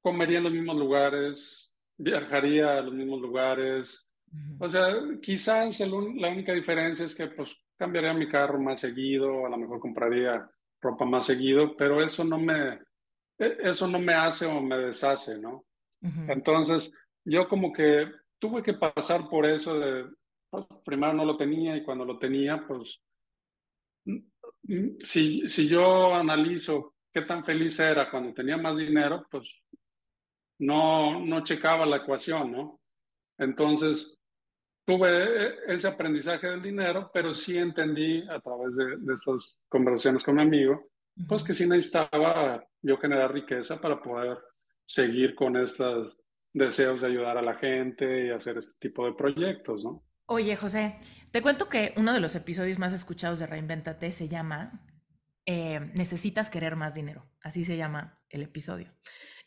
[0.02, 4.08] comería en los mismos lugares, viajaría a los mismos lugares.
[4.60, 9.50] O sea, quizás la única diferencia es que pues cambiaría mi carro más seguido, a
[9.50, 10.50] lo mejor compraría
[10.82, 12.80] ropa más seguido, pero eso no me,
[13.38, 15.66] e, eso no me hace o me deshace, ¿no?
[16.28, 16.92] Entonces,
[17.24, 18.08] yo como que
[18.40, 20.06] tuve que pasar por eso de,
[20.50, 23.00] pues, primero no lo tenía y cuando lo tenía, pues,
[25.00, 29.62] si, si yo analizo qué tan feliz era cuando tenía más dinero, pues
[30.62, 32.80] no, no checaba la ecuación, ¿no?
[33.38, 34.18] Entonces,
[34.86, 40.44] tuve ese aprendizaje del dinero, pero sí entendí a través de, estas conversaciones con mi
[40.44, 40.92] amigo,
[41.28, 44.38] pues que sí necesitaba yo generar riqueza para poder
[44.86, 46.18] seguir con estos
[46.54, 50.04] deseos de ayudar a la gente y hacer este tipo de proyectos, ¿no?
[50.28, 51.00] Oye, José,
[51.32, 54.86] te cuento que uno de los episodios más escuchados de Reinventate se llama
[55.46, 57.26] eh, Necesitas querer más dinero.
[57.42, 58.94] Así se llama el episodio.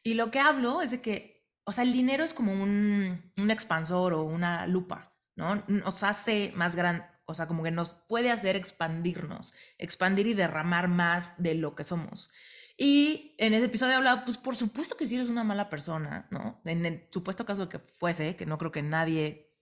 [0.03, 3.51] Y lo que hablo es de que, o sea, el dinero es como un, un
[3.51, 5.65] expansor o una lupa, ¿no?
[5.67, 10.89] Nos hace más grande, o sea, como que nos puede hacer expandirnos, expandir y derramar
[10.89, 12.31] más de lo que somos.
[12.77, 16.61] Y en ese episodio hablaba, pues por supuesto que si eres una mala persona, ¿no?
[16.65, 19.57] En el supuesto caso que fuese, que no creo que nadie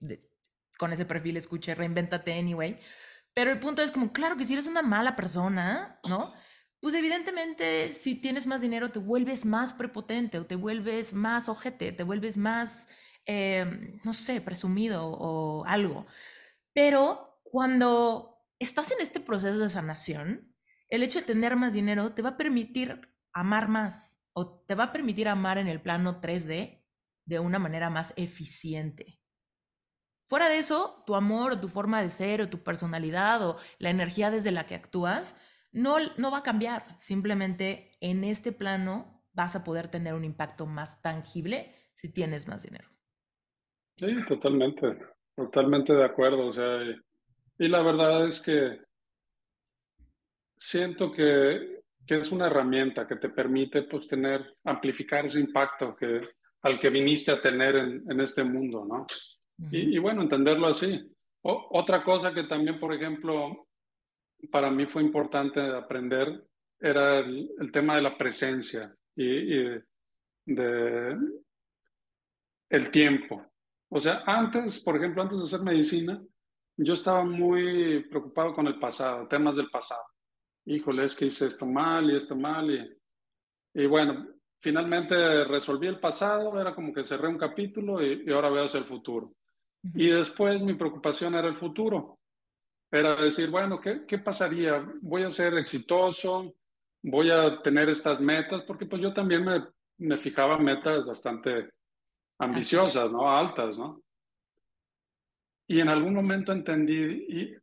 [0.77, 2.77] con ese perfil escuche Reinventate Anyway,
[3.33, 6.19] pero el punto es como, claro que si eres una mala persona, ¿no?
[6.83, 11.93] Pues evidentemente si tienes más dinero te vuelves más prepotente o te vuelves más ojete,
[11.93, 12.89] te vuelves más,
[13.25, 16.07] em, no sé, presumido o algo.
[16.73, 20.53] Pero cuando estás en este proceso de sanación,
[20.89, 24.85] el hecho de tener más dinero te va a permitir amar más o te va
[24.85, 26.83] a permitir amar en el plano 3D
[27.25, 29.21] de una manera más eficiente.
[30.27, 34.31] Fuera de eso, tu amor tu forma de ser o tu personalidad o la energía
[34.31, 35.37] desde la que actúas
[35.73, 40.65] no, no va a cambiar, simplemente en este plano vas a poder tener un impacto
[40.65, 42.87] más tangible si tienes más dinero.
[43.97, 44.99] Sí, totalmente,
[45.35, 46.47] totalmente de acuerdo.
[46.47, 46.95] O sea, y,
[47.57, 48.81] Y la verdad es que
[50.57, 56.21] siento que, que, es una herramienta que te permite pues, tener, amplificar ese impacto que,
[56.61, 59.05] al que viniste a tener en, en este mundo, ¿no?
[59.71, 60.99] y, y, bueno, entenderlo así.
[61.41, 63.67] O, otra cosa que también, por ejemplo,
[64.47, 66.47] para mí fue importante aprender
[66.79, 69.81] era el, el tema de la presencia y, y
[70.45, 71.17] de
[72.69, 73.45] el tiempo.
[73.89, 76.21] O sea, antes, por ejemplo, antes de hacer medicina,
[76.75, 80.03] yo estaba muy preocupado con el pasado, temas del pasado.
[80.65, 82.69] Híjole, es que hice esto mal y esto mal.
[82.69, 84.27] Y, y bueno,
[84.59, 88.79] finalmente resolví el pasado, era como que cerré un capítulo y, y ahora veo hacia
[88.79, 89.33] el futuro.
[89.93, 92.19] Y después mi preocupación era el futuro.
[92.93, 94.87] Era decir, bueno, ¿qué, ¿qué pasaría?
[95.01, 96.53] ¿Voy a ser exitoso?
[97.01, 98.61] ¿Voy a tener estas metas?
[98.67, 99.65] Porque pues yo también me,
[99.97, 101.71] me fijaba metas bastante
[102.37, 103.35] ambiciosas, ¿no?
[103.35, 104.03] Altas, ¿no?
[105.67, 107.57] Y en algún momento entendí, y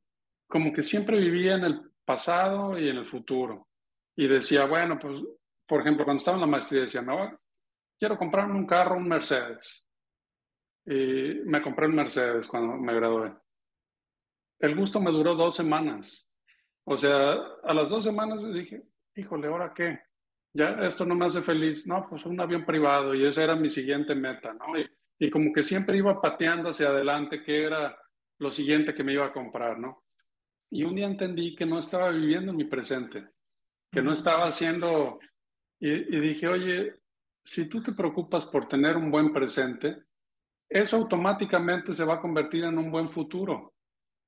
[0.49, 3.69] como que siempre vivía en el pasado y en el futuro.
[4.17, 5.23] Y decía, bueno, pues,
[5.65, 7.39] por ejemplo, cuando estaba en la maestría, decía, no,
[7.97, 9.87] quiero comprarme un carro, un Mercedes.
[10.85, 13.33] Y me compré un Mercedes cuando me gradué.
[14.61, 16.31] El gusto me duró dos semanas.
[16.85, 17.33] O sea,
[17.63, 18.83] a las dos semanas dije,
[19.17, 20.01] híjole, ¿ahora qué?
[20.53, 21.87] Ya esto no me hace feliz.
[21.87, 24.79] No, pues un avión privado y esa era mi siguiente meta, ¿no?
[24.79, 24.89] Y,
[25.19, 27.97] y como que siempre iba pateando hacia adelante qué era
[28.39, 30.05] lo siguiente que me iba a comprar, ¿no?
[30.71, 33.29] Y un día entendí que no estaba viviendo en mi presente,
[33.91, 35.19] que no estaba haciendo,
[35.81, 36.95] y, y dije, oye,
[37.45, 40.05] si tú te preocupas por tener un buen presente,
[40.69, 43.75] eso automáticamente se va a convertir en un buen futuro.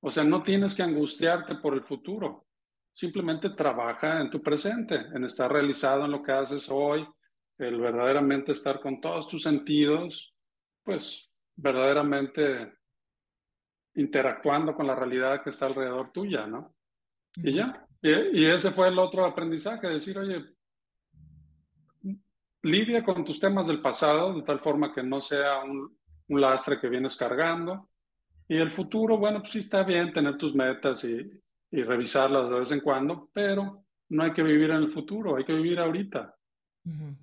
[0.04, 2.48] O sea, no tienes que angustiarte por el futuro.
[2.90, 7.06] Simplemente trabaja en tu presente, en estar realizado en lo que haces hoy,
[7.58, 10.34] el verdaderamente estar con todos tus sentidos,
[10.82, 12.74] pues verdaderamente
[13.94, 16.74] interactuando con la realidad que está alrededor tuya, ¿no?
[17.36, 17.86] Y ya.
[18.02, 20.44] Y, y, ese fue el otro aprendizaje, decir, oye,
[22.62, 25.96] lidia con tus temas del pasado de tal forma que no sea un,
[26.28, 27.91] un lastre que vienes cargando.
[28.52, 31.16] Y el futuro, bueno, pues sí está bien tener tus metas y,
[31.70, 35.44] y revisarlas de vez en cuando, pero no hay que vivir en el futuro, hay
[35.46, 36.36] que vivir ahorita.
[36.84, 37.16] Uh -huh.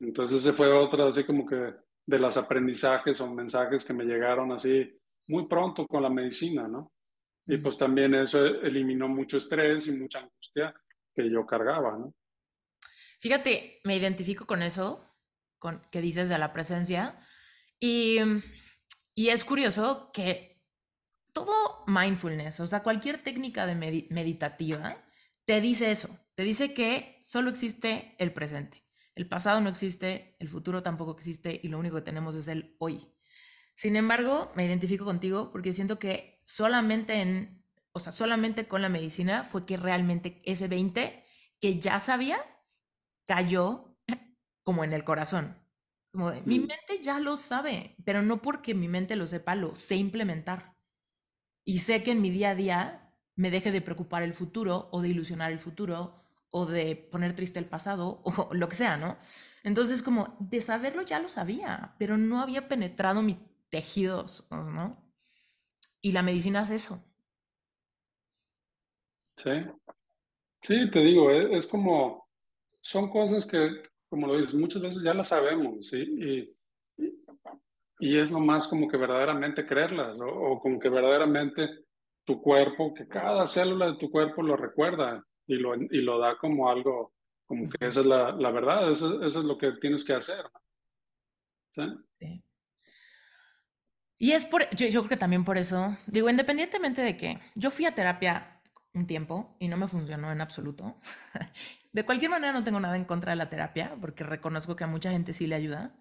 [0.00, 1.72] Entonces ese fue otro, así como que
[2.06, 4.86] de los aprendizajes o mensajes que me llegaron así
[5.28, 6.92] muy pronto con la medicina, ¿no?
[7.46, 10.74] Y pues también eso eliminó mucho estrés y mucha angustia
[11.14, 12.12] que yo cargaba, ¿no?
[13.18, 15.08] Fíjate, me identifico con eso,
[15.58, 17.18] con que dices de la presencia,
[17.80, 18.18] y,
[19.14, 20.55] y es curioso que
[21.36, 24.96] todo mindfulness, o sea, cualquier técnica de med meditativa,
[25.44, 28.82] te dice eso, te dice que solo existe el presente.
[29.14, 32.74] El pasado no existe, el futuro tampoco existe y lo único que tenemos es el
[32.78, 33.06] hoy.
[33.74, 38.88] Sin embargo, me identifico contigo porque siento que solamente en, o sea, solamente con la
[38.88, 41.22] medicina fue que realmente ese 20
[41.60, 42.38] que ya sabía
[43.26, 43.94] cayó
[44.62, 45.54] como en el corazón.
[46.12, 49.76] Como de, mi mente ya lo sabe, pero no porque mi mente lo sepa, lo
[49.76, 50.75] sé implementar.
[51.66, 55.02] Y sé que en mi día a día me deje de preocupar el futuro o
[55.02, 56.14] de ilusionar el futuro
[56.50, 59.18] o de poner triste el pasado o lo que sea, ¿no?
[59.64, 63.38] Entonces, como de saberlo ya lo sabía, pero no había penetrado mis
[63.68, 64.96] tejidos, ¿no?
[66.00, 67.04] Y la medicina hace eso.
[69.36, 69.50] Sí,
[70.62, 72.28] sí, te digo, es, es como,
[72.80, 73.68] son cosas que,
[74.08, 76.55] como lo dices, muchas veces ya las sabemos, ¿sí?
[77.98, 80.26] Y es nomás como que verdaderamente creerlas, ¿no?
[80.26, 81.86] o como que verdaderamente
[82.24, 86.36] tu cuerpo, que cada célula de tu cuerpo lo recuerda y lo, y lo da
[86.36, 87.12] como algo,
[87.46, 90.44] como que esa es la, la verdad, eso, eso, es lo que tienes que hacer.
[91.70, 91.82] ¿Sí?
[92.14, 92.42] sí.
[94.18, 97.70] Y es por, yo, yo creo que también por eso, digo, independientemente de que yo
[97.70, 98.60] fui a terapia
[98.94, 100.96] un tiempo y no me funcionó en absoluto.
[101.92, 104.86] De cualquier manera no tengo nada en contra de la terapia, porque reconozco que a
[104.86, 105.94] mucha gente sí le ayuda,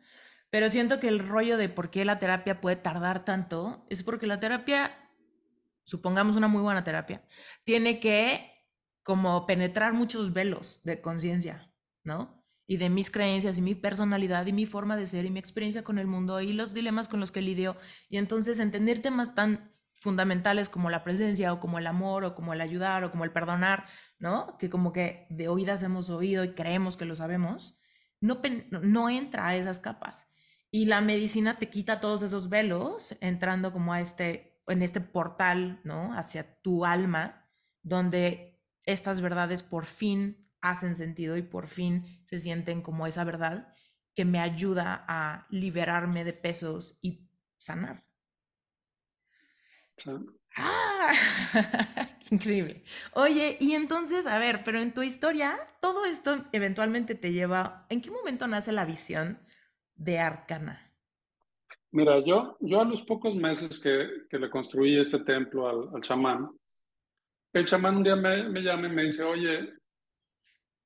[0.55, 4.25] pero siento que el rollo de por qué la terapia puede tardar tanto es porque
[4.25, 4.97] la terapia,
[5.83, 7.21] supongamos una muy buena terapia,
[7.65, 8.53] tiene que
[9.03, 11.69] como penetrar muchos velos de conciencia,
[12.05, 12.41] ¿no?
[12.67, 15.83] Y de mis creencias y mi personalidad y mi forma de ser y mi experiencia
[15.83, 17.75] con el mundo y los dilemas con los que lidio.
[18.07, 22.53] Y entonces entender temas tan fundamentales como la presencia o como el amor o como
[22.53, 23.87] el ayudar o como el perdonar,
[24.19, 24.57] ¿no?
[24.57, 27.77] Que como que de oídas hemos oído y creemos que lo sabemos,
[28.21, 28.39] no,
[28.81, 30.29] no entra a esas capas.
[30.75, 35.79] Y la medicina te quita todos esos velos entrando como a este, en este portal,
[35.85, 36.11] ¿no?
[36.11, 37.49] Hacia tu alma,
[37.81, 43.73] donde estas verdades por fin hacen sentido y por fin se sienten como esa verdad
[44.15, 47.25] que me ayuda a liberarme de pesos y
[47.55, 48.03] sanar.
[49.97, 50.11] Sí,
[50.57, 51.13] ¡Ah!
[52.31, 52.83] Increíble.
[53.13, 58.01] Oye, y entonces, a ver, pero en tu historia, todo esto eventualmente te lleva, ¿en
[58.01, 59.39] qué momento nace la visión
[59.95, 60.81] de Arcana?
[61.91, 66.01] Mira, yo, yo a los pocos meses que, que le construí este templo al, al
[66.01, 66.49] chamán,
[67.53, 69.73] el chamán un día me, me llama y me dice, oye,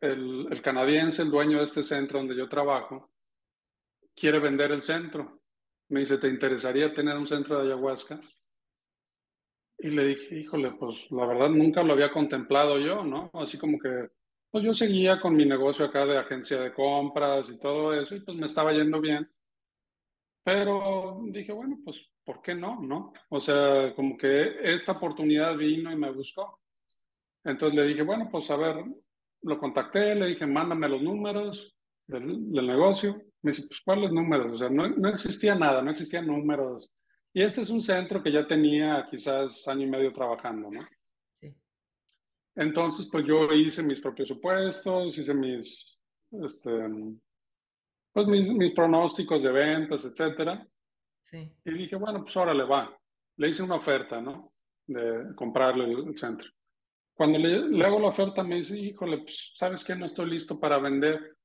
[0.01, 3.11] el, el canadiense, el dueño de este centro donde yo trabajo,
[4.15, 5.41] quiere vender el centro.
[5.89, 8.21] Me dice, ¿te interesaría tener un centro de ayahuasca?
[9.79, 13.31] Y le dije, híjole, pues la verdad nunca lo había contemplado yo, ¿no?
[13.33, 14.09] Así como que,
[14.51, 18.21] pues yo seguía con mi negocio acá de agencia de compras y todo eso, y
[18.21, 19.29] pues me estaba yendo bien.
[20.43, 22.81] Pero dije, bueno, pues, ¿por qué no?
[22.81, 23.13] ¿No?
[23.29, 26.59] O sea, como que esta oportunidad vino y me buscó.
[27.43, 28.83] Entonces le dije, bueno, pues a ver,
[29.43, 31.75] lo contacté, le dije, mándame los números
[32.07, 33.21] del, negocio.
[33.41, 34.53] Me dice, pues, ¿cuáles números?
[34.53, 36.91] O sea, no, no existía nada, no existían números
[37.33, 40.81] y este es un centro que ya tenía quizás año y medio trabajando, ¿no?
[42.59, 45.97] Entonces, pues yo hice mis propios supuestos, hice mis,
[46.29, 46.69] este,
[48.11, 50.67] pues mis, mis pronósticos de ventas, etcétera.
[51.23, 51.49] Sí.
[51.63, 52.93] Y dije, bueno, pues ahora le va.
[53.37, 54.51] Le hice una oferta, ¿no?
[54.85, 56.49] De comprarle el, centro.
[57.13, 59.95] Cuando le, le, hago la oferta, me dice, híjole, pues, ¿sabes qué?
[59.95, 61.37] No estoy listo para vender.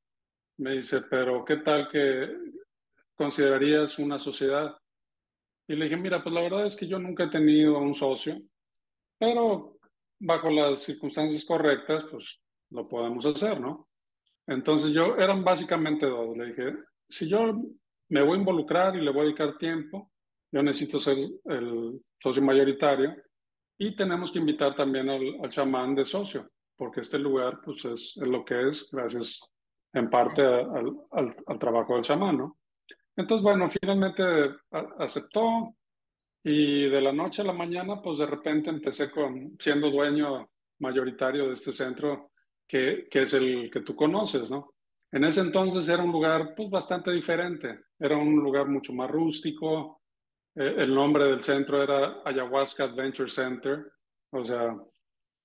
[0.56, 2.28] Me dice, pero ¿qué tal que
[3.14, 4.76] considerarías una sociedad?
[5.68, 8.36] Y le dije, mira, pues la verdad es que yo nunca he tenido un socio,
[9.16, 9.74] pero
[10.18, 13.88] bajo las circunstancias correctas, pues lo podemos hacer, ¿no?
[14.46, 16.36] Entonces yo, eran básicamente dos.
[16.36, 16.74] Le dije,
[17.08, 17.60] si yo
[18.08, 20.10] me voy a involucrar y le voy a dedicar tiempo,
[20.52, 23.14] yo necesito ser el socio mayoritario
[23.78, 28.44] y tenemos que invitar también al, chamán de socio, porque este lugar pues es, lo
[28.44, 29.40] que es gracias
[29.92, 32.58] en parte al, al, al trabajo del chamán, ¿no?
[33.16, 34.22] Entonces, bueno, finalmente
[34.98, 35.74] aceptó
[36.44, 41.48] y de la noche a la mañana, pues de repente empecé con siendo dueño mayoritario
[41.48, 42.30] de este centro
[42.68, 44.74] que, que es el que tú conoces, ¿no?
[45.10, 50.02] En ese entonces era un lugar pues bastante diferente, era un lugar mucho más rústico,
[50.54, 53.90] eh, el nombre del centro era Ayahuasca Adventure Center,
[54.30, 54.76] o sea,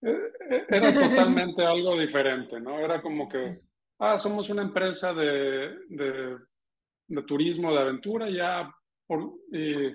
[0.01, 2.79] eh, eh, era totalmente algo diferente, ¿no?
[2.79, 3.61] Era como que,
[3.99, 6.37] ah, somos una empresa de, de
[7.09, 8.71] de turismo, de aventura, ya
[9.05, 9.87] por, y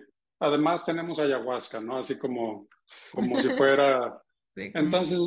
[0.44, 1.98] además tenemos ayahuasca, ¿no?
[1.98, 2.68] Así como,
[3.12, 4.20] como si fuera...
[4.56, 5.18] Entonces,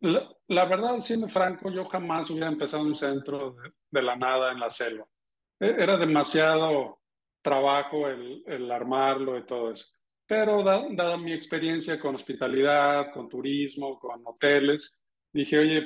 [0.00, 3.56] la, verdad, siendo franco, yo jamás hubiera empezado un centro
[3.90, 5.04] de, la nada en la selva.
[5.58, 7.00] E, era demasiado
[7.42, 9.86] trabajo el, el armarlo y todo eso.
[10.26, 14.96] Pero dada mi experiencia con hospitalidad, con turismo, con hoteles,
[15.32, 15.82] dije, oye,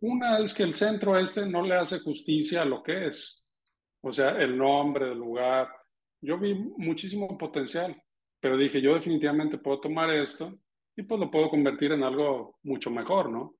[0.00, 3.46] una es que el centro este no le hace justicia a lo que es
[4.06, 5.68] o sea, el nombre del lugar.
[6.20, 8.00] Yo vi muchísimo potencial,
[8.40, 10.58] pero dije, yo definitivamente puedo tomar esto
[10.96, 13.56] y pues lo puedo convertir en algo mucho mejor, ¿no?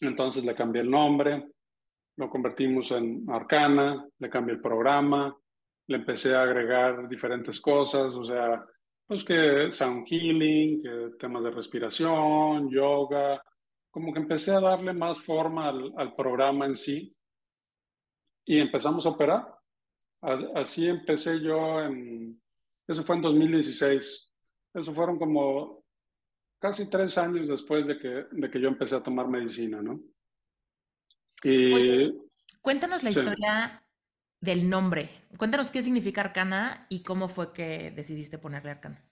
[0.00, 1.52] Entonces le cambié el nombre,
[2.16, 5.36] lo convertimos en Arcana, le cambié el programa,
[5.88, 8.64] le empecé a agregar diferentes cosas, o sea,
[9.06, 13.40] pues que sound healing, que temas de respiración, yoga,
[13.90, 17.14] como que empecé a darle más forma al, al programa en sí
[18.44, 19.55] y empezamos a operar.
[20.20, 22.40] Así empecé yo en,
[22.86, 24.32] eso fue en 2016.
[24.74, 25.84] Eso fueron como
[26.58, 30.00] casi tres años después de que, de que yo empecé a tomar medicina, ¿no?
[31.42, 32.12] Y...
[32.60, 33.84] cuéntanos la historia
[34.40, 35.10] del nombre.
[35.36, 39.04] Cuéntanos qué significa Arcana y cómo fue que decidiste ponerle Arcana.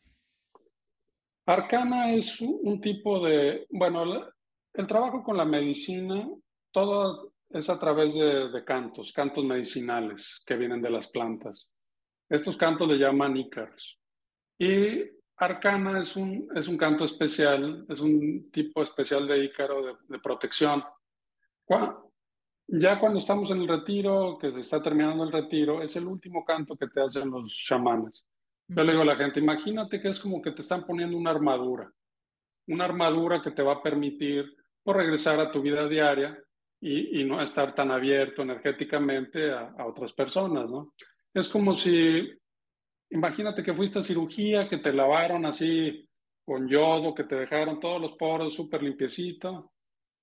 [1.46, 4.30] Arcana es un tipo de, bueno,
[4.72, 6.26] el trabajo con la medicina,
[6.72, 11.72] todo es a través de, cantos, cantos medicinales que vienen de las plantas.
[12.28, 14.00] Estos cantos le llaman ícaros.
[14.58, 15.04] Y
[15.36, 20.82] arcana es un, es un canto especial, es un tipo especial de ícaro de, protección.
[22.66, 26.44] ya cuando estamos en el retiro, que se está terminando el retiro, es el último
[26.44, 28.26] canto que te hacen los chamanes.
[28.66, 31.30] Yo le digo a la gente, imagínate que es como que te están poniendo una
[31.30, 31.92] armadura,
[32.66, 36.36] una armadura que te va a permitir por pues, regresar a tu vida diaria
[36.86, 40.92] y, no estar tan abierto energéticamente a, otras personas, ¿no?
[41.32, 42.30] Es como si,
[43.10, 46.06] imagínate que fuiste a cirugía, que te lavaron así
[46.44, 49.72] con yodo, que te dejaron todos los poros súper limpiecito.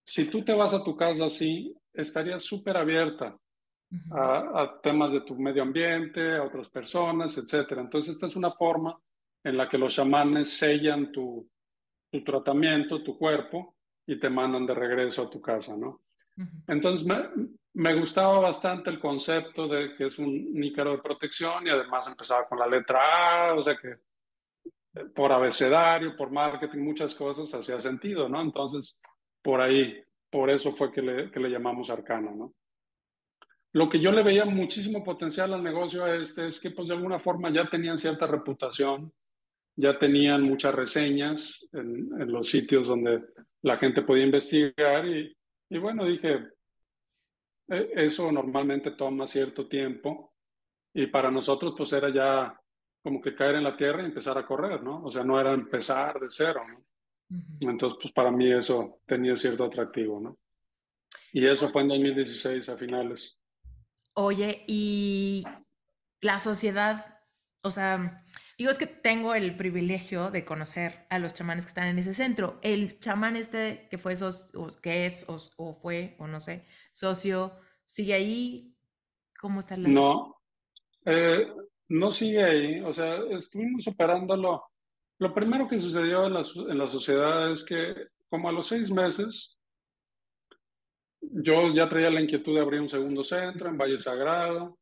[0.06, 3.36] Si tú te vas a tu casa así, estarías súper abierta
[4.12, 7.72] a, temas de tu medio ambiente, a otras personas, etc.
[7.80, 8.98] Entonces, esta es una forma
[9.44, 11.50] en la que los chamanes sellan tu,
[12.12, 13.76] tu tratamiento, tu cuerpo,
[14.06, 16.01] y te mandan de regreso a tu casa, ¿no?
[16.68, 17.08] Entonces
[17.74, 22.48] me, gustaba bastante el concepto de que es un nícaro de protección y además empezaba
[22.48, 23.98] con la letra A, o sea que
[25.16, 28.42] por abecedario, por marketing, muchas cosas hacía sentido, ¿no?
[28.42, 29.00] Entonces,
[29.42, 32.54] por ahí, por eso fue que le, que le llamamos Arcano, ¿no?
[33.74, 36.96] Lo que yo le veía muchísimo potencial al negocio a este es que, pues, de
[36.96, 39.14] alguna forma ya tenían cierta reputación,
[39.78, 43.24] ya tenían muchas reseñas en, en los sitios donde
[43.62, 45.34] la gente podía investigar y,
[45.72, 46.50] y bueno, dije,
[47.70, 50.36] e, eso normalmente toma cierto tiempo
[50.94, 52.62] y para nosotros pues era ya
[53.02, 55.02] como que caer en la tierra y empezar a correr, ¿no?
[55.02, 56.86] O sea, no era empezar de cero, ¿no?
[57.62, 60.38] Entonces, pues para mí eso tenía cierto atractivo, ¿no?
[61.32, 63.40] Y eso fue en 2016 a finales.
[64.16, 65.46] Oye, y
[66.20, 67.18] la sociedad,
[67.62, 68.26] o sea,
[68.62, 72.14] digo, es que tengo el privilegio de conocer a los chamanes que están en ese
[72.14, 72.60] centro.
[72.62, 77.54] El chamán este que fue, o que es, o, fue, o no sé, socio,
[77.86, 78.76] ¿sigue ahí?
[79.40, 80.36] ¿Cómo está la No,
[81.06, 81.48] eh,
[81.90, 82.80] no sigue ahí.
[82.82, 84.64] O sea, estuvimos operándolo.
[85.18, 87.96] Lo primero que sucedió en la, en la sociedad es que
[88.30, 89.58] como a los seis meses,
[91.20, 94.78] yo ya traía la inquietud de abrir un segundo centro en Valle Sagrado.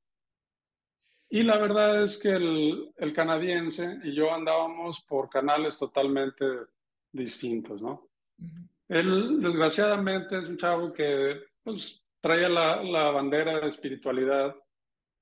[1.30, 6.46] Y la verdad es que el, el, canadiense y yo andábamos por canales totalmente
[7.12, 8.10] distintos, ¿no?
[8.88, 14.56] Él, desgraciadamente, es un chavo que pues, traía la, la bandera de espiritualidad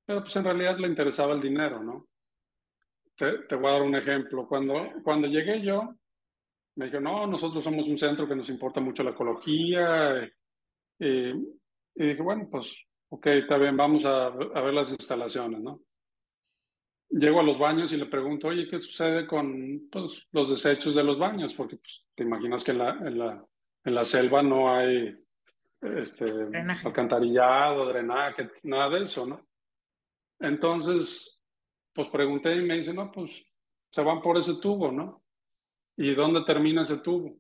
[0.08, 2.08] pero pues en realidad le interesaba el dinero, ¿no?
[3.14, 4.48] Te, te voy a dar un ejemplo.
[4.48, 4.74] Cuando,
[5.04, 5.94] cuando llegué yo,
[6.76, 10.24] me dijo, no, nosotros somos un centro que nos importa mucho la ecología.
[10.98, 12.74] Y, y dije, bueno, pues,
[13.10, 15.82] ok, está bien, vamos a, a, ver las instalaciones, ¿no?
[17.10, 21.04] Llego a los baños y le pregunto, oye, ¿qué sucede con pues, los desechos de
[21.04, 21.54] los baños?
[21.54, 23.46] Porque pues, te imaginas que en la, en la,
[23.86, 25.18] en la selva no hay
[25.82, 26.26] este,
[26.84, 29.48] alcantarillado, drenaje, nada de eso, ¿no?
[30.40, 31.42] Entonces,
[31.94, 33.44] pues pregunté y me dice, no, pues
[33.92, 35.24] se van por ese tubo, ¿no?
[35.98, 37.38] ¿Y dónde termina ese tubo?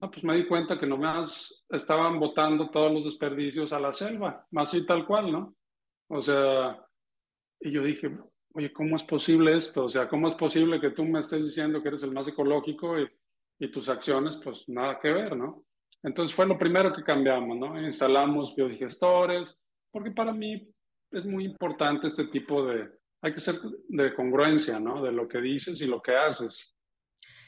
[0.00, 4.46] No, pues me di cuenta que nomás estaban botando todos los desperdicios a la selva,
[4.56, 5.56] así tal cual, ¿no?
[6.08, 6.84] O sea,
[7.60, 8.10] y yo dije,
[8.54, 9.84] oye, ¿cómo es posible esto?
[9.84, 12.98] O sea, ¿cómo es posible que tú me estés diciendo que eres el más ecológico
[12.98, 13.08] y,
[13.58, 15.64] y tus acciones, pues nada que ver, ¿no?
[16.02, 17.80] Entonces fue lo primero que cambiamos, ¿no?
[17.80, 19.58] Instalamos biodigestores,
[19.90, 20.70] porque para mí
[21.10, 22.90] es muy importante este tipo de,
[23.22, 23.56] hay que ser
[23.88, 25.02] de congruencia, ¿no?
[25.02, 26.76] De lo que dices y lo que haces.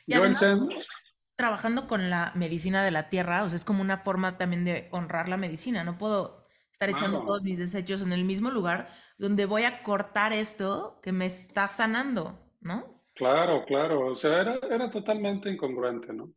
[0.06, 0.88] Y Yo además,
[1.36, 4.88] trabajando con la medicina de la tierra, o sea, es como una forma también de
[4.90, 5.84] honrar la medicina.
[5.84, 6.45] No puedo
[6.76, 11.10] estar echando todos mis desechos en el mismo lugar donde voy a cortar esto que
[11.10, 13.02] me está sanando, ¿no?
[13.14, 14.12] Claro, claro.
[14.12, 16.30] O sea, era, era totalmente incongruente, ¿no?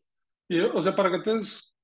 [0.47, 1.75] Y, o sea, para que te des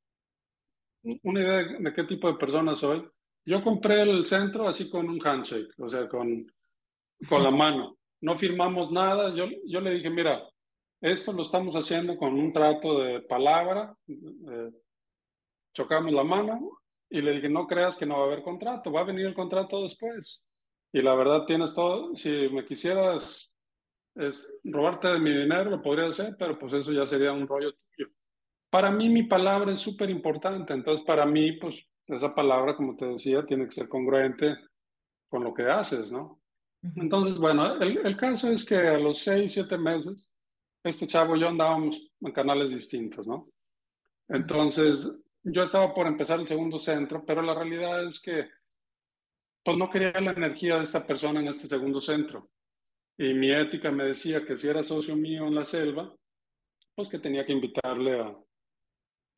[1.24, 3.06] una idea de qué tipo de persona soy,
[3.44, 6.48] yo compré el centro así con un handshake, o sea, con,
[7.28, 7.98] con la mano.
[8.22, 9.36] No firmamos nada.
[9.36, 10.42] Yo, yo le dije, mira,
[11.02, 13.94] esto lo estamos haciendo con un trato de palabra.
[14.08, 14.72] Eh,
[15.74, 16.85] chocamos la mano
[17.16, 19.34] y le dije, no creas que no va a haber contrato, va a venir el
[19.34, 20.46] contrato después.
[20.92, 23.56] Y la verdad tienes todo, si me quisieras
[24.16, 27.72] es, robarte de mi dinero, lo podría hacer, pero pues eso ya sería un rollo
[27.72, 28.10] tuyo.
[28.70, 33.06] Para mí mi palabra es súper importante, entonces para mí pues esa palabra, como te
[33.06, 34.58] decía, tiene que ser congruente
[35.30, 36.42] con lo que haces, ¿no?
[36.98, 40.32] Entonces, bueno, el, el, caso es que a los seis, siete meses,
[40.84, 43.48] este chavo y yo andábamos en canales distintos, ¿no?
[44.28, 45.10] Entonces,
[45.46, 48.50] yo estaba por empezar el segundo centro, pero la realidad es que
[49.64, 52.50] pues no quería la energía de esta persona en este segundo centro.
[53.18, 56.14] Y mi ética me decía que si era socio mío en la selva,
[56.94, 58.22] pues que tenía que invitarle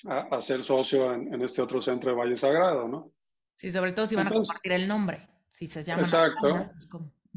[0.05, 3.11] a, a, ser socio en, este otro centro de Valle Sagrado, ¿no?
[3.55, 6.01] Sí, sobre todo si van a compartir el nombre, si se llama.
[6.01, 6.71] Exacto.
[6.73, 6.89] Pues,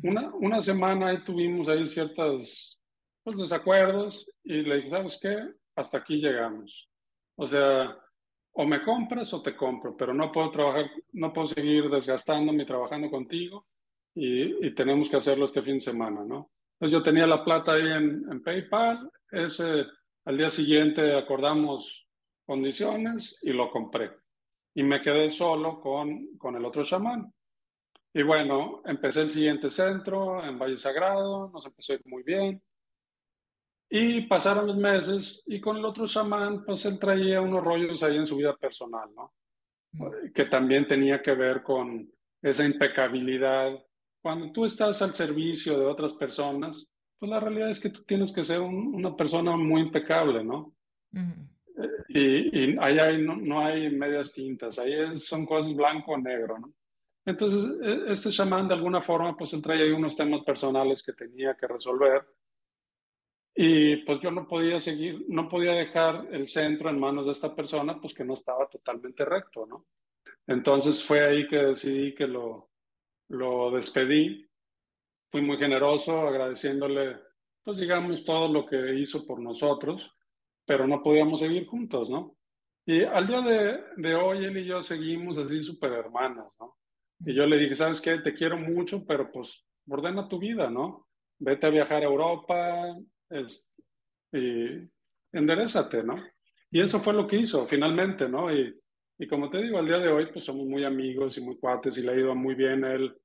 [0.03, 2.81] una, una semana ahí tuvimos ahí ciertos
[3.23, 5.37] pues, desacuerdos y le dije, ¿sabes qué?
[5.77, 6.91] Hasta aquí llegamos.
[7.37, 7.97] O sea,
[8.52, 12.66] o me compras o te compro, pero no puedo trabajar, no puedo seguir desgastándome y
[12.66, 13.66] trabajando contigo
[14.14, 16.51] y, tenemos que hacerlo este fin de semana, ¿no?
[16.74, 19.85] Entonces yo tenía la plata ahí en, PayPal, ese,
[20.24, 22.06] al día siguiente acordamos
[22.44, 24.10] condiciones y lo compré.
[24.74, 27.32] Y me quedé solo con, con el otro chamán.
[28.12, 32.60] Y bueno, empecé el siguiente centro en Valle Sagrado, nos empezó muy bien.
[33.93, 38.17] Y pasaron los meses y con el otro chamán, pues él traía unos rollos ahí
[38.17, 39.33] en su vida personal, ¿no?
[39.93, 40.33] Mm.
[40.33, 42.09] Que también tenía que ver con
[42.41, 43.73] esa impecabilidad.
[44.23, 46.87] Cuando tú estás al servicio de otras personas,
[47.19, 50.73] pues la realidad es que tú tienes que ser una persona muy impecable, ¿no?
[52.09, 56.73] Y, y ahí no, hay medias tintas, ahí son cosas blanco o negro, ¿no?
[57.27, 61.12] Entonces, e, este chamán de alguna forma, pues él traía ahí unos temas personales que
[61.12, 62.25] tenía que resolver.
[63.55, 67.55] Y pues yo no podía seguir, no podía dejar el centro en manos de esta
[67.55, 69.86] persona, pues que no estaba totalmente recto, ¿no?
[70.47, 72.70] Entonces fue ahí que decidí que lo,
[73.28, 74.48] lo despedí.
[75.31, 77.16] Fui muy generoso, agradeciéndole,
[77.62, 80.10] pues digamos, todo lo que hizo por nosotros,
[80.64, 82.36] pero no podíamos seguir juntos, ¿no?
[82.86, 86.77] Y al día de, de hoy él y yo seguimos así súper hermanos, ¿no?
[87.24, 88.18] Y yo le dije, ¿sabes qué?
[88.18, 91.09] Te quiero mucho, pero pues ordena tu vida, ¿no?
[91.39, 92.97] Vete a viajar a Europa,
[93.31, 93.66] es,
[94.32, 94.89] y
[95.32, 96.16] enderezate, ¿no?
[96.70, 98.52] Y eso fue lo que hizo finalmente, ¿no?
[98.55, 98.78] Y,
[99.19, 101.98] y como te digo, al día de hoy, pues somos muy amigos y muy cuates
[101.98, 103.16] y le ha ido muy bien él.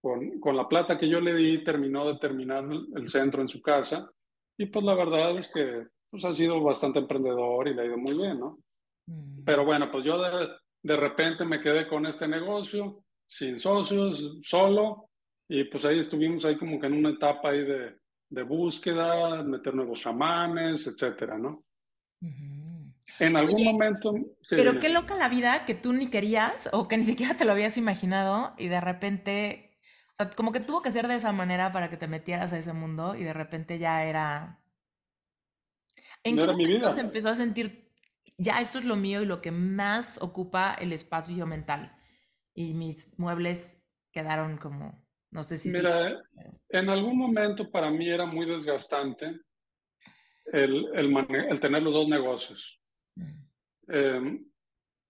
[0.00, 2.64] Con, con la plata que yo le di, terminó de terminar
[2.94, 4.10] el centro en su casa.
[4.58, 7.96] Y pues la verdad es que pues, ha sido bastante emprendedor y le ha ido
[7.96, 8.58] muy bien, ¿no?
[9.06, 9.44] Mm.
[9.44, 10.48] Pero bueno, pues yo de,
[10.82, 15.08] de repente me quedé con este negocio, sin socios, solo,
[15.48, 17.96] y pues ahí estuvimos ahí como que en una etapa ahí de,
[18.28, 21.64] de búsqueda, meter nuevos chamanes, etcétera, ¿no?
[23.18, 24.14] En algún momento...
[24.48, 27.52] pero qué loca la vida que tú ni querías o que ni siquiera te lo
[27.52, 29.78] habías imaginado y de repente,
[30.12, 32.58] o sea, como que tuvo que ser de esa manera para que te metieras a
[32.58, 34.60] ese mundo y de repente ya era...
[36.24, 37.92] ¿En qué momento se empezó a sentir,
[38.38, 41.94] ya esto es lo mío y lo que más ocupa el espacio mental?
[42.54, 45.03] Y mis muebles quedaron como
[45.34, 45.68] no sé si...
[45.68, 46.22] Mira,
[46.68, 49.40] en algún momento para mí era muy desgastante
[50.46, 52.80] el, el, tener los dos negocios.
[53.88, 54.46] Em,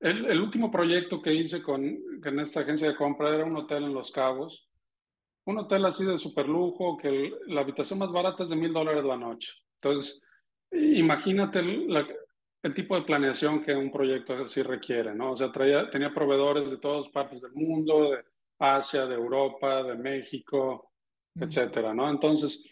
[0.00, 3.84] el, el, último proyecto que hice con, en esta agencia de compra era un hotel
[3.84, 4.66] en Los Cabos.
[5.44, 9.04] Un hotel así de super lujo, que la habitación más barata es de mil dólares
[9.04, 9.52] la noche.
[9.74, 10.22] Entonces,
[10.72, 15.32] imagínate el tipo de planeación que un proyecto así requiere, ¿no?
[15.32, 18.24] O sea, traía, tenía proveedores de todas partes del mundo, de,
[18.58, 20.92] Asia, de Europa, de México,
[21.34, 22.08] etcétera, ¿no?
[22.08, 22.62] Entonces,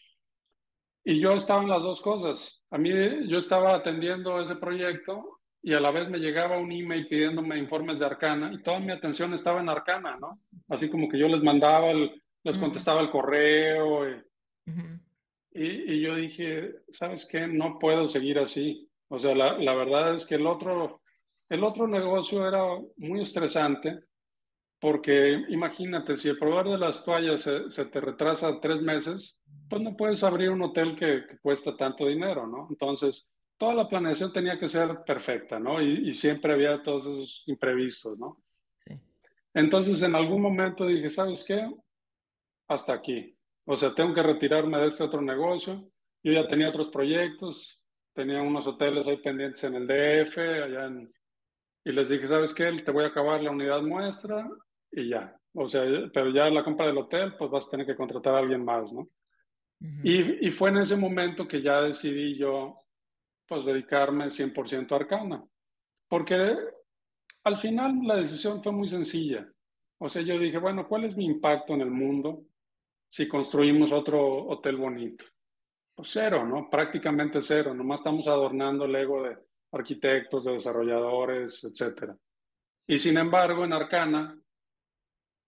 [1.05, 2.65] y yo estaba en las dos cosas.
[2.71, 2.91] A mí,
[3.29, 7.99] yo estaba atendiendo ese proyecto y a la vez me llegaba un email pidiéndome informes
[7.99, 10.41] de Arcana y toda mi atención estaba en Arcana, ¿no?
[10.69, 14.23] Así como que yo les mandaba, les contestaba el correo y,
[15.55, 17.47] y, yo dije, ¿sabes qué?
[17.47, 18.89] No puedo seguir así.
[19.09, 21.03] O sea, la, la verdad es que el otro,
[21.49, 22.65] el otro negocio era
[22.97, 24.05] muy estresante
[24.83, 29.39] porque imagínate, si el proveedor de las toallas se, te retrasa tres meses,
[29.71, 32.67] pues no puedes abrir un hotel que, cuesta tanto dinero, ¿no?
[32.69, 35.81] Entonces, toda la planeación tenía que ser perfecta, ¿no?
[35.81, 38.43] Y, siempre había todos esos imprevistos, ¿no?
[38.85, 38.99] Sí.
[39.55, 41.65] Entonces, en algún momento dije, ¿sabes qué?
[42.67, 43.37] Hasta aquí.
[43.65, 45.89] O sea, tengo que retirarme de este otro negocio.
[46.25, 51.15] Yo ya tenía otros proyectos, tenía unos hoteles ahí pendientes en el DF, allá en...
[51.85, 52.73] Y les dije, ¿sabes qué?
[52.85, 54.51] Te voy a acabar la unidad muestra
[54.93, 55.37] y ya.
[55.55, 55.83] O sea,
[56.13, 58.93] pero ya la compra del hotel, pues vas a tener que contratar a alguien más,
[58.93, 59.09] ¿no?
[60.05, 62.77] y, y, fue en ese momento que ya decidí yo,
[63.49, 65.45] pues, dedicarme 100% a Arcana.
[66.09, 66.57] Porque
[67.45, 69.51] al final la decisión fue muy sencilla.
[69.99, 72.45] O sea, yo dije, bueno, ¿cuál es mi impacto en el mundo
[73.09, 75.25] si construimos otro hotel bonito?
[75.95, 76.69] Pues cero, ¿no?
[76.71, 77.75] Prácticamente cero.
[77.75, 79.37] Nomás estamos adornando el ego de
[79.73, 82.13] arquitectos, de desarrolladores, etc.
[82.87, 84.42] Y sin embargo, en Arcana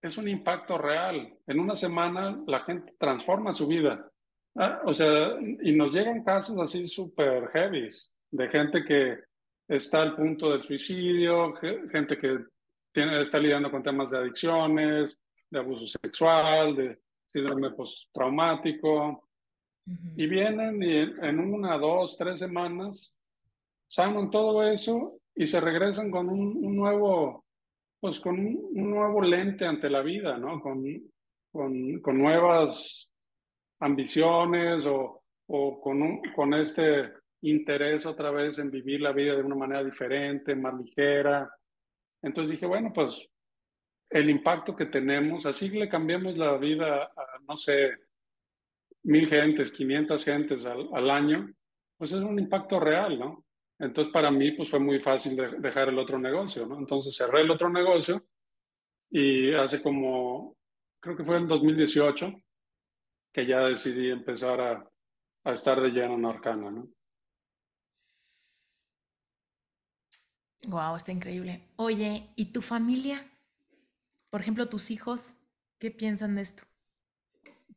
[0.05, 1.35] es un impacto real.
[1.47, 4.07] En una semana la gente transforma su vida.
[4.55, 7.89] Ah, o sea, y nos llegan casos así súper heavy,
[8.31, 9.19] de gente que
[9.67, 12.39] está al punto del suicidio, gente que
[12.93, 15.19] tiene, está lidiando con temas de adicciones,
[15.49, 19.31] de abuso sexual, de síndrome postraumático.
[20.17, 23.17] Y vienen y en una, dos, tres semanas
[23.87, 27.45] sanan todo eso y se regresan con un nuevo
[28.05, 30.61] pues con un, nuevo lente ante la vida, ¿no?
[30.61, 30.85] Con,
[31.51, 33.11] con, con nuevas
[33.81, 39.55] ambiciones o, o con, con este interés otra vez en vivir la vida de una
[39.55, 41.51] manera diferente, más ligera.
[42.21, 43.27] Entonces dije, bueno, pues
[44.11, 47.91] el impacto que tenemos, así le cambiamos la vida a, no sé,
[49.05, 51.51] mil gentes, quinientas gentes al, al año,
[51.97, 53.44] pues es un impacto real, ¿no?
[53.79, 56.79] Entonces, para mí, pues fue muy fácil dejar el otro negocio, ¿no?
[56.79, 58.25] Entonces, cerré el otro negocio
[59.11, 60.57] y hace como,
[61.01, 62.33] creo que fue en 2018,
[63.33, 64.91] que ya decidí empezar a,
[65.45, 66.89] a estar de lleno en Arcana, ¿no?
[70.69, 71.69] Wow, está increíble.
[71.77, 73.23] Oye, ¿y tu familia?
[74.31, 75.37] Por ejemplo, tus hijos,
[75.79, 76.63] ¿qué piensan de esto?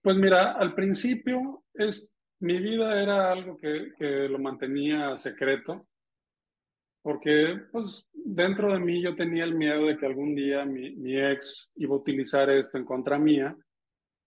[0.01, 5.87] Pues mira, al principio es mi vida era algo que, que, lo mantenía secreto,
[7.01, 11.19] porque pues dentro de mí yo tenía el miedo de que algún día mi, mi
[11.19, 13.55] ex iba a utilizar esto en contra mía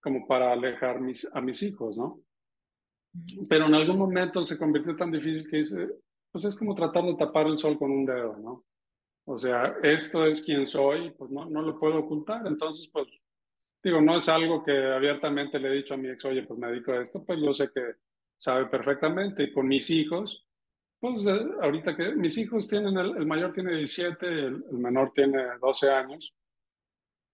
[0.01, 2.21] como para alejar mis, a mis hijos, ¿no?
[3.49, 5.89] pero en algún momento se convirtió tan difícil que dice,
[6.31, 8.65] pues es como tratar de tapar el sol con un dedo, ¿no?
[9.25, 12.45] O sea, esto es quien soy, pues no, no lo puedo ocultar.
[12.47, 13.07] Entonces, pues,
[13.83, 16.67] digo, no es algo que abiertamente le he dicho a mi ex, oye, pues me
[16.67, 17.95] dedico a esto, pues yo sé que
[18.37, 19.43] sabe perfectamente.
[19.43, 20.47] Y con mis hijos,
[20.99, 25.91] pues eh, ahorita que mis hijos tienen, el, mayor tiene 17, el, menor tiene 12
[25.91, 26.35] años,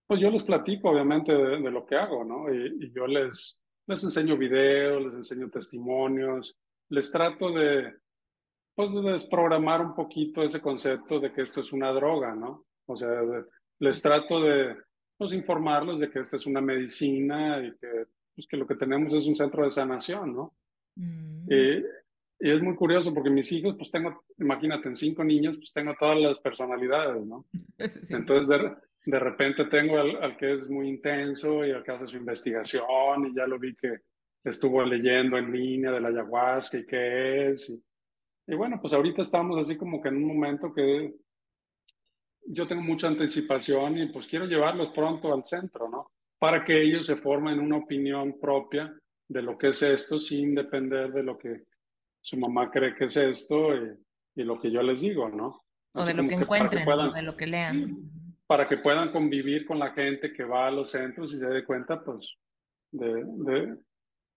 [0.08, 2.54] pues yo les platico obviamente de, lo que hago, ¿no?
[2.54, 6.58] Y, y, yo les, les enseño videos, les enseño testimonios,
[6.90, 7.94] les trato de,
[8.74, 12.68] pues de desprogramar un poquito ese concepto de que esto es una droga, ¿no?
[12.86, 13.10] O sea,
[13.80, 14.78] les trato de
[15.18, 19.14] pues, informarlos de que esta es una medicina y que, pues, que lo que tenemos
[19.14, 20.54] es un centro de sanación, ¿no?
[20.96, 21.52] Mm.
[21.52, 21.84] Y,
[22.40, 26.20] es muy curioso porque mis hijos, pues tengo, imagínate, en cinco niños, pues tengo todas
[26.20, 27.48] las personalidades, ¿no?
[28.10, 28.76] Entonces, de,
[29.08, 33.26] de, repente tengo al, al, que es muy intenso y al que hace su investigación
[33.26, 34.02] y ya lo vi que
[34.44, 37.70] estuvo leyendo en línea de la ayahuasca y qué es.
[37.72, 37.84] Y,
[38.46, 41.16] y bueno, pues ahorita estamos así como que en un momento que
[42.48, 46.12] yo tengo mucha anticipación y pues quiero llevarlos pronto al centro, ¿no?
[46.40, 48.94] Para que ellos se formen una opinión propia
[49.28, 51.64] de lo que es esto sin depender de lo que
[52.22, 53.98] su mamá cree que es esto y,
[54.44, 55.64] lo que yo les digo, ¿no?
[55.94, 57.98] o de lo que, encuentren, o de lo que lean.
[58.46, 61.66] Para que puedan convivir con la gente que va a los centros y se dé
[61.66, 62.36] cuenta, pues,
[62.92, 63.78] de, de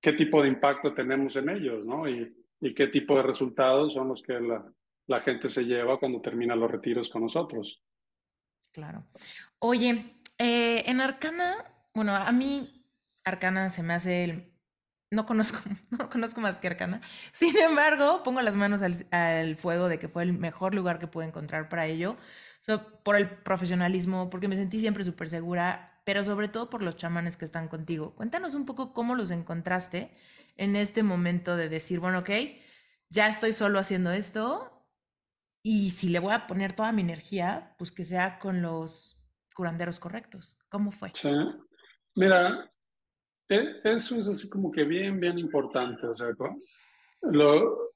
[0.01, 2.09] qué tipo de impacto tenemos en ellos, ¿no?
[2.09, 4.65] Y, y qué tipo de resultados son los que la,
[5.07, 7.83] la gente se lleva cuando termina los retiros con nosotros.
[8.73, 9.05] Claro.
[9.59, 11.65] Oye, eh, en Arcana,
[11.95, 12.87] bueno, a mí
[13.25, 14.53] Arcana se me hace el...
[15.11, 15.59] No conozco,
[15.91, 17.01] no conozco más que Arcana.
[17.33, 21.27] Sin embargo, pongo las manos al, fuego de que fue el mejor lugar que pude
[21.27, 22.17] encontrar para ello.
[23.03, 27.37] por el profesionalismo, porque me sentí siempre súper segura, pero sobre todo por los chamanes
[27.37, 28.15] que están contigo.
[28.15, 30.13] Cuéntanos un poco cómo los encontraste
[30.57, 32.31] en este momento de decir, bueno, ok,
[33.09, 34.80] ya estoy solo haciendo esto
[35.63, 39.23] y si le voy a poner toda mi energía, pues que sea con los
[39.55, 40.59] curanderos correctos.
[40.69, 41.13] ¿Cómo fue?
[41.15, 41.31] Sí.
[42.15, 42.71] Mira,
[43.49, 46.07] e, eso es así como que bien, bien importante.
[46.07, 46.29] O sea,
[47.23, 47.93] lo,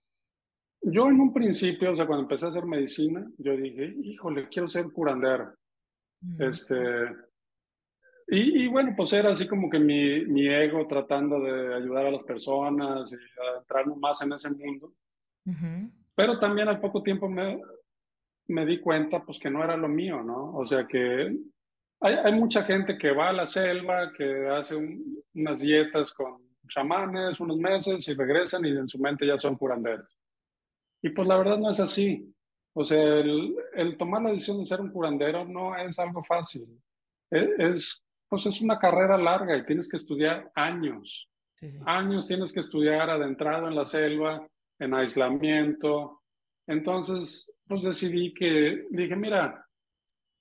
[0.82, 4.69] yo en un principio, o sea, cuando empecé a hacer medicina, yo dije, híjole, quiero
[4.69, 5.55] ser curandero.
[6.20, 6.43] Mm.
[6.43, 6.77] Este,
[8.27, 12.23] y, bueno, pues era así como que mi, mi, ego tratando de ayudar a las
[12.23, 13.16] personas y
[13.59, 14.95] entrar más en ese mundo.
[16.15, 17.61] Pero también al poco tiempo me,
[18.49, 20.57] me di cuenta pues que no era lo mío, ¿no?
[20.57, 21.36] O sea que
[22.01, 24.77] hay, hay mucha gente que va a la selva, que hace
[25.35, 30.19] unas dietas con chamanes unos meses y regresan y en su mente ya son curanderos.
[31.03, 32.32] Y pues la verdad no es así.
[32.73, 36.66] O sea, el, el tomar la decisión de ser un curandero no es algo fácil.
[37.31, 41.31] Es, es pues es una carrera larga y tienes que estudiar años.
[41.86, 44.47] Años tienes que estudiar adentrado en la selva,
[44.79, 46.23] en aislamiento.
[46.67, 49.67] Entonces, pues decidí que, dije, mira,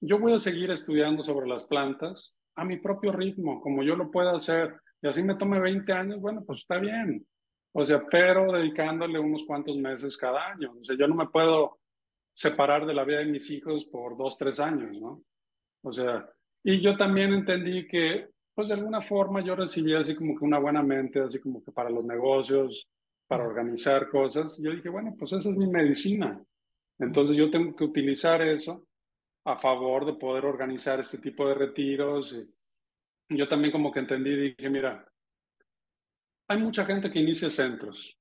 [0.01, 4.11] yo voy a seguir estudiando sobre las plantas a mi propio ritmo, como yo lo
[4.11, 4.75] pueda hacer.
[5.01, 7.25] Y así me tome 20 años, bueno, pues está bien.
[7.73, 10.73] O sea, pero dedicándole unos cuantos meses cada año.
[10.79, 11.79] O sea, yo no me puedo
[12.31, 15.23] separar de la vida de mis hijos por dos, tres años, ¿no?
[15.83, 16.29] O sea,
[16.63, 20.59] y yo también entendí que, pues de alguna forma yo recibí así como que una
[20.59, 22.89] buena mente, así como que para los negocios,
[23.27, 24.59] para organizar cosas.
[24.61, 26.41] Yo dije, bueno, pues esa es mi medicina.
[26.99, 28.87] Entonces yo tengo que utilizar eso
[29.45, 32.37] a favor de poder organizar este tipo de retiros.
[33.29, 35.05] Y yo también como que entendí, dije, mira,
[36.47, 38.17] hay mucha gente que inicia centros.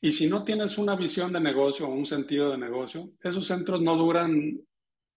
[0.00, 3.80] Y si no tienes una visión de negocio o un sentido de negocio, esos centros
[3.80, 4.60] no duran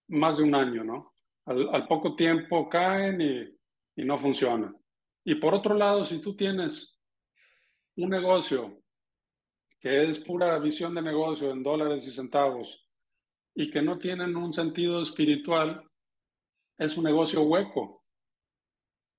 [0.08, 1.12] más de un año, ¿no?
[1.44, 4.76] al, poco tiempo caen y, no funcionan.
[5.24, 6.98] Y por otro lado, si tú tienes
[7.96, 8.81] un negocio
[9.82, 12.88] que es pura visión de negocio en dólares y centavos
[13.52, 15.84] y que no tienen un sentido espiritual,
[16.78, 18.04] es un negocio hueco.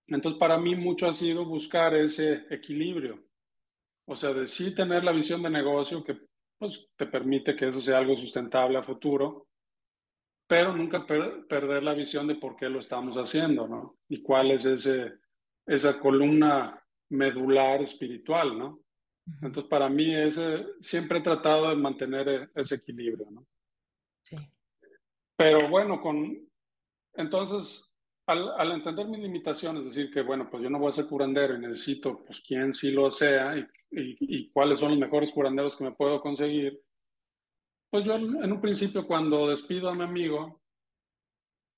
[0.07, 3.21] Entonces, para mí mucho ha sido buscar ese equilibrio.
[4.07, 6.17] O sea, de sí tener la visión de negocio que
[6.57, 9.49] pues, te permite que eso sea algo sustentable a futuro,
[10.47, 13.97] pero nunca perder la visión de por qué lo estamos haciendo, ¿no?
[14.07, 15.13] Y cuál es ese,
[15.65, 18.82] esa columna medular espiritual, ¿no?
[19.25, 23.45] Entonces, para mí, ese, siempre he tratado de mantener e, ese equilibrio, ¿no?
[24.21, 24.37] Sí.
[25.35, 26.37] Pero bueno, con,
[27.13, 27.91] entonces,
[28.27, 31.07] al, al, entender mis limitaciones, es decir, que bueno, pues yo no voy a ser
[31.07, 35.31] curandero y necesito, pues, quién sí lo sea y, y, y cuáles son los mejores
[35.31, 36.81] curanderos que me puedo conseguir,
[37.89, 40.63] pues yo en un principio cuando despido a mi amigo,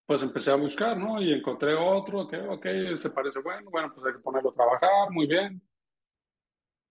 [0.05, 1.21] pues empecé a buscar, ¿no?
[1.21, 5.11] Y encontré otro que, ok, este parece bueno, bueno, pues hay que ponerlo a trabajar,
[5.11, 5.61] muy bien.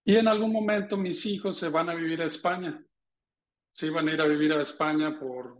[0.05, 2.78] Y en algún momento mis hijos se van a vivir a España.
[3.72, 5.59] Se iban a ir a vivir a España por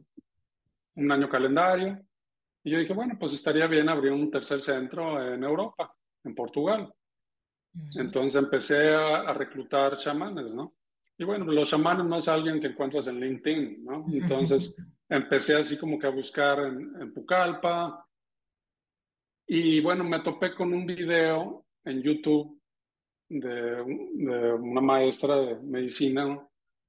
[0.97, 1.99] un año calendario.
[2.63, 6.93] Y yo dije, bueno, pues estaría bien abrir un tercer centro en Europa, en Portugal.
[7.97, 10.75] Entonces empecé a, reclutar chamanes, ¿no?
[11.17, 14.05] Y bueno, los chamanes no es alguien que encuentras en LinkedIn, ¿no?
[14.13, 14.77] Entonces
[15.09, 18.07] empecé así como que a buscar en, en Pucallpa.
[19.47, 22.54] Y bueno, me topé con un video en YouTube
[23.29, 26.47] de, una maestra de medicina,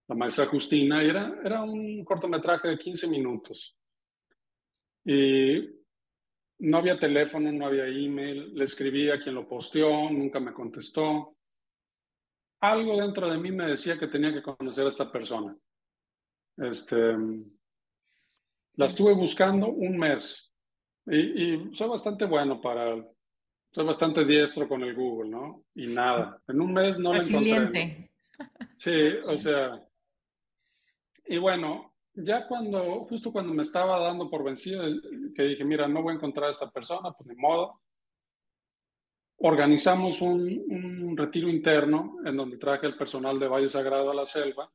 [0.07, 3.76] la maestra Justina, y era, era un cortometraje de 15 minutos.
[5.03, 5.70] Y
[6.60, 11.36] no había teléfono, no había email, le escribí a quien lo posteó, nunca me contestó.
[12.62, 15.56] Algo dentro de mí me decía que tenía que conocer a esta persona.
[16.57, 16.95] Este,
[18.76, 20.52] la estuve buscando un mes
[21.06, 22.95] y, y soy bastante bueno para
[23.76, 25.65] soy bastante diestro con el Google, ¿no?
[25.76, 28.10] Y nada, en un mes no lo encontré.
[28.77, 29.85] Sí, o sea,
[31.26, 34.81] y bueno, ya cuando, justo cuando me estaba dando por vencido,
[35.35, 37.81] que dije, mira, no voy a encontrar a esta persona, pues ni modo,
[39.39, 44.26] organizamos un, un retiro interno en donde traje el personal de Valle Sagrado a la
[44.26, 44.72] selva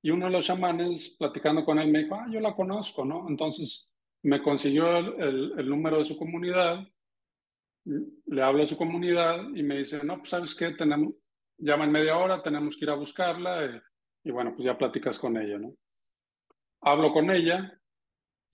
[0.00, 3.26] y uno de los chamanes, platicando con él, me dijo, ah, yo la conozco, ¿no?
[3.28, 3.92] Entonces
[4.22, 6.86] me consiguió el, el número de su comunidad
[7.84, 11.14] le hablo a su comunidad y me dice, no, pues sabes qué, tenemos,
[11.58, 13.82] llama en media hora, tenemos que ir a buscarla eh,
[14.24, 15.74] y, bueno, pues ya platicas con ella, ¿no?
[16.80, 17.78] Hablo con ella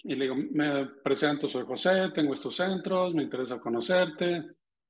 [0.03, 4.45] y le digo, me presento, soy José, tengo estos centros, me interesa conocerte,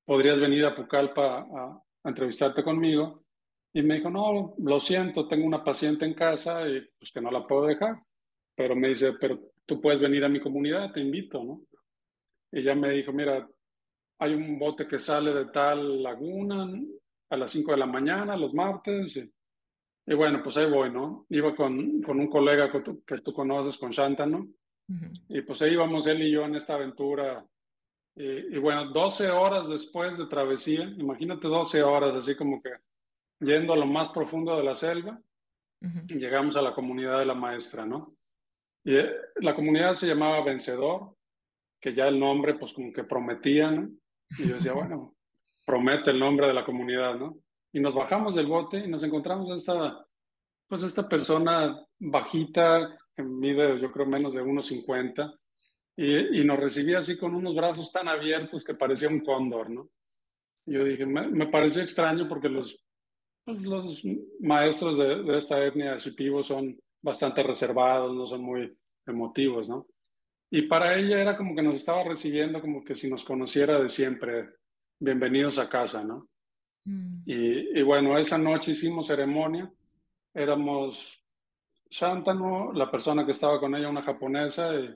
[0.04, 3.24] podrías venir a Pucallpa a, entrevistarte conmigo.
[3.72, 7.30] Y me dijo, no, lo siento, tengo una paciente en casa y pues que no
[7.30, 8.02] la puedo dejar.
[8.54, 11.62] Pero me dice, pero tú puedes venir a mi comunidad, te invito, ¿no?
[12.52, 13.48] Y ella me dijo, mira,
[14.20, 16.70] hay un bote que sale de tal laguna
[17.30, 19.16] a las 5 de la mañana, los martes.
[20.06, 21.24] Y, bueno, pues ahí voy, ¿no?
[21.30, 24.46] Iba con, con un colega que tú, que tú, conoces, con Shanta, ¿no?
[25.28, 27.46] Y pues ahí íbamos él y yo en esta aventura.
[28.14, 32.70] Y, bueno, 12 horas después de travesía, imagínate 12 horas, así como que
[33.40, 35.18] yendo a lo más profundo de la selva,
[35.80, 38.14] y llegamos a la comunidad de la maestra, ¿no?
[38.84, 41.14] Y eh, la comunidad se llamaba Vencedor,
[41.80, 43.88] que ya el nombre pues como que prometía, ¿no?
[44.38, 45.14] Y yo decía, bueno,
[45.64, 47.38] promete el nombre de la comunidad, ¿no?
[47.72, 50.06] Y nos bajamos del bote y nos encontramos a esta,
[50.68, 55.38] pues esta persona bajita, que mide yo creo menos de 1,50,
[55.96, 59.90] y, y nos recibía así con unos brazos tan abiertos que parecía un cóndor, ¿no?
[60.66, 62.84] Y yo dije, me, pareció extraño porque los,
[63.44, 64.02] pues, los
[64.40, 68.76] maestros de, de esta etnia Shipibo son bastante reservados, no son muy
[69.06, 69.86] emotivos, ¿no?
[70.50, 73.88] Y para ella era como que nos estaba recibiendo como que si nos conociera de
[73.88, 74.50] siempre,
[74.98, 76.28] bienvenidos a casa, ¿no?
[76.84, 77.22] Mm.
[77.24, 79.72] Y, y, bueno, esa noche hicimos ceremonia,
[80.34, 81.24] éramos
[81.88, 84.92] Shantanu, la persona que estaba con ella, una japonesa, y,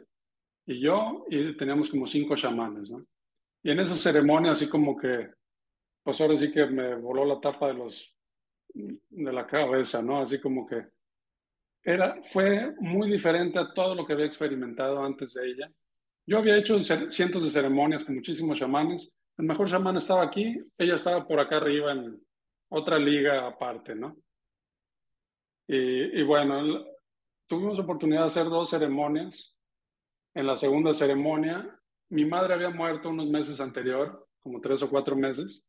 [0.66, 3.06] y yo, y teníamos como cinco chamanes, ¿no?
[3.62, 5.28] Y en esa ceremonia, así como que,
[6.02, 8.12] pues ahora sí que me voló la tapa de los,
[8.74, 10.20] de la cabeza, ¿no?
[10.20, 10.85] Así como que
[11.85, 15.70] era, fue muy diferente a todo lo que había experimentado antes de ella.
[16.27, 19.12] Yo había hecho cientos de ceremonias con muchísimos chamanes.
[19.36, 22.19] El mejor chamán estaba aquí, ella estaba por acá arriba en
[22.70, 24.16] otra liga aparte, ¿no?
[25.66, 26.85] Y, bueno,
[27.47, 29.55] tuvimos oportunidad de hacer dos ceremonias.
[30.35, 31.78] En la segunda ceremonia,
[32.11, 35.66] mi madre había muerto unos meses anterior, como tres o cuatro meses,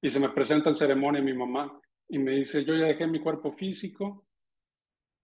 [0.00, 3.20] y se me presenta en ceremonia mi mamá y me dice, yo ya dejé mi
[3.20, 4.25] cuerpo físico,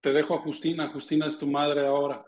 [0.02, 2.26] te dejo a Justina, Justina es tu madre ahora.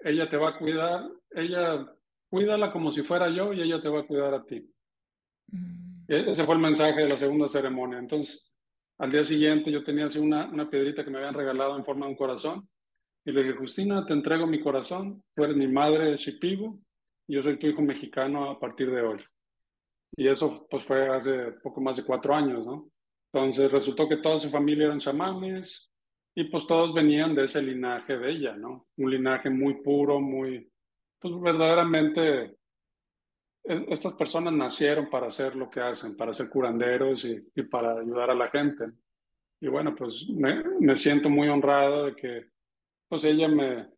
[0.00, 1.86] Ella te va a cuidar, ella
[2.28, 4.68] cuídala como si fuera yo y ella te va a cuidar a ti.
[5.52, 6.04] Mm.
[6.08, 7.98] E-, ese fue el mensaje de la segunda ceremonia.
[7.98, 8.52] Entonces,
[8.98, 12.06] al día siguiente yo tenía así una, una piedrita que me habían regalado en forma
[12.06, 12.68] de un corazón
[13.24, 16.80] y le dije, Justina, te entrego mi corazón, tú eres mi madre de Shipibo
[17.28, 19.18] y yo soy tu hijo mexicano a partir de hoy.
[20.16, 22.90] Y eso pues fue hace poco más de cuatro años, ¿no?
[23.32, 25.90] Entonces resultó que toda su familia eran chamanes,
[26.38, 28.86] y pues todos venían de ese linaje de ella, ¿no?
[28.98, 30.70] Un linaje muy puro, muy,
[31.18, 32.44] pues verdaderamente,
[33.64, 37.98] e, estas personas nacieron para hacer lo que hacen, para ser curanderos y, y para
[37.98, 38.84] ayudar a la gente.
[39.60, 42.50] Y bueno, pues me, me, siento muy honrado de que,
[43.08, 43.88] pues ella me,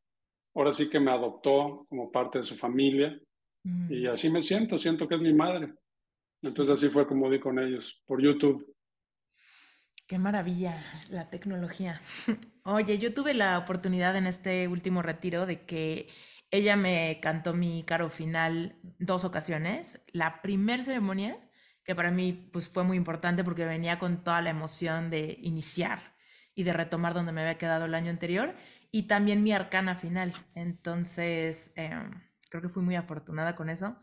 [0.54, 3.20] ahora sí que me adoptó como parte de su familia.
[3.90, 4.10] Y mm.
[4.12, 5.74] así me siento, siento que es mi madre.
[6.40, 8.66] Entonces así fue como di con ellos, por YouTube.
[10.10, 10.76] Qué maravilla
[11.10, 12.00] la tecnología.
[12.64, 16.08] Oye, yo tuve la oportunidad en este último retiro de que
[16.50, 20.04] ella me cantó mi caro final dos ocasiones.
[20.10, 21.38] La primera ceremonia,
[21.84, 26.16] que para mí pues fue muy importante porque venía con toda la emoción de iniciar
[26.56, 28.56] y de retomar donde me había quedado el año anterior
[28.90, 30.32] y también mi arcana final.
[30.56, 32.10] Entonces, em,
[32.50, 33.96] creo que fui muy afortunada con eso.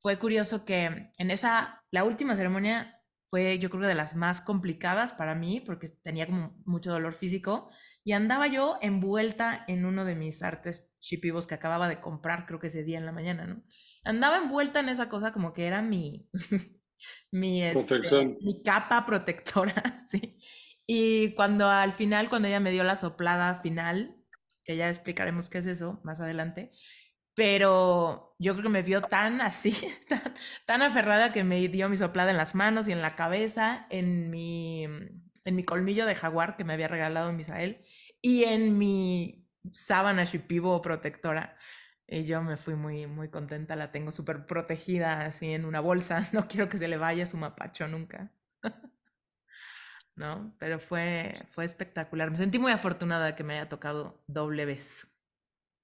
[0.00, 3.01] Fue curioso que en esa, la última ceremonia
[3.32, 7.14] fue yo creo que de las más complicadas para mí porque tenía como mucho dolor
[7.14, 7.70] físico
[8.04, 12.60] y andaba yo envuelta en uno de mis artes chipivos que acababa de comprar creo
[12.60, 13.62] que ese día en la mañana, ¿no?
[14.04, 16.28] Andaba envuelta en esa cosa como que era mi,
[17.32, 20.36] mi, este, mi capa protectora, ¿sí?
[20.86, 24.14] Y cuando al final, cuando ella me dio la soplada final,
[24.62, 26.70] que ya explicaremos qué es eso más adelante,
[27.34, 29.76] pero yo creo que me vio tan así,
[30.66, 34.30] tan, aferrada que me dio mi soplada en las manos y en la cabeza, en
[34.30, 37.84] mi, en mi colmillo de jaguar que me había regalado Misael
[38.20, 41.56] y en mi sábana shipibo protectora.
[42.06, 46.28] Y yo me fui muy, muy contenta, la tengo súper protegida así en una bolsa,
[46.32, 48.32] no quiero que se le vaya su mapacho nunca.
[50.16, 50.54] ¿No?
[50.58, 52.30] Pero fue, fue espectacular.
[52.30, 55.11] Me sentí muy afortunada que me haya tocado doble vez.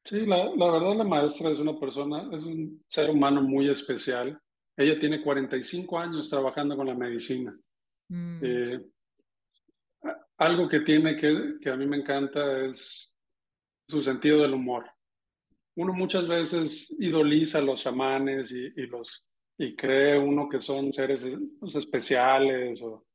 [0.08, 4.40] Sí, la, la verdad la maestra es una persona, es un ser humano muy especial.
[4.76, 7.54] Ella tiene 45 años trabajando con la medicina.
[8.08, 8.40] Mm.
[8.42, 8.80] Eh,
[10.38, 13.14] algo que tiene que, que a mí me encanta es
[13.86, 14.86] su sentido del humor
[15.78, 19.24] uno muchas veces idoliza a los chamanes y, los,
[19.56, 21.24] y cree uno que son seres
[21.60, 23.06] pues, especiales o,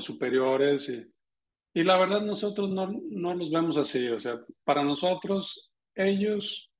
[0.00, 0.88] superiores.
[0.88, 1.06] Y,
[1.74, 4.08] y, la verdad nosotros no, no los vemos así.
[4.08, 5.67] O sea, para nosotros
[5.98, 6.72] ellos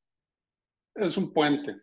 [0.95, 1.83] es un puente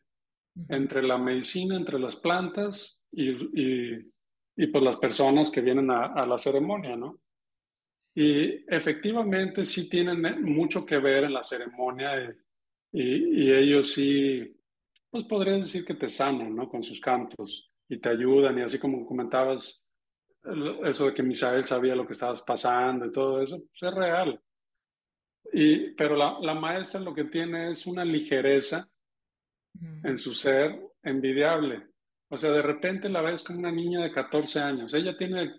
[0.69, 4.13] entre la medicina, entre las plantas y, y,
[4.55, 7.19] y pues las personas que vienen a, a, la ceremonia, ¿no?
[8.15, 12.33] Y efectivamente sí tienen mucho que ver en la ceremonia
[12.93, 14.57] y, ellos sí,
[15.09, 16.69] pues podrías decir que te sanan, ¿no?
[16.69, 19.85] Con sus cantos y te ayudan y así como comentabas,
[20.85, 24.41] eso de que Misael sabía lo que estabas pasando y todo eso, pues es real.
[25.57, 28.89] Y, pero la, la maestra lo que tiene es una ligereza
[30.03, 31.87] en su ser envidiable.
[32.29, 34.93] O sea, de repente la ves como una niña de 14 años.
[34.93, 35.53] Ella tiene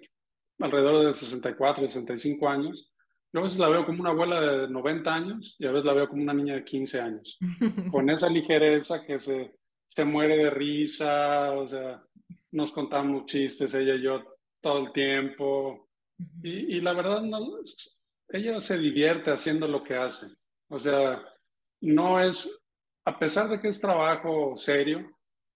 [0.58, 2.92] alrededor de 64, 65 años
[3.36, 5.92] yo a veces la veo como una abuela de 90 años y a veces la
[5.92, 7.38] veo como una niña de 15 años,
[7.90, 9.56] con esa ligereza que se,
[9.90, 12.02] se muere de risa, o sea,
[12.52, 14.22] nos contamos chistes ella y yo
[14.62, 15.90] todo el tiempo.
[16.42, 17.58] Y, y la verdad, no,
[18.28, 20.26] ella se divierte haciendo lo que hace.
[20.68, 21.22] O sea,
[21.80, 22.60] no es,
[23.04, 25.10] a pesar de que es trabajo serio,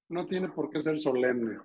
[0.09, 1.59] no tiene por qué ser solemne.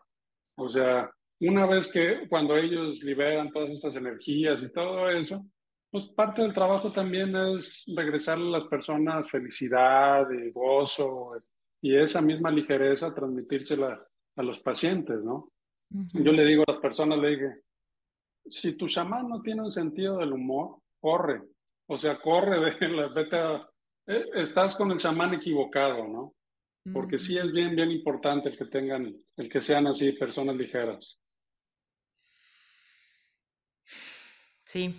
[0.57, 1.10] O sea,
[1.41, 5.45] una vez que cuando ellos liberan todas estas energías y todo eso,
[5.91, 11.41] pues parte del trabajo también es regresarle a las personas felicidad y gozo
[11.82, 14.06] y esa misma ligereza transmitírsela
[14.36, 15.52] a los pacientes, ¿no?
[15.90, 17.61] Yo le digo a las personas, le dije,
[18.45, 21.40] si tu chamán no tiene un sentido del humor, corre.
[21.88, 23.69] O sea, corre, de la, vete a,
[24.07, 26.36] eh, estás con el chamán equivocado, ¿no?
[26.94, 31.19] Porque sí es bien, bien importante el que tengan, el que sean así personas ligeras.
[34.64, 34.95] Sí,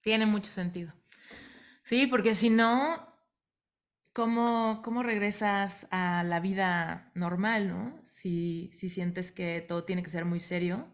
[0.00, 0.92] tiene mucho sentido.
[1.82, 3.04] Sí, porque si no,
[4.12, 8.00] ¿cómo, ¿cómo regresas a la vida normal, no?
[8.12, 10.88] Si, si sientes que todo tiene que ser muy serio,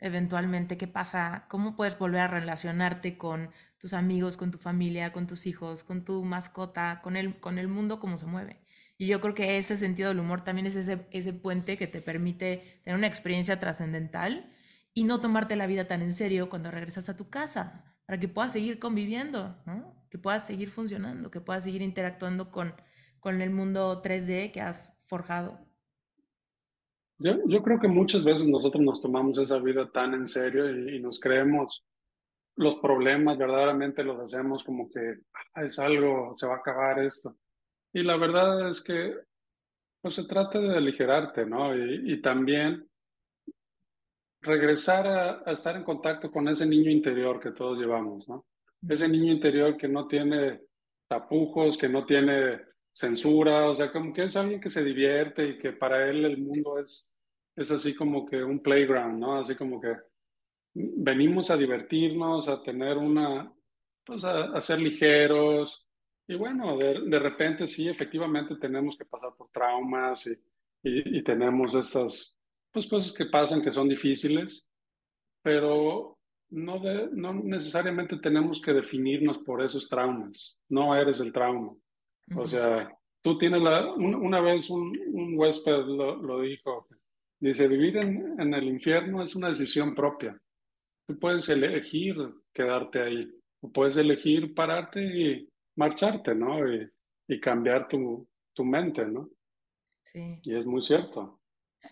[0.00, 1.46] eventualmente, ¿qué pasa?
[1.48, 6.04] ¿Cómo puedes volver a relacionarte con tus amigos, con tu familia, con tus hijos, con
[6.04, 8.60] tu mascota, con el, con el mundo como se mueve?
[8.98, 12.00] Y yo creo que ese sentido del humor también es ese, ese puente que te
[12.00, 14.50] permite tener una experiencia trascendental
[14.94, 18.28] y no tomarte la vida tan en serio cuando regresas a tu casa para que
[18.28, 19.56] puedas seguir conviviendo,
[20.08, 22.74] que puedas seguir funcionando, que puedas seguir interactuando con,
[23.20, 25.65] con el mundo 3D que has forjado.
[27.18, 31.00] Yo, yo creo que muchas veces nosotros nos tomamos esa vida tan en serio y,
[31.00, 31.84] nos creemos
[32.56, 35.20] los problemas, verdaderamente los hacemos como que
[35.54, 37.36] ah, es algo, se va a acabar esto.
[37.92, 39.14] Y la verdad es que
[40.00, 41.74] pues se trata de aligerarte, ¿no?
[41.74, 42.86] Y, y también
[44.46, 48.46] regresar a, estar en contacto con ese niño interior que todos llevamos, ¿no?
[48.88, 50.60] Ese niño interior que no tiene
[51.08, 52.60] tapujos, que no tiene
[52.96, 56.38] censura, o sea, como que es alguien que se divierte y que para él el
[56.38, 57.12] mundo es,
[57.54, 59.38] es así como que un playground, ¿no?
[59.38, 59.94] Así como que
[60.72, 63.52] venimos a divertirnos, a tener una,
[64.02, 65.86] pues a, ser ligeros.
[66.26, 70.32] Y bueno, de, de, repente sí, efectivamente tenemos que pasar por traumas y,
[70.82, 72.38] y, y tenemos estas
[72.72, 74.70] pues cosas que pasan que son difíciles,
[75.42, 76.18] pero
[76.48, 76.80] no,
[77.12, 80.58] no necesariamente tenemos que definirnos por esos traumas.
[80.70, 81.76] No eres el trauma.
[82.34, 82.90] O sea,
[83.22, 86.88] tú tienes la, una vez un, un huésped lo, lo, dijo,
[87.38, 90.40] Dice, vivir en, en el infierno es una decisión propia.
[91.06, 92.16] Tú puedes elegir
[92.52, 93.30] quedarte ahí,
[93.60, 96.66] o puedes elegir pararte y marcharte, ¿no?
[96.66, 96.90] Y,
[97.28, 99.28] y cambiar tu, tu mente, ¿no?
[100.02, 100.40] Sí.
[100.42, 101.40] Y es muy cierto.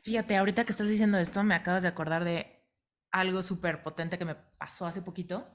[0.02, 2.62] Fíjate, ahorita que estás diciendo esto, me acabas de acordar de
[3.12, 5.46] algo súper potente que me pasó hace poquito.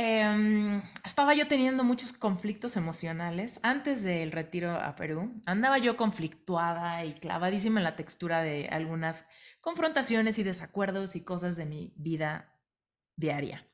[0.00, 5.42] Em, estaba yo teniendo muchos conflictos emocionales antes del retiro a Perú.
[5.44, 9.28] Andaba yo conflictuada y clavadísima en la textura de algunas
[9.60, 12.54] confrontaciones y desacuerdos y cosas de mi vida
[13.16, 13.66] diaria.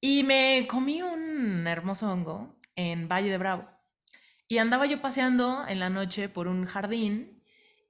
[0.00, 3.68] Y me comí un hermoso hongo en Valle de Bravo.
[4.48, 7.44] Y andaba yo paseando en la noche por un jardín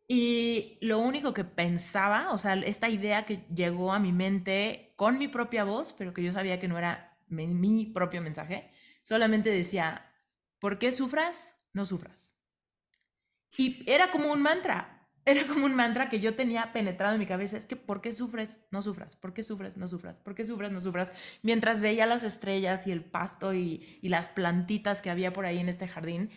[0.06, 5.16] y lo único que pensaba, o sea, esta idea que llegó a mi mente con
[5.16, 8.70] mi propia voz, pero que yo sabía que no era mi propio mensaje,
[9.02, 10.12] solamente decía,
[10.58, 11.60] ¿por qué sufras?
[11.72, 12.42] No sufras.
[13.56, 17.26] Y era como un mantra, era como un mantra que yo tenía penetrado en mi
[17.26, 18.62] cabeza, es que ¿por qué sufres?
[18.70, 19.76] No sufras, ¿por qué sufres?
[19.76, 20.72] No sufras, ¿por qué sufres?
[20.72, 21.12] No sufras.
[21.42, 25.58] Mientras veía las estrellas y el pasto y, y las plantitas que había por ahí
[25.58, 26.30] en este jardín.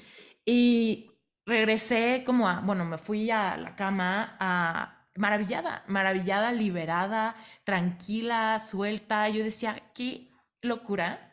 [0.45, 1.11] Y
[1.45, 9.29] regresé como a, bueno, me fui a la cama a maravillada, maravillada, liberada, tranquila, suelta.
[9.29, 10.30] Yo decía, ¿qué
[10.61, 11.31] locura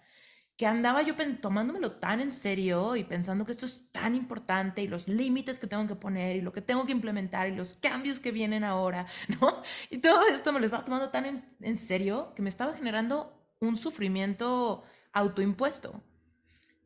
[0.59, 4.89] que andaba yo tomándomelo tan en serio y pensando que esto es tan importante y
[4.89, 8.19] los límites que tengo que poner y lo que tengo que implementar y los cambios
[8.19, 9.07] que vienen ahora,
[9.41, 9.63] ¿no?
[9.89, 13.55] Y todo esto me lo estaba tomando tan en, en serio que me estaba generando
[13.61, 14.83] un sufrimiento
[15.13, 16.03] autoimpuesto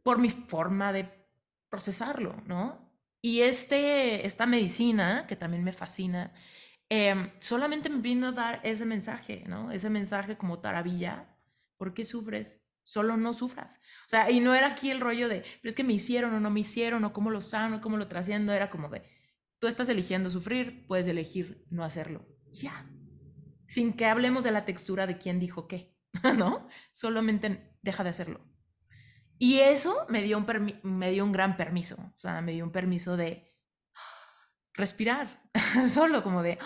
[0.02, 1.09] por mi forma de
[1.70, 2.93] procesarlo, ¿no?
[3.23, 6.35] Y este, esta medicina, que también me fascina,
[6.90, 9.70] eh, solamente me vino a dar ese mensaje, ¿no?
[9.70, 11.31] Ese mensaje como taravilla
[11.76, 12.64] ¿Por qué sufres?
[12.82, 13.80] Solo no sufras.
[14.06, 16.40] O sea, y no era aquí el rollo de, pero es que me hicieron o
[16.40, 18.52] no me hicieron, o cómo lo sano, cómo lo trasciendo.
[18.52, 19.02] Era como de,
[19.58, 22.26] tú estás eligiendo sufrir, puedes elegir no hacerlo.
[22.50, 22.86] Ya.
[23.66, 25.96] Sin que hablemos de la textura de quién dijo qué,
[26.36, 26.68] ¿no?
[26.92, 28.52] Solamente deja de hacerlo.
[29.38, 32.12] Y eso me dio un, me dio un gran permiso.
[32.16, 33.56] O sea, me dio un permiso de
[34.74, 35.42] respirar.
[35.88, 36.58] Solo como de,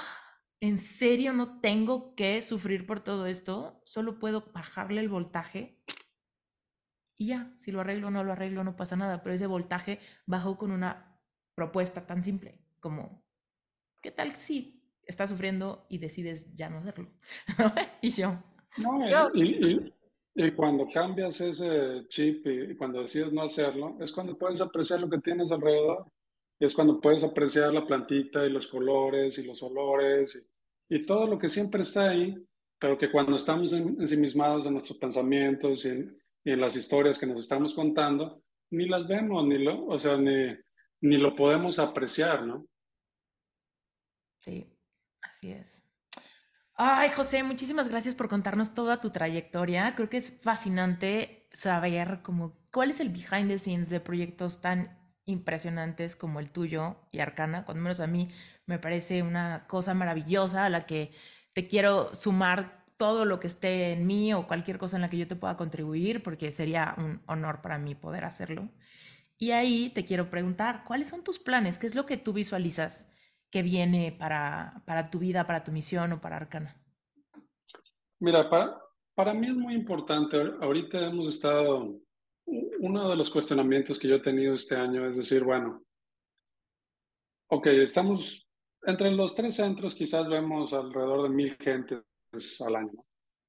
[0.60, 3.80] ¿en serio no tengo que sufrir por todo esto?
[3.84, 5.78] Solo puedo bajarle el voltaje
[7.18, 9.22] y ya, si lo arreglo o no lo arreglo, no pasa nada.
[9.22, 11.18] Pero ese voltaje bajó con una
[11.54, 13.24] propuesta tan simple como,
[14.02, 17.10] ¿qué tal si estás sufriendo y decides ya no hacerlo?
[18.02, 18.42] y yo.
[18.76, 19.92] No, y,
[20.34, 25.08] y, cuando cambias ese chip y, cuando decides no hacerlo, es cuando puedes apreciar lo
[25.08, 26.06] que tienes alrededor
[26.58, 30.48] es cuando puedes apreciar la plantita y los colores y los olores
[30.88, 32.34] y, todo lo que siempre está ahí,
[32.78, 37.74] pero que cuando estamos ensimismados en nuestros pensamientos y en, las historias que nos estamos
[37.74, 40.56] contando, ni las vemos, ni lo, o sea, ni,
[41.00, 42.64] ni lo podemos apreciar, ¿no?
[44.38, 44.72] Sí,
[45.22, 45.84] así es.
[46.74, 49.94] Ay, José, muchísimas gracias por contarnos toda tu trayectoria.
[49.96, 55.05] Creo que es fascinante saber cómo, cuál es el behind the scenes de proyectos tan
[55.27, 58.28] impresionantes como el tuyo y Arcana, cuando menos a mí
[58.65, 61.12] me parece una cosa maravillosa a la que
[61.53, 65.19] te quiero sumar todo lo que esté en mí o cualquier cosa en la que
[65.19, 68.69] yo te pueda contribuir, porque sería un honor para mí poder hacerlo.
[69.39, 71.78] Y ahí te quiero preguntar, ¿cuáles son tus planes?
[71.78, 73.12] ¿Qué es lo que tú visualizas
[73.51, 76.77] que viene para, para tu vida, para tu misión o para Arcana?
[78.19, 78.78] Mira, para,
[79.15, 80.39] para mí es muy importante.
[80.62, 82.01] Ahorita hemos estado
[82.86, 85.84] uno de los cuestionamientos que yo he tenido este año es decir, bueno,
[87.48, 88.46] ok, estamos
[88.82, 92.04] entre los tres centros, quizás vemos alrededor de mil gentes
[92.60, 93.04] al año.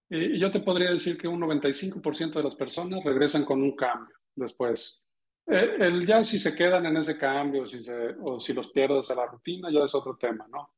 [0.09, 4.15] Y, yo te podría decir que un 95% de las personas regresan con un cambio
[4.35, 5.03] después.
[5.45, 9.11] Eh, el ya si se quedan en ese cambio si se, o si los pierdes
[9.11, 10.73] a la rutina, ya es otro tema, ¿no?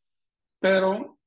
[0.59, 1.17] Pero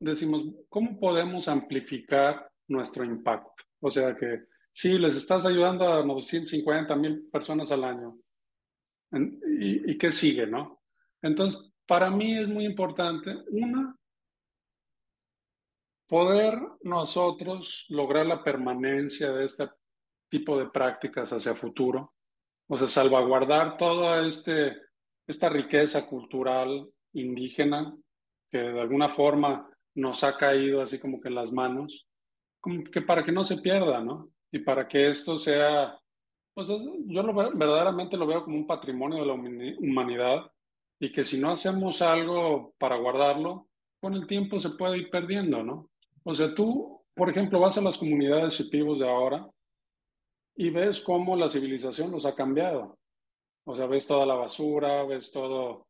[0.00, 3.62] decimos, ¿cómo podemos amplificar nuestro impacto?
[3.80, 4.46] O sea que
[4.76, 8.18] Sí, les estás ayudando a 950 mil personas al año.
[9.10, 10.82] ¿Y, ¿Y, qué sigue, no?
[11.22, 13.96] Entonces, para mí es muy importante, una,
[16.06, 19.70] poder nosotros lograr la permanencia de este
[20.28, 22.12] tipo de prácticas hacia futuro,
[22.68, 24.76] o sea, salvaguardar toda este,
[25.26, 27.96] esta riqueza cultural indígena
[28.50, 32.06] que de alguna forma nos ha caído así como que en las manos,
[32.92, 34.35] que para que no se pierda, ¿no?
[34.56, 35.98] Y para que esto sea,
[36.54, 40.50] pues yo lo, verdaderamente lo veo como un patrimonio de la humanidad
[40.98, 43.68] y que si no hacemos algo para guardarlo,
[44.00, 45.90] con el tiempo se puede ir perdiendo, ¿no?
[46.24, 49.46] O sea, tú, por ejemplo, vas a las comunidades shipibos de ahora
[50.56, 52.98] y ves cómo la civilización los ha cambiado.
[53.64, 55.86] O sea, ves toda la basura, ves todo,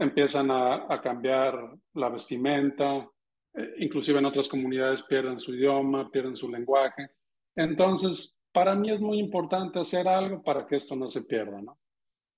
[0.00, 3.06] empiezan a, cambiar la vestimenta,
[3.52, 7.10] eh, inclusive en otras comunidades pierden su idioma, pierden su lenguaje.
[7.56, 11.78] Entonces, para mí es muy importante hacer algo para que esto no se pierda, ¿no?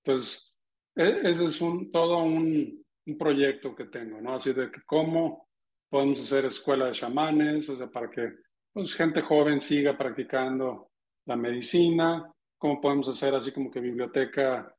[0.03, 0.55] Entonces,
[0.95, 4.35] e, ese es un, todo un, un proyecto que tengo, ¿no?
[4.35, 5.47] Así de que cómo
[5.89, 8.31] podemos hacer escuela de chamanes, o sea, para que
[8.73, 10.91] pues, gente joven siga practicando
[11.25, 14.73] la medicina, cómo podemos hacer así como que biblioteca,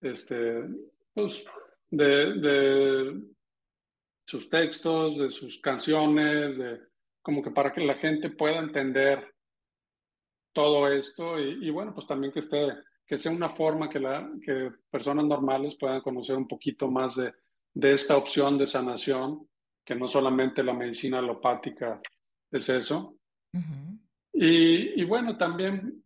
[0.00, 0.62] este,
[1.14, 1.44] pues,
[1.90, 2.06] de,
[2.40, 3.22] de
[4.26, 6.80] sus textos, de sus canciones, de,
[7.22, 9.35] como que para que la gente pueda entender
[10.56, 12.72] todo esto y, y, bueno, pues también que esté,
[13.06, 17.30] que sea una forma que, la, que personas normales puedan conocer un poquito más de,
[17.74, 19.46] de esta opción de sanación,
[19.84, 22.00] que no solamente la medicina alopática
[22.50, 23.18] es eso.
[24.32, 26.02] y, y bueno, también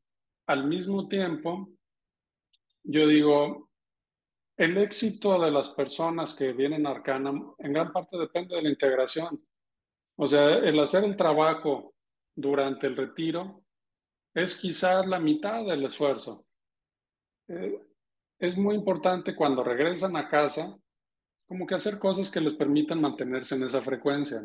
[0.49, 1.71] al mismo tiempo,
[2.83, 3.71] yo digo,
[4.57, 8.69] el éxito de las personas que vienen a Arcana en gran parte depende de la
[8.69, 9.41] integración.
[10.17, 11.95] O sea, el hacer el trabajo
[12.35, 13.63] durante el retiro
[14.35, 16.45] es quizás la mitad del esfuerzo.
[17.49, 17.81] Eh,
[18.39, 20.77] es muy importante cuando regresan a casa,
[21.47, 24.43] como que hacer cosas que les permitan mantenerse en esa frecuencia.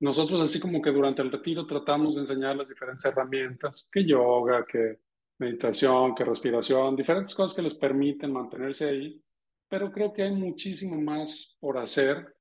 [0.00, 4.64] Nosotros así como que durante el retiro tratamos de enseñar las diferentes herramientas, que yoga,
[4.66, 4.98] que
[5.38, 9.22] meditación, que respiración, diferentes cosas que les permiten mantenerse ahí,
[9.68, 12.36] pero creo que hay muchísimo más por hacer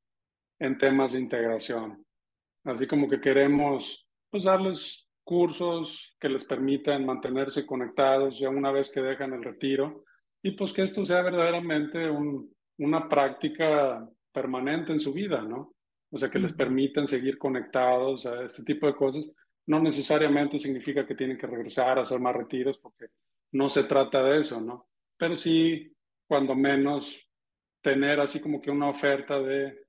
[0.60, 2.06] en temas de integración.
[2.64, 8.92] Así como que queremos pues darles cursos que les permitan mantenerse conectados ya una vez
[8.92, 10.06] que dejan el retiro
[10.42, 15.76] y pues que esto sea verdaderamente un, una práctica permanente en su vida, ¿no?
[16.12, 19.32] o sea, que les permitan seguir conectados a este tipo de cosas.
[19.66, 23.08] No necesariamente significa que tienen que regresar a hacer más retiros, porque
[23.54, 24.90] no se trata de eso, ¿no?
[25.18, 25.96] Pero sí,
[26.28, 27.30] cuando menos,
[27.82, 29.86] tener así como que una oferta de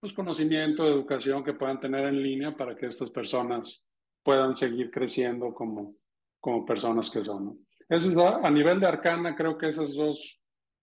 [0.00, 3.85] pues, conocimiento, de educación que puedan tener en línea para que estas personas
[4.26, 5.94] puedan seguir creciendo como,
[6.40, 7.44] como personas que son.
[7.46, 7.58] ¿no?
[7.88, 10.40] Eso es a, nivel de Arcana, creo que esas dos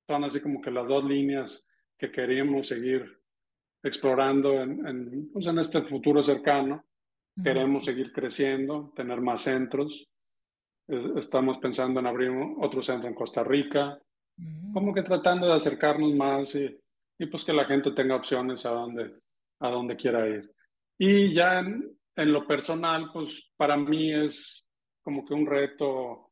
[0.08, 1.68] son así como que las dos líneas
[1.98, 3.06] que queríamos seguir
[3.84, 6.86] explorando en, en, pues en este futuro cercano.
[7.44, 10.08] Queremos seguir creciendo, tener más centros.
[10.88, 14.00] Estamos pensando en abrir otro centro en Costa Rica,
[14.72, 16.80] como que tratando de acercarnos más y,
[17.18, 19.20] y, pues que la gente tenga opciones a donde,
[19.60, 20.50] a donde quiera ir.
[20.98, 24.66] Y ya en, en lo personal, pues para mí es
[25.02, 26.32] como que un reto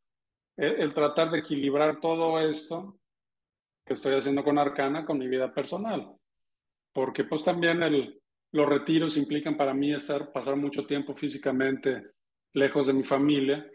[0.58, 3.00] el, el, tratar de equilibrar todo esto
[3.86, 6.16] que estoy haciendo con Arcana con mi vida personal
[6.94, 8.22] porque pues también el,
[8.52, 12.12] los retiros implican para mí estar, pasar mucho tiempo físicamente
[12.54, 13.66] lejos de mi familia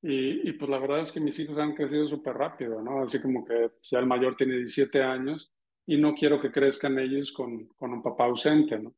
[0.00, 3.02] y, y pues la verdad es que mis hijos han crecido súper rápido, ¿no?
[3.02, 5.52] Así como que ya el mayor tiene 17 años
[5.86, 8.94] y no quiero que crezcan ellos con, con un papá ausente, ¿no?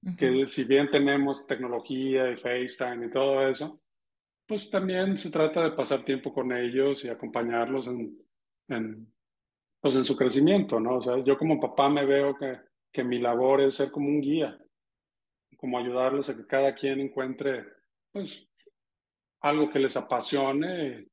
[0.00, 0.16] Uh -huh.
[0.16, 3.80] Que si bien tenemos tecnología y FaceTime y todo eso,
[4.46, 8.18] pues también se trata de pasar tiempo con ellos y acompañarlos en,
[8.68, 9.12] en,
[9.80, 10.96] pues en su crecimiento, ¿no?
[10.96, 12.58] O sea, yo como papá me veo que
[12.92, 14.58] que mi labor es ser como un guía,
[15.56, 17.64] como ayudarlos a que cada quien encuentre
[18.12, 18.46] pues
[19.40, 21.08] algo que les apasione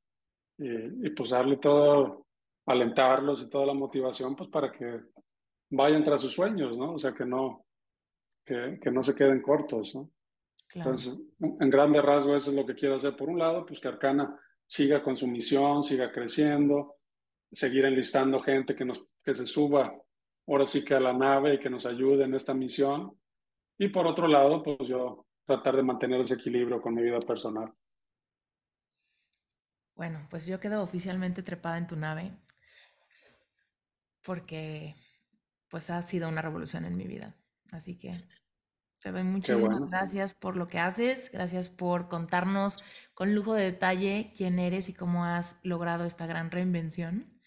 [0.58, 2.26] y, y, y pues darle todo,
[2.66, 5.00] alentarlos y toda la motivación pues para que
[5.70, 6.92] vayan tras sus sueños, ¿no?
[6.92, 7.64] O sea, que no,
[8.44, 10.10] que, que no se queden cortos, ¿no?
[10.68, 10.90] Claro.
[10.90, 13.16] Entonces, en grandes rasgos eso es lo que quiero hacer.
[13.16, 16.96] Por un lado, pues que Arcana siga con su misión, siga creciendo,
[17.50, 19.92] seguir enlistando gente que, nos, que se suba
[20.46, 23.18] ahora sí que a la nave y que nos ayude en esta misión.
[23.78, 27.72] Y por otro lado, pues yo tratar de mantener ese equilibrio con mi vida personal.
[29.94, 32.32] Bueno, pues yo quedo oficialmente trepada en tu nave
[34.24, 34.94] porque
[35.68, 37.34] pues ha sido una revolución en mi vida.
[37.72, 38.24] Así que
[39.02, 39.86] te doy muchísimas bueno.
[39.86, 42.82] gracias por lo que haces, gracias por contarnos
[43.14, 47.40] con lujo de detalle quién eres y cómo has logrado esta gran reinvención.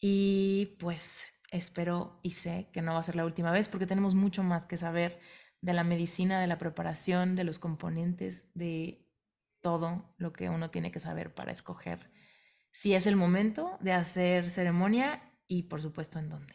[0.00, 4.14] Y pues espero y sé que no va a ser la última vez porque tenemos
[4.14, 5.18] mucho más que saber
[5.60, 9.04] de la medicina, de la preparación, de los componentes, de
[9.60, 12.10] todo lo que uno tiene que saber para escoger
[12.70, 16.54] si es el momento de hacer ceremonia y por supuesto en dónde.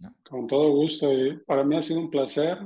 [0.00, 0.14] ¿No?
[0.28, 2.58] Con todo gusto y para mí ha sido un placer.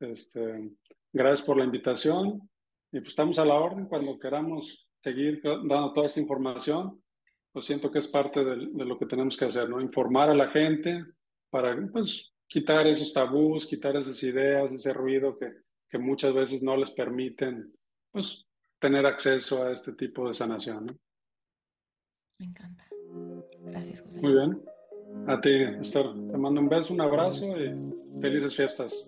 [0.00, 0.70] Este,
[1.12, 2.48] gracias por la invitación
[2.90, 7.02] y pues estamos a la orden cuando queramos seguir dando toda esta información
[7.52, 9.80] pues siento que es parte de, de, lo que tenemos que hacer, ¿no?
[9.80, 11.04] Informar a la gente
[11.50, 15.52] para, pues, quitar esos tabús, quitar esas ideas, ese ruido que,
[15.88, 17.72] que muchas veces no les permiten,
[18.10, 18.46] pues,
[18.78, 20.98] tener acceso a este tipo de sanación, ¿no?
[22.38, 22.88] Me encanta.
[23.60, 24.20] Gracias, José.
[24.22, 24.62] Muy bien.
[25.26, 26.06] A ti, Esther.
[26.30, 29.06] Te mando un beso, un abrazo y felices fiestas.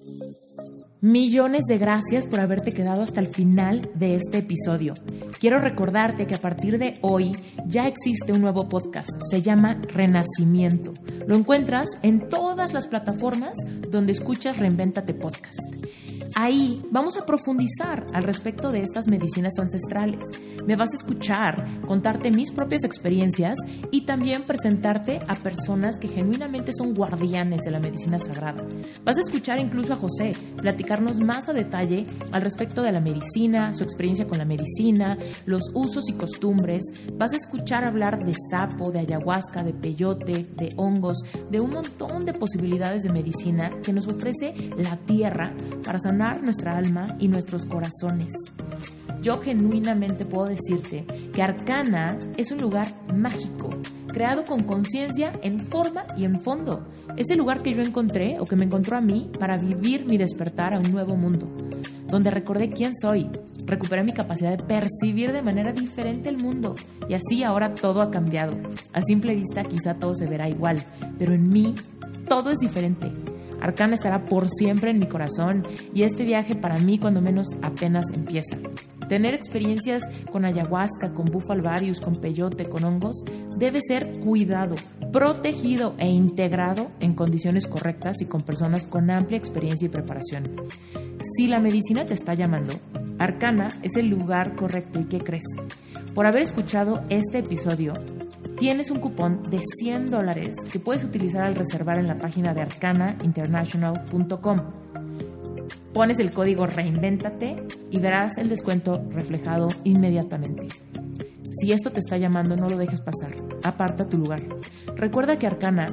[1.01, 4.94] Millones de gracias por haberte quedado hasta el final de este episodio.
[5.39, 7.36] Quiero recordarte que a partir de hoy
[7.66, 9.10] ya existe un nuevo podcast.
[9.31, 10.94] Se llama Renacimiento.
[11.26, 13.56] Lo encuentras en todas las plataformas
[13.90, 15.60] donde escuchas Reinventate Podcast.
[16.36, 20.24] Ahí vamos a profundizar al respecto de estas medicinas ancestrales.
[20.66, 23.56] Me vas a escuchar, contarte mis propias experiencias
[23.93, 28.66] y también presentarte a personas que genuinamente son guardianes de la medicina sagrada.
[29.05, 33.73] Vas a escuchar incluso a José platicarnos más a detalle al respecto de la medicina,
[33.73, 35.16] su experiencia con la medicina,
[35.47, 36.82] los usos y costumbres.
[37.16, 42.24] Vas a escuchar hablar de sapo, de ayahuasca, de peyote, de hongos, de un montón
[42.24, 45.55] de posibilidades de medicina que nos ofrece la tierra
[45.85, 48.32] para sanar nuestra alma y nuestros corazones.
[49.22, 53.70] Yo genuinamente puedo decirte que Arcana es un lugar mágico,
[54.09, 56.86] creado con conciencia en forma y en fondo.
[57.16, 60.18] Es el lugar que yo encontré o que me encontró a mí para vivir mi
[60.18, 61.48] despertar a un nuevo mundo,
[62.09, 63.30] donde recordé quién soy,
[63.64, 66.74] recuperé mi capacidad de percibir de manera diferente el mundo
[67.09, 68.56] y así ahora todo ha cambiado.
[68.92, 70.82] A simple vista quizá todo se verá igual,
[71.18, 71.74] pero en mí
[72.28, 73.23] todo es diferente
[73.64, 78.04] Arcana estará por siempre en mi corazón y este viaje para mí cuando menos apenas
[78.12, 78.58] empieza.
[79.08, 83.24] Tener experiencias con ayahuasca, con bufalvarius, con peyote, con hongos,
[83.56, 84.74] debe ser cuidado,
[85.10, 90.42] protegido e integrado en condiciones correctas y con personas con amplia experiencia y preparación.
[91.34, 92.74] Si la medicina te está llamando,
[93.18, 95.46] Arcana es el lugar correcto y ¿qué crees?
[96.14, 97.94] Por haber escuchado este episodio,
[98.59, 102.62] tienes un cupón de 100 dólares que puedes utilizar al reservar en la página de
[102.62, 104.60] arcanainternational.com.
[105.93, 110.66] Pones el código Reinvéntate y verás el descuento reflejado inmediatamente.
[111.52, 113.32] Si esto te está llamando, no lo dejes pasar.
[113.62, 114.40] Aparta tu lugar.
[114.97, 115.86] Recuerda que Arcana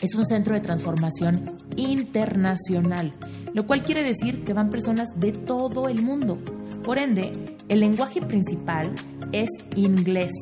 [0.00, 3.12] es un centro de transformación internacional,
[3.52, 6.38] lo cual quiere decir que van personas de todo el mundo.
[6.82, 8.94] Por ende, el lenguaje principal
[9.32, 10.32] es inglés.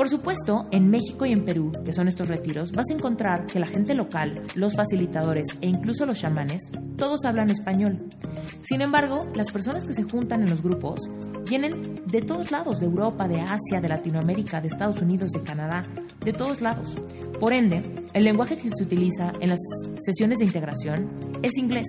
[0.00, 3.60] Por supuesto, en México y en Perú, que son estos retiros, vas a encontrar que
[3.60, 8.08] la gente local, los facilitadores e incluso los chamanes, todos hablan español.
[8.62, 11.00] Sin embargo, las personas que se juntan en los grupos
[11.46, 15.82] vienen de todos lados, de Europa, de Asia, de Latinoamérica, de Estados Unidos, de Canadá,
[16.24, 16.96] de todos lados.
[17.38, 17.82] Por ende,
[18.14, 19.60] el lenguaje que se utiliza en las
[19.98, 21.10] sesiones de integración
[21.42, 21.86] es inglés.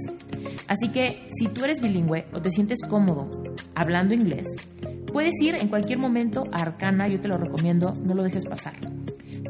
[0.68, 3.32] Así que si tú eres bilingüe o te sientes cómodo
[3.74, 4.48] hablando inglés,
[5.14, 8.74] Puedes ir en cualquier momento a Arcana, yo te lo recomiendo, no lo dejes pasar.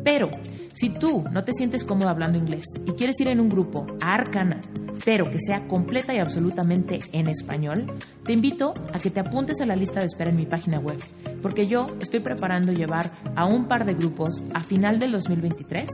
[0.04, 0.32] Pero
[0.74, 4.16] si tú no te sientes cómodo hablando inglés y quieres ir en un grupo a
[4.16, 4.60] Arcana,
[5.06, 7.86] pero que sea completa y absolutamente en español,
[8.24, 10.98] te invito a que te apuntes a la lista de espera en mi página web,
[11.42, 15.90] porque yo estoy preparando llevar a un par de grupos a final del 2023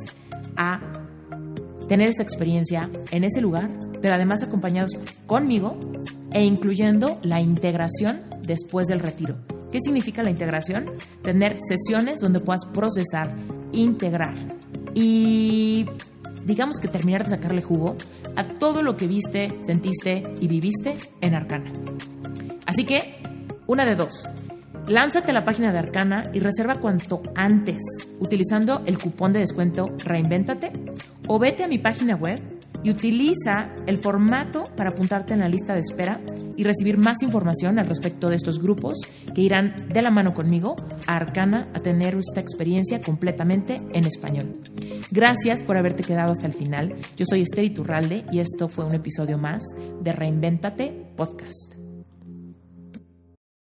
[0.55, 0.79] a
[1.87, 3.69] tener esta experiencia en ese lugar,
[4.01, 4.91] pero además acompañados
[5.25, 5.77] conmigo
[6.31, 9.56] e incluyendo la integración después del retiro.
[9.71, 10.85] ¿Qué significa la integración?
[11.21, 13.35] Tener sesiones donde puedas procesar,
[13.73, 14.33] integrar
[14.93, 15.85] y
[16.45, 17.95] digamos que terminar de sacarle jugo
[18.35, 21.71] a todo lo que viste, sentiste y viviste en Arcana.
[22.65, 23.15] Así que,
[23.65, 24.29] una de dos.
[24.87, 27.81] Lánzate a la página de Arcana y reserva cuanto antes
[28.19, 30.71] utilizando el cupón de descuento Reinvéntate
[31.27, 35.73] o vete a mi página web y utiliza el formato para apuntarte en la lista
[35.73, 36.21] de espera
[36.55, 38.97] y recibir más información al respecto de estos grupos
[39.33, 40.75] que irán de la mano conmigo
[41.05, 44.61] a Arcana a tener esta experiencia completamente en español.
[45.11, 46.95] Gracias por haberte quedado hasta el final.
[47.15, 49.63] Yo soy Esther Iturralde y esto fue un episodio más
[50.01, 51.76] de Reinvéntate Podcast.